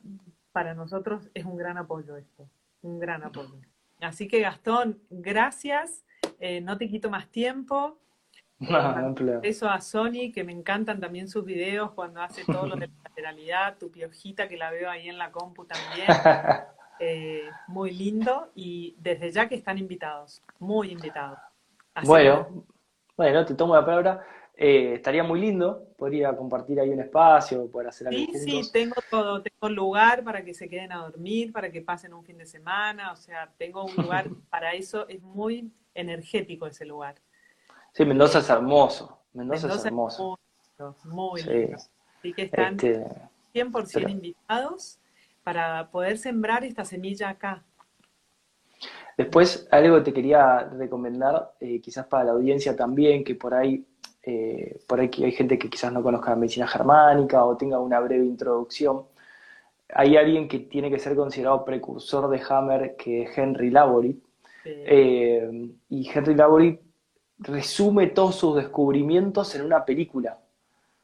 para 0.52 0.72
nosotros 0.72 1.28
es 1.34 1.44
un 1.44 1.58
gran 1.58 1.76
apoyo 1.76 2.16
esto, 2.16 2.48
un 2.86 2.98
gran 2.98 3.22
apoyo. 3.24 3.60
Así 4.00 4.28
que 4.28 4.40
Gastón, 4.40 5.00
gracias 5.10 6.06
eh, 6.40 6.60
no 6.60 6.76
te 6.76 6.88
quito 6.88 7.10
más 7.10 7.28
tiempo. 7.28 7.98
No, 8.58 9.12
no 9.12 9.42
Eso 9.42 9.68
a 9.68 9.82
Sony, 9.82 10.32
que 10.34 10.42
me 10.42 10.50
encantan 10.50 10.98
también 10.98 11.28
sus 11.28 11.44
videos 11.44 11.90
cuando 11.90 12.22
hace 12.22 12.42
todo 12.42 12.66
lo 12.66 12.76
de 12.76 12.86
la 12.86 12.94
lateralidad, 13.04 13.76
tu 13.76 13.90
piojita 13.90 14.48
que 14.48 14.56
la 14.56 14.70
veo 14.70 14.88
ahí 14.88 15.10
en 15.10 15.18
la 15.18 15.30
compu 15.30 15.66
también. 15.66 16.06
Eh, 16.98 17.50
muy 17.66 17.90
lindo 17.90 18.50
y 18.54 18.96
desde 18.98 19.30
ya 19.30 19.50
que 19.50 19.54
están 19.54 19.76
invitados, 19.76 20.42
muy 20.58 20.92
invitados. 20.92 21.38
bueno, 22.06 22.64
bueno, 23.18 23.44
te 23.44 23.54
tomo 23.54 23.74
la 23.74 23.84
palabra. 23.84 24.26
Eh, 24.58 24.94
estaría 24.94 25.22
muy 25.22 25.38
lindo, 25.38 25.86
podría 25.98 26.34
compartir 26.34 26.80
ahí 26.80 26.88
un 26.88 27.00
espacio, 27.00 27.70
poder 27.70 27.88
hacer 27.88 28.08
algo. 28.08 28.18
Sí, 28.32 28.38
sí, 28.38 28.72
tengo 28.72 28.94
todo, 29.10 29.42
tengo 29.42 29.68
lugar 29.68 30.24
para 30.24 30.42
que 30.42 30.54
se 30.54 30.66
queden 30.66 30.92
a 30.92 31.02
dormir, 31.02 31.52
para 31.52 31.70
que 31.70 31.82
pasen 31.82 32.14
un 32.14 32.24
fin 32.24 32.38
de 32.38 32.46
semana, 32.46 33.12
o 33.12 33.16
sea, 33.16 33.52
tengo 33.58 33.84
un 33.84 33.94
lugar 33.96 34.26
para 34.50 34.72
eso, 34.72 35.06
es 35.08 35.20
muy 35.20 35.70
energético 35.94 36.66
ese 36.66 36.86
lugar. 36.86 37.16
Sí, 37.92 38.06
Mendoza 38.06 38.38
es 38.38 38.48
hermoso, 38.48 39.20
Mendoza, 39.34 39.74
es 39.74 39.84
hermoso. 39.84 40.38
muy, 41.04 41.42
lindo. 41.42 41.76
Así 42.18 42.32
que 42.32 42.42
están 42.44 42.78
100% 42.78 43.82
este, 43.82 44.10
invitados 44.10 44.98
para 45.44 45.90
poder 45.90 46.16
sembrar 46.16 46.64
esta 46.64 46.86
semilla 46.86 47.28
acá. 47.28 47.62
Después, 49.18 49.66
algo 49.70 49.96
que 49.96 50.02
te 50.02 50.12
quería 50.12 50.60
recomendar, 50.60 51.54
eh, 51.60 51.80
quizás 51.80 52.06
para 52.06 52.24
la 52.24 52.32
audiencia 52.32 52.76
también, 52.76 53.24
que 53.24 53.34
por 53.34 53.54
ahí 53.54 53.86
eh, 54.28 54.80
por 54.88 55.00
aquí 55.00 55.24
hay 55.24 55.30
gente 55.30 55.56
que 55.56 55.70
quizás 55.70 55.92
no 55.92 56.02
conozca 56.02 56.30
la 56.30 56.36
medicina 56.36 56.66
germánica 56.66 57.44
o 57.44 57.56
tenga 57.56 57.78
una 57.78 58.00
breve 58.00 58.24
introducción. 58.24 59.04
Hay 59.94 60.16
alguien 60.16 60.48
que 60.48 60.58
tiene 60.58 60.90
que 60.90 60.98
ser 60.98 61.14
considerado 61.14 61.64
precursor 61.64 62.28
de 62.28 62.42
Hammer, 62.48 62.96
que 62.96 63.22
es 63.22 63.38
Henry 63.38 63.70
Laborit. 63.70 64.20
Eh, 64.64 65.70
y 65.90 66.10
Henry 66.12 66.34
Laborit 66.34 66.80
resume 67.38 68.08
todos 68.08 68.34
sus 68.34 68.56
descubrimientos 68.56 69.54
en 69.54 69.62
una 69.64 69.84
película. 69.84 70.40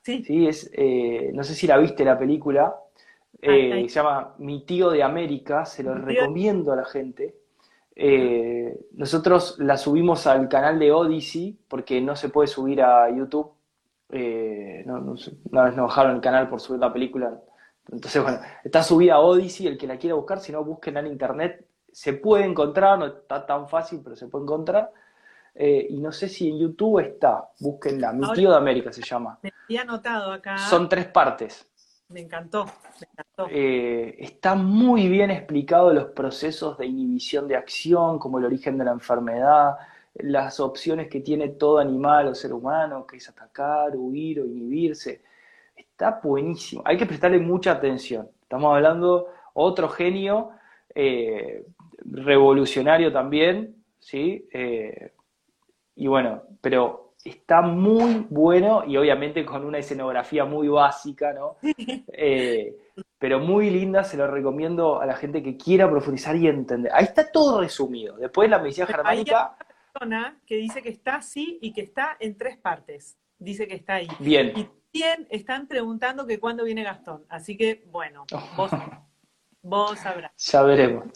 Sí. 0.02 0.24
Es, 0.48 0.68
eh, 0.74 1.30
no 1.32 1.44
sé 1.44 1.54
si 1.54 1.68
la 1.68 1.78
viste 1.78 2.04
la 2.04 2.18
película. 2.18 2.74
se 3.40 3.86
llama 3.86 4.34
Mi 4.38 4.64
tío 4.66 4.90
de 4.90 5.04
América. 5.04 5.64
Se 5.64 5.84
lo 5.84 5.94
recomiendo 5.94 6.72
a 6.72 6.76
la 6.76 6.84
gente. 6.84 7.36
Eh, 7.94 8.86
nosotros 8.92 9.56
la 9.58 9.76
subimos 9.76 10.26
al 10.26 10.48
canal 10.48 10.78
de 10.78 10.92
Odyssey 10.92 11.58
porque 11.68 12.00
no 12.00 12.16
se 12.16 12.28
puede 12.28 12.48
subir 12.48 12.82
a 12.82 13.10
YouTube. 13.10 13.52
Eh, 14.10 14.82
no, 14.86 15.14
una 15.50 15.64
vez 15.64 15.76
nos 15.76 15.88
bajaron 15.88 16.16
el 16.16 16.20
canal 16.20 16.48
por 16.48 16.60
subir 16.60 16.80
la 16.80 16.92
película. 16.92 17.38
Entonces, 17.90 18.22
bueno, 18.22 18.38
está 18.62 18.82
subida 18.82 19.14
a 19.14 19.20
Odyssey, 19.20 19.66
el 19.66 19.76
que 19.76 19.86
la 19.86 19.98
quiera 19.98 20.14
buscar, 20.14 20.40
si 20.40 20.52
no, 20.52 20.64
busquen 20.64 20.96
en 20.96 21.06
internet. 21.06 21.66
Se 21.90 22.14
puede 22.14 22.44
encontrar, 22.44 22.98
no 22.98 23.06
está 23.06 23.44
tan 23.44 23.68
fácil, 23.68 24.00
pero 24.02 24.16
se 24.16 24.28
puede 24.28 24.44
encontrar. 24.44 24.90
Eh, 25.54 25.86
y 25.90 25.98
no 26.00 26.12
sé 26.12 26.28
si 26.28 26.48
en 26.48 26.58
YouTube 26.58 27.00
está, 27.00 27.50
búsquenla. 27.60 28.12
Mi 28.12 28.30
tío 28.32 28.50
de 28.50 28.56
América 28.56 28.92
se 28.92 29.02
llama. 29.02 29.38
Me 29.42 29.52
había 29.64 29.82
anotado 29.82 30.32
acá. 30.32 30.56
Son 30.56 30.88
tres 30.88 31.06
partes. 31.06 31.68
Me 32.12 32.20
encantó, 32.20 32.66
me 32.66 33.06
encantó. 33.10 33.46
Eh, 33.50 34.16
está 34.18 34.54
muy 34.54 35.08
bien 35.08 35.30
explicado 35.30 35.92
los 35.94 36.06
procesos 36.06 36.76
de 36.76 36.86
inhibición 36.86 37.48
de 37.48 37.56
acción, 37.56 38.18
como 38.18 38.38
el 38.38 38.44
origen 38.44 38.76
de 38.76 38.84
la 38.84 38.92
enfermedad, 38.92 39.76
las 40.14 40.60
opciones 40.60 41.08
que 41.08 41.20
tiene 41.20 41.48
todo 41.48 41.78
animal 41.78 42.28
o 42.28 42.34
ser 42.34 42.52
humano, 42.52 43.06
que 43.06 43.16
es 43.16 43.28
atacar, 43.28 43.96
huir 43.96 44.40
o 44.40 44.44
inhibirse. 44.44 45.22
Está 45.74 46.20
buenísimo. 46.22 46.82
Hay 46.84 46.98
que 46.98 47.06
prestarle 47.06 47.38
mucha 47.38 47.72
atención. 47.72 48.28
Estamos 48.42 48.74
hablando 48.74 49.28
otro 49.54 49.88
genio 49.88 50.50
eh, 50.94 51.64
revolucionario 52.04 53.10
también, 53.10 53.82
¿sí? 53.98 54.46
Eh, 54.52 55.12
y 55.96 56.06
bueno, 56.06 56.42
pero 56.60 57.11
está 57.24 57.62
muy 57.62 58.26
bueno 58.30 58.84
y 58.86 58.96
obviamente 58.96 59.44
con 59.44 59.64
una 59.64 59.78
escenografía 59.78 60.44
muy 60.44 60.68
básica, 60.68 61.32
¿no? 61.32 61.56
Eh, 62.12 62.76
pero 63.18 63.38
muy 63.38 63.70
linda, 63.70 64.04
se 64.04 64.16
lo 64.16 64.26
recomiendo 64.26 65.00
a 65.00 65.06
la 65.06 65.14
gente 65.14 65.42
que 65.42 65.56
quiera 65.56 65.88
profundizar 65.88 66.36
y 66.36 66.48
entender. 66.48 66.92
Ahí 66.94 67.04
está 67.04 67.30
todo 67.30 67.60
resumido. 67.60 68.16
Después 68.16 68.50
la 68.50 68.58
medicina 68.58 68.86
germánica... 68.86 69.38
Hay 69.38 69.44
una 69.44 69.92
persona 69.92 70.40
que 70.46 70.56
dice 70.56 70.82
que 70.82 70.88
está 70.88 71.16
así 71.16 71.58
y 71.62 71.72
que 71.72 71.82
está 71.82 72.16
en 72.18 72.36
tres 72.36 72.56
partes. 72.56 73.16
Dice 73.38 73.66
que 73.66 73.74
está 73.74 73.94
ahí. 73.94 74.08
Bien. 74.18 74.52
Y 74.56 74.68
bien 74.92 75.26
están 75.30 75.68
preguntando 75.68 76.26
que 76.26 76.40
cuándo 76.40 76.64
viene 76.64 76.82
Gastón. 76.82 77.24
Así 77.28 77.56
que, 77.56 77.84
bueno, 77.90 78.24
vos, 78.56 78.70
vos 79.62 79.98
sabrás. 79.98 80.32
Ya 80.36 80.62
veremos. 80.62 81.06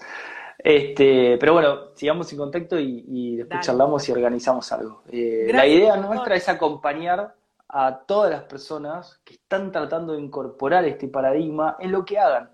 Este, 0.58 1.36
pero 1.38 1.52
bueno, 1.52 1.94
sigamos 1.94 2.32
en 2.32 2.38
contacto 2.38 2.78
y, 2.78 3.36
después 3.36 3.60
charlamos 3.60 4.08
y 4.08 4.12
organizamos 4.12 4.70
algo. 4.72 5.02
Eh, 5.10 5.50
la 5.52 5.66
idea 5.66 5.96
nuestra 5.96 6.34
es 6.34 6.48
acompañar 6.48 7.34
a 7.68 7.98
todas 7.98 8.30
las 8.30 8.42
personas 8.44 9.20
que 9.24 9.34
están 9.34 9.70
tratando 9.70 10.14
de 10.14 10.20
incorporar 10.20 10.84
este 10.84 11.08
paradigma 11.08 11.76
en 11.78 11.92
lo 11.92 12.04
que 12.04 12.18
hagan, 12.18 12.50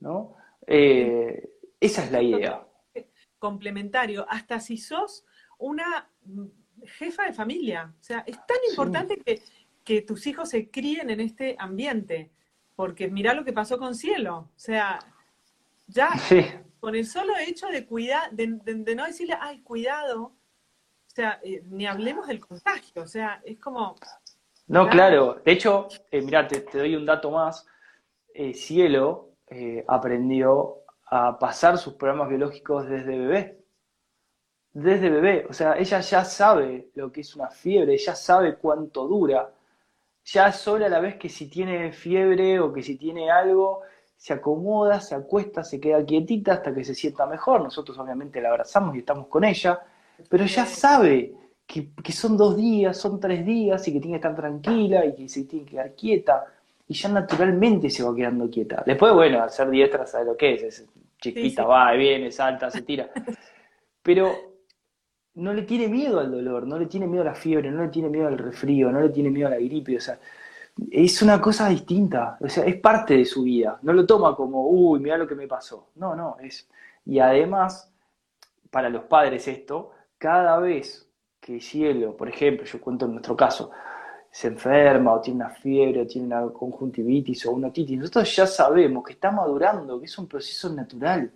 ¿no? 0.00 0.36
Eh, 0.66 1.50
esa 1.80 2.04
es 2.04 2.12
la 2.12 2.22
idea. 2.22 2.62
Complementario, 3.38 4.24
hasta 4.28 4.60
si 4.60 4.76
sos 4.76 5.24
una 5.58 6.08
jefa 6.84 7.24
de 7.24 7.32
familia, 7.32 7.92
o 8.00 8.02
sea, 8.04 8.22
es 8.26 8.36
tan 8.46 8.58
importante 8.70 9.16
que, 9.16 9.42
que 9.82 10.02
tus 10.02 10.26
hijos 10.26 10.48
se 10.50 10.70
críen 10.70 11.10
en 11.10 11.20
este 11.20 11.56
ambiente, 11.58 12.30
porque 12.76 13.08
mira 13.08 13.34
lo 13.34 13.44
que 13.44 13.52
pasó 13.52 13.78
con 13.78 13.94
Cielo, 13.94 14.36
o 14.54 14.58
sea, 14.58 14.98
ya 15.88 16.10
con 16.82 16.96
el 16.96 17.06
solo 17.06 17.34
hecho 17.38 17.68
de 17.68 17.86
cuidar, 17.86 18.32
de, 18.32 18.48
no 18.96 19.06
decirle, 19.06 19.38
ay, 19.40 19.60
cuidado, 19.60 20.20
o 20.24 20.34
sea, 21.06 21.38
eh, 21.44 21.62
ni 21.66 21.86
hablemos 21.86 22.26
del 22.26 22.40
contagio, 22.40 23.02
o 23.02 23.06
sea, 23.06 23.40
es 23.44 23.60
como... 23.60 23.94
No, 24.66 24.88
claro, 24.88 25.40
de 25.44 25.52
hecho, 25.52 25.86
eh, 26.10 26.20
mira, 26.22 26.48
te, 26.48 26.66
doy 26.76 26.96
un 26.96 27.06
dato 27.06 27.30
más, 27.30 27.64
eh, 28.34 28.52
Cielo 28.52 29.28
aprendió 29.86 30.78
a 31.06 31.38
pasar 31.38 31.78
sus 31.78 31.94
programas 31.94 32.28
biológicos 32.30 32.88
desde 32.88 33.16
bebé, 33.16 33.64
desde 34.72 35.08
bebé, 35.08 35.46
o 35.48 35.52
sea, 35.52 35.78
ella 35.78 36.00
ya 36.00 36.24
sabe 36.24 36.90
lo 36.96 37.12
que 37.12 37.20
es 37.20 37.36
una 37.36 37.48
fiebre, 37.48 37.96
ya 37.96 38.16
sabe 38.16 38.56
cuánto 38.56 39.06
dura, 39.06 39.52
ya 40.24 40.50
sola 40.50 40.86
a 40.86 40.88
la 40.88 40.98
vez 40.98 41.14
que 41.14 41.28
si 41.28 41.48
tiene 41.48 41.92
fiebre 41.92 42.58
o 42.58 42.72
que 42.72 42.82
si 42.82 42.96
tiene 42.96 43.30
algo, 43.30 43.82
se 44.22 44.34
acomoda, 44.34 45.00
se 45.00 45.16
acuesta, 45.16 45.64
se 45.64 45.80
queda 45.80 46.06
quietita 46.06 46.52
hasta 46.52 46.72
que 46.72 46.84
se 46.84 46.94
sienta 46.94 47.26
mejor. 47.26 47.60
Nosotros 47.60 47.98
obviamente 47.98 48.40
la 48.40 48.50
abrazamos 48.50 48.94
y 48.94 49.00
estamos 49.00 49.26
con 49.26 49.42
ella, 49.42 49.80
pero 50.28 50.46
ya 50.46 50.64
sabe 50.64 51.34
que, 51.66 52.12
son 52.12 52.36
dos 52.36 52.56
días, 52.56 52.96
son 52.96 53.18
tres 53.18 53.44
días 53.44 53.88
y 53.88 53.92
que 53.92 53.98
tiene 53.98 54.20
que 54.20 54.28
estar 54.28 54.36
tranquila 54.36 55.04
y 55.04 55.16
que 55.16 55.28
se 55.28 55.42
tiene 55.42 55.64
que 55.64 55.72
quedar 55.72 55.94
quieta 55.96 56.44
y 56.86 56.94
ya 56.94 57.08
naturalmente 57.08 57.90
se 57.90 58.04
va 58.04 58.14
quedando 58.14 58.48
quieta. 58.48 58.84
Después, 58.86 59.12
bueno, 59.12 59.42
al 59.42 59.50
ser 59.50 59.68
diestra 59.70 60.06
sabe 60.06 60.26
lo 60.26 60.36
que 60.36 60.54
es, 60.54 60.62
es 60.62 60.86
chiquita, 61.20 61.64
va, 61.64 61.90
viene, 61.94 62.30
salta, 62.30 62.70
se 62.70 62.82
tira. 62.82 63.10
Pero 64.04 64.30
no 65.34 65.52
le 65.52 65.62
tiene 65.62 65.88
miedo 65.88 66.20
al 66.20 66.30
dolor, 66.30 66.64
no 66.68 66.78
le 66.78 66.86
tiene 66.86 67.08
miedo 67.08 67.22
a 67.22 67.26
la 67.26 67.34
fiebre, 67.34 67.72
no 67.72 67.82
le 67.82 67.88
tiene 67.88 68.08
miedo 68.08 68.28
al 68.28 68.38
resfrío, 68.38 68.92
no 68.92 69.00
le 69.00 69.08
tiene 69.08 69.30
miedo 69.30 69.48
a 69.48 69.50
la 69.50 69.58
gripe, 69.58 69.96
o 69.96 70.00
sea, 70.00 70.16
es 70.90 71.22
una 71.22 71.40
cosa 71.40 71.68
distinta, 71.68 72.38
o 72.40 72.48
sea, 72.48 72.64
es 72.64 72.76
parte 72.76 73.16
de 73.16 73.24
su 73.24 73.42
vida, 73.42 73.78
no 73.82 73.92
lo 73.92 74.06
toma 74.06 74.34
como, 74.34 74.68
uy, 74.68 75.00
mira 75.00 75.18
lo 75.18 75.26
que 75.26 75.34
me 75.34 75.46
pasó, 75.46 75.88
no, 75.96 76.14
no, 76.16 76.36
es, 76.40 76.68
y 77.04 77.18
además, 77.18 77.92
para 78.70 78.88
los 78.88 79.04
padres 79.04 79.46
esto, 79.48 79.90
cada 80.18 80.58
vez 80.58 81.08
que 81.40 81.60
Cielo, 81.60 82.16
por 82.16 82.28
ejemplo, 82.28 82.64
yo 82.64 82.80
cuento 82.80 83.04
en 83.04 83.12
nuestro 83.12 83.36
caso, 83.36 83.70
se 84.30 84.48
enferma 84.48 85.12
o 85.12 85.20
tiene 85.20 85.44
una 85.44 85.50
fiebre 85.50 86.00
o 86.00 86.06
tiene 86.06 86.28
una 86.28 86.50
conjuntivitis 86.50 87.44
o 87.46 87.52
una 87.52 87.68
otitis, 87.68 87.98
nosotros 87.98 88.34
ya 88.34 88.46
sabemos 88.46 89.04
que 89.04 89.12
está 89.12 89.30
madurando, 89.30 89.98
que 89.98 90.06
es 90.06 90.18
un 90.18 90.26
proceso 90.26 90.72
natural. 90.72 91.30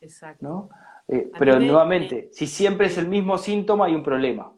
Exacto. 0.00 0.46
¿no? 0.46 0.70
Eh, 1.06 1.30
pero 1.38 1.60
nuevamente, 1.60 2.30
si 2.32 2.46
siempre 2.46 2.86
es 2.86 2.96
el 2.96 3.08
mismo 3.08 3.36
síntoma, 3.36 3.86
hay 3.86 3.94
un 3.94 4.02
problema. 4.02 4.50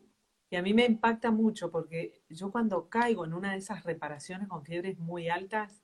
Y 0.50 0.56
a 0.56 0.62
mí 0.62 0.74
me 0.74 0.84
impacta 0.84 1.30
mucho 1.30 1.70
porque 1.70 2.22
yo 2.28 2.50
cuando 2.50 2.88
caigo 2.88 3.24
en 3.24 3.34
una 3.34 3.52
de 3.52 3.58
esas 3.58 3.84
reparaciones 3.84 4.48
con 4.48 4.64
fiebres 4.64 4.98
muy 4.98 5.28
altas, 5.28 5.82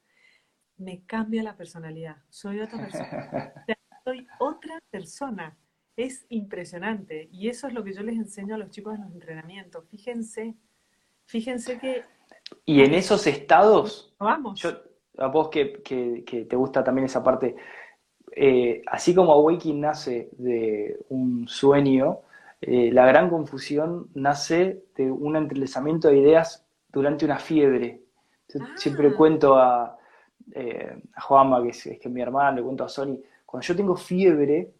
me 0.76 1.04
cambia 1.04 1.42
la 1.42 1.56
personalidad. 1.56 2.16
Soy 2.28 2.60
otra 2.60 2.78
persona. 2.78 3.52
soy 4.04 4.26
otra 4.38 4.80
persona. 4.90 5.56
Es 5.96 6.26
impresionante. 6.28 7.28
Y 7.32 7.48
eso 7.48 7.66
es 7.66 7.74
lo 7.74 7.84
que 7.84 7.92
yo 7.92 8.02
les 8.02 8.16
enseño 8.16 8.54
a 8.54 8.58
los 8.58 8.70
chicos 8.70 8.94
en 8.94 9.02
los 9.02 9.12
entrenamientos. 9.12 9.84
Fíjense, 9.88 10.54
fíjense 11.24 11.78
que... 11.78 12.04
Y 12.64 12.82
en 12.82 12.94
esos 12.94 13.26
estados... 13.26 14.14
Vamos. 14.18 14.60
Yo, 14.60 14.70
a 15.18 15.26
vos 15.26 15.48
que, 15.48 15.82
que, 15.82 16.44
te 16.44 16.56
gusta 16.56 16.82
también 16.82 17.06
esa 17.06 17.22
parte, 17.22 17.56
eh, 18.34 18.82
así 18.86 19.14
como 19.14 19.32
Awakening 19.32 19.80
nace 19.80 20.30
de 20.32 20.98
un 21.10 21.46
sueño, 21.48 22.20
eh, 22.62 22.90
la 22.92 23.04
gran 23.06 23.28
confusión 23.28 24.08
nace 24.14 24.84
de 24.96 25.10
un 25.10 25.36
entrelazamiento 25.36 26.08
de 26.08 26.18
ideas 26.18 26.64
durante 26.92 27.24
una 27.24 27.38
fiebre. 27.38 28.02
Siempre 28.76 29.08
ah. 29.08 29.14
cuento 29.16 29.56
a, 29.56 29.98
eh, 30.54 31.02
a 31.14 31.20
Juanma, 31.22 31.62
que 31.62 31.70
es, 31.70 31.98
que 32.00 32.08
mi 32.08 32.20
hermano, 32.22 32.56
le 32.56 32.62
cuento 32.62 32.84
a 32.84 32.88
Sony, 32.88 33.18
cuando 33.44 33.66
yo 33.66 33.74
tengo 33.76 33.96
fiebre, 33.96 34.72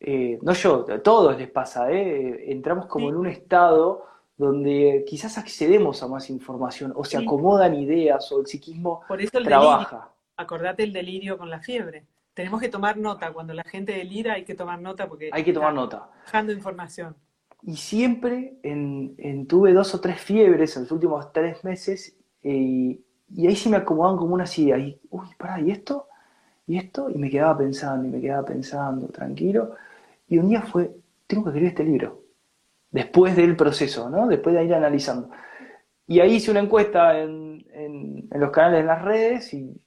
eh, 0.00 0.38
no 0.42 0.52
yo, 0.52 0.86
a 0.90 0.98
todos 1.02 1.36
les 1.38 1.50
pasa, 1.50 1.90
¿eh? 1.90 2.50
entramos 2.52 2.86
como 2.86 3.06
Sí, 3.06 3.10
en 3.10 3.16
un 3.16 3.26
estado 3.26 4.04
donde 4.36 5.04
quizás 5.06 5.38
accedemos 5.38 6.02
a 6.02 6.08
más 6.08 6.28
información 6.30 6.92
o 6.94 7.04
se 7.04 7.16
sí. 7.18 7.22
acomodan 7.22 7.74
ideas 7.74 8.30
o 8.32 8.40
el 8.40 8.46
psiquismo 8.46 9.02
Por 9.08 9.20
eso 9.20 9.38
el 9.38 9.44
delirio. 9.44 9.60
trabaja. 9.60 10.10
Acordate 10.36 10.82
el 10.82 10.92
delirio 10.92 11.38
con 11.38 11.48
la 11.50 11.60
fiebre. 11.60 12.04
Tenemos 12.34 12.60
que 12.60 12.68
tomar 12.68 12.98
nota. 12.98 13.32
Cuando 13.32 13.54
la 13.54 13.64
gente 13.64 13.92
delira 13.92 14.34
hay 14.34 14.44
que 14.44 14.54
tomar 14.54 14.78
nota 14.80 15.08
porque 15.08 15.30
Hay 15.32 15.42
que 15.42 15.54
tomar 15.54 15.72
nota. 15.72 16.10
bajando 16.26 16.52
información. 16.52 17.16
Y 17.62 17.76
siempre 17.76 18.58
en, 18.62 19.14
en- 19.18 19.46
tuve 19.46 19.72
dos 19.72 19.94
o 19.94 20.00
tres 20.00 20.20
fiebres 20.20 20.76
en 20.76 20.82
los 20.84 20.92
últimos 20.92 21.32
tres 21.32 21.64
meses 21.64 22.16
eh, 22.42 23.00
y 23.34 23.46
ahí 23.46 23.56
sí 23.56 23.68
me 23.68 23.76
acomodaban 23.78 24.18
como 24.18 24.34
unas 24.34 24.56
ideas. 24.58 24.80
Y, 24.80 25.00
uy, 25.10 25.26
pará, 25.38 25.60
¿y 25.60 25.70
esto? 25.72 26.06
¿Y 26.66 26.78
esto? 26.78 27.10
Y 27.10 27.18
me 27.18 27.30
quedaba 27.30 27.58
pensando 27.58 28.06
y 28.08 28.10
me 28.12 28.20
quedaba 28.20 28.44
pensando, 28.46 29.08
tranquilo. 29.08 29.74
Y 30.28 30.38
un 30.38 30.48
día 30.50 30.62
fue, 30.62 30.92
tengo 31.26 31.44
que 31.44 31.50
escribir 31.50 31.70
este 31.70 31.84
libro. 31.84 32.22
Después 32.90 33.36
del 33.36 33.56
proceso, 33.56 34.10
¿no? 34.10 34.28
Después 34.28 34.54
de 34.56 34.64
ir 34.64 34.74
analizando. 34.74 35.30
Y 36.06 36.20
ahí 36.20 36.34
hice 36.36 36.50
una 36.52 36.60
encuesta 36.60 37.18
en, 37.20 37.64
en- 37.72 38.28
en 38.30 38.40
los 38.40 38.50
canales, 38.50 38.80
en 38.80 38.86
las 38.88 39.02
redes, 39.02 39.54
y 39.54 39.80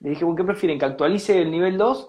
le 0.00 0.10
dije, 0.10 0.24
bueno, 0.24 0.36
¿qué 0.36 0.44
prefieren? 0.44 0.78
¿Que 0.78 0.84
actualice 0.86 1.40
el 1.42 1.50
nivel 1.50 1.78
2 1.78 2.08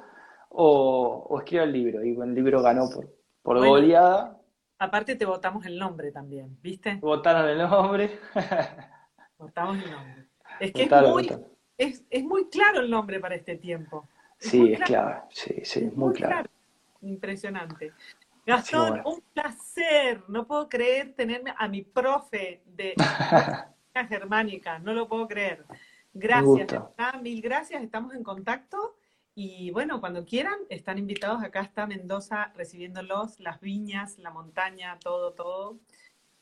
o, 0.49 1.27
o 1.29 1.39
escriba 1.39 1.63
el 1.63 1.73
libro? 1.73 2.03
Y 2.03 2.13
bueno, 2.13 2.31
el 2.31 2.35
libro 2.37 2.61
ganó 2.61 2.89
por, 2.89 3.09
por 3.43 3.57
Bueno, 3.57 3.63
goleada. 3.63 4.34
Aparte 4.79 5.15
te 5.15 5.25
votamos 5.25 5.65
el 5.65 5.77
nombre 5.77 6.11
también, 6.11 6.57
¿viste? 6.61 6.95
Votaron 6.95 7.49
el 7.49 7.57
nombre. 7.57 8.19
Votamos 9.37 9.77
el 9.83 9.91
nombre. 9.91 10.25
Es 10.59 10.71
que 10.71 10.83
es 10.83 10.91
muy, 10.91 11.29
es, 11.77 12.03
es 12.09 12.23
muy 12.23 12.49
claro 12.49 12.79
el 12.79 12.89
nombre 12.89 13.19
para 13.19 13.35
este 13.35 13.57
tiempo. 13.57 14.07
Es 14.39 14.49
Sí, 14.49 14.73
es 14.73 14.79
claro. 14.81 15.23
Sí, 15.29 15.61
sí, 15.63 15.85
es 15.85 15.95
muy 15.95 16.13
claro. 16.13 16.49
Impresionante. 17.01 17.89
Sí, 17.89 18.15
Gastón, 18.45 18.89
bueno. 18.89 19.09
un 19.09 19.21
placer. 19.33 20.23
No 20.27 20.47
puedo 20.47 20.69
creer 20.69 21.13
tenerme 21.13 21.53
a 21.57 21.67
mi 21.67 21.81
profe 21.81 22.61
de 22.65 22.93
germánica. 24.09 24.79
No 24.79 24.93
lo 24.93 25.07
puedo 25.07 25.27
creer. 25.27 25.65
Gracias, 26.13 26.73
mil 27.21 27.41
gracias. 27.41 27.83
Estamos 27.83 28.13
en 28.13 28.23
contacto. 28.23 28.95
Y 29.35 29.69
bueno, 29.71 29.99
cuando 29.99 30.25
quieran, 30.25 30.55
están 30.69 30.97
invitados. 30.97 31.43
Acá 31.43 31.61
está 31.61 31.85
Mendoza 31.85 32.53
recibiéndolos, 32.55 33.39
las 33.41 33.59
viñas, 33.59 34.17
la 34.17 34.31
montaña, 34.31 34.97
todo, 35.03 35.33
todo, 35.33 35.77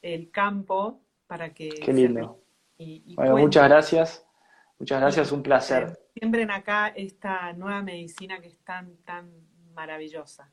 el 0.04 0.30
campo, 0.30 1.02
para 1.26 1.54
que 1.54 1.70
Qué 1.70 1.92
lindo. 1.92 2.40
y, 2.78 3.04
y 3.06 3.16
Bueno, 3.16 3.32
cuenten 3.32 3.48
muchas 3.48 3.68
gracias. 3.68 4.26
Muchas 4.78 5.02
gracias, 5.02 5.32
un 5.32 5.42
placer. 5.42 5.98
siembren 6.14 6.52
acá 6.52 6.88
esta 6.90 7.54
nueva 7.54 7.82
medicina 7.82 8.40
que 8.42 8.48
es 8.48 8.60
tan, 8.60 8.98
tan 8.98 9.32
maravillosa. 9.74 10.52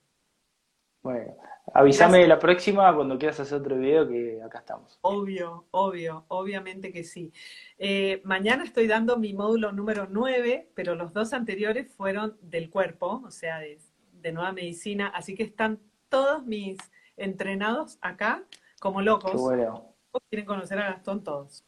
Bueno, 1.03 1.35
Gracias. 1.37 1.75
avísame 1.75 2.27
la 2.27 2.39
próxima 2.39 2.95
cuando 2.95 3.19
quieras 3.19 3.41
hacer 3.41 3.61
otro 3.61 3.77
video 3.77 4.07
que 4.07 4.43
acá 4.43 4.59
estamos. 4.59 4.99
Obvio, 5.03 5.67
obvio, 5.71 6.25
obviamente 6.29 6.93
que 6.93 7.05
sí. 7.05 7.33
Eh, 7.79 8.21
mañana 8.25 8.65
estoy 8.65 8.87
dando 8.87 9.17
mi 9.17 9.33
módulo 9.33 9.73
número 9.73 10.07
9, 10.11 10.73
pero 10.75 10.95
los 10.95 11.13
dos 11.13 11.33
anteriores 11.33 11.91
fueron 11.95 12.37
del 12.43 12.69
cuerpo, 12.69 13.23
o 13.25 13.31
sea, 13.31 13.59
de, 13.61 13.79
de 14.13 14.33
nueva 14.33 14.53
medicina, 14.53 15.09
así 15.09 15.35
que 15.35 15.43
están 15.43 15.81
todos 16.09 16.45
mis 16.45 16.77
entrenados 17.17 17.99
acá 18.01 18.45
como 18.81 18.99
Qué 18.99 19.05
locos. 19.05 19.41
bueno. 19.41 19.95
Quieren 20.29 20.45
conocer 20.47 20.79
a 20.79 20.91
Gastón 20.91 21.23
todos. 21.23 21.65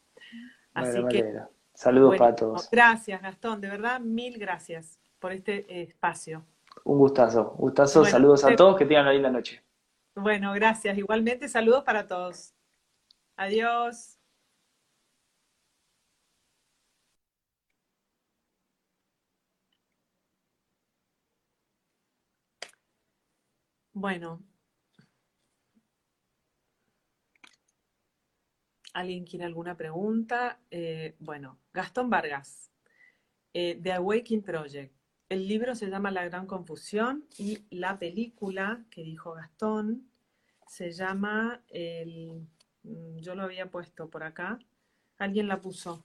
Así 0.75 0.99
que. 1.09 1.41
Saludos 1.75 2.17
para 2.19 2.35
todos. 2.35 2.69
Gracias, 2.71 3.23
Gastón, 3.23 3.61
de 3.61 3.69
verdad, 3.69 4.01
mil 4.01 4.39
gracias 4.39 4.99
por 5.19 5.33
este 5.33 5.65
eh, 5.69 5.83
espacio. 5.83 6.45
Un 6.85 6.99
gustazo. 6.99 7.51
Gustazo. 7.57 8.01
Bueno, 8.01 8.11
Saludos 8.13 8.45
a 8.45 8.57
todos. 8.57 8.77
Que 8.77 8.87
tengan 8.87 9.05
una 9.05 9.13
linda 9.13 9.31
noche. 9.31 9.63
bueno, 10.15 10.53
gracias. 10.53 10.97
Igualmente, 10.99 11.49
saludos 11.49 11.85
para 11.85 12.07
todos. 12.07 12.55
Adiós. 13.37 14.19
Bueno, 23.95 24.43
¿alguien 28.95 29.25
quiere 29.25 29.45
alguna 29.45 29.77
pregunta? 29.77 30.59
Eh, 30.71 31.15
bueno, 31.19 31.59
Gastón 31.73 32.09
Vargas, 32.11 32.71
eh, 33.53 33.79
The 33.83 33.93
Awakening 33.93 34.43
Project. 34.43 35.02
El 35.33 35.49
libro 35.49 35.75
se 35.75 35.89
llama 35.89 36.11
La 36.11 36.27
Gran 36.27 36.47
Confusión 36.47 37.25
y 37.39 37.65
la 37.71 37.99
película 37.99 38.85
que 38.91 39.03
dijo 39.03 39.33
Gastón 39.33 40.11
se 40.67 40.93
llama 40.93 41.65
el, 41.69 42.47
mm, 42.83 43.17
yo 43.17 43.35
lo 43.35 43.45
había 43.45 43.71
puesto 43.71 44.11
por 44.11 44.25
acá, 44.25 44.59
alguien 45.17 45.49
la 45.49 45.59
puso. 45.59 46.05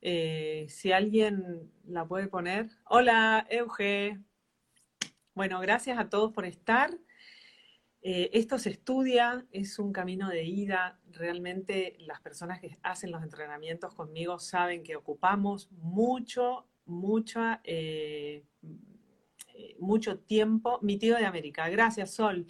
Eh, 0.00 0.64
si 0.70 0.90
alguien 0.90 1.70
la 1.86 2.06
puede 2.06 2.28
poner. 2.28 2.70
Hola, 2.86 3.46
Euge. 3.50 4.18
Bueno, 5.34 5.60
gracias 5.60 5.98
a 5.98 6.08
todos 6.08 6.32
por 6.32 6.46
estar. 6.46 6.96
Eh, 8.00 8.30
esto 8.32 8.58
se 8.58 8.70
estudia, 8.70 9.44
es 9.50 9.78
un 9.78 9.92
camino 9.92 10.30
de 10.30 10.44
ida. 10.44 10.98
Realmente 11.12 11.94
las 11.98 12.22
personas 12.22 12.58
que 12.58 12.78
hacen 12.82 13.10
los 13.10 13.22
entrenamientos 13.22 13.92
conmigo 13.94 14.38
saben 14.38 14.82
que 14.82 14.96
ocupamos 14.96 15.70
mucho, 15.72 16.66
mucha, 16.86 17.60
eh, 17.64 18.44
eh, 19.54 19.76
mucho 19.78 20.18
tiempo. 20.18 20.78
Mi 20.82 20.98
tío 20.98 21.16
de 21.16 21.26
América, 21.26 21.68
gracias 21.68 22.14
Sol. 22.14 22.46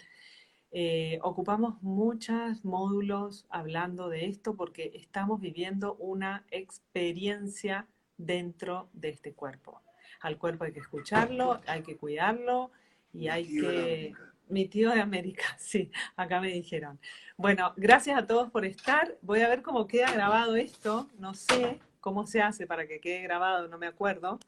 Eh, 0.71 1.21
ocupamos 1.23 1.81
muchos 1.83 2.65
módulos 2.65 3.47
hablando 3.49 4.09
de 4.09 4.27
esto 4.27 4.57
porque 4.57 4.91
estamos 4.95 5.41
viviendo 5.41 5.95
una 5.97 6.45
experiencia 6.51 7.87
dentro 8.17 8.91
de 8.93 9.11
este 9.11 9.35
cuerpo. 9.35 9.83
Al 10.21 10.37
cuerpo 10.37 10.65
hay 10.65 10.73
que 10.73 10.81
escucharlo, 10.81 11.61
hay 11.67 11.83
que 11.83 11.97
cuidarlo 11.97 12.71
y 13.13 13.29
hay 13.29 13.47
que... 13.47 14.15
Mi 14.47 14.69
tío 14.69 14.91
de 14.91 15.01
América, 15.01 15.45
sí, 15.59 15.91
acá 16.17 16.39
me 16.39 16.49
dijeron. 16.49 17.01
Bueno, 17.39 17.73
gracias 17.77 18.19
a 18.19 18.27
todos 18.27 18.51
por 18.51 18.67
estar. 18.67 19.17
Voy 19.23 19.41
a 19.41 19.49
ver 19.49 19.63
cómo 19.63 19.87
queda 19.87 20.13
grabado 20.13 20.57
esto. 20.57 21.09
No 21.19 21.33
sé 21.33 21.81
cómo 22.05 22.27
se 22.27 22.43
hace 22.43 22.67
para 22.67 22.87
que 22.87 23.01
quede 23.01 23.23
grabado, 23.23 23.67
no 23.67 23.79
me 23.79 23.87
acuerdo. 23.87 24.39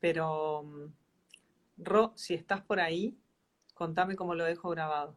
Pero, 0.00 0.64
mm, 0.64 0.92
Ro, 1.78 2.12
si 2.16 2.34
estás 2.34 2.60
por 2.60 2.80
ahí, 2.80 3.16
contame 3.72 4.16
cómo 4.16 4.34
lo 4.34 4.44
dejo 4.44 4.68
grabado. 4.70 5.16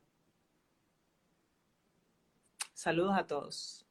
Saludos 2.75 3.17
a 3.17 3.25
todos. 3.25 3.84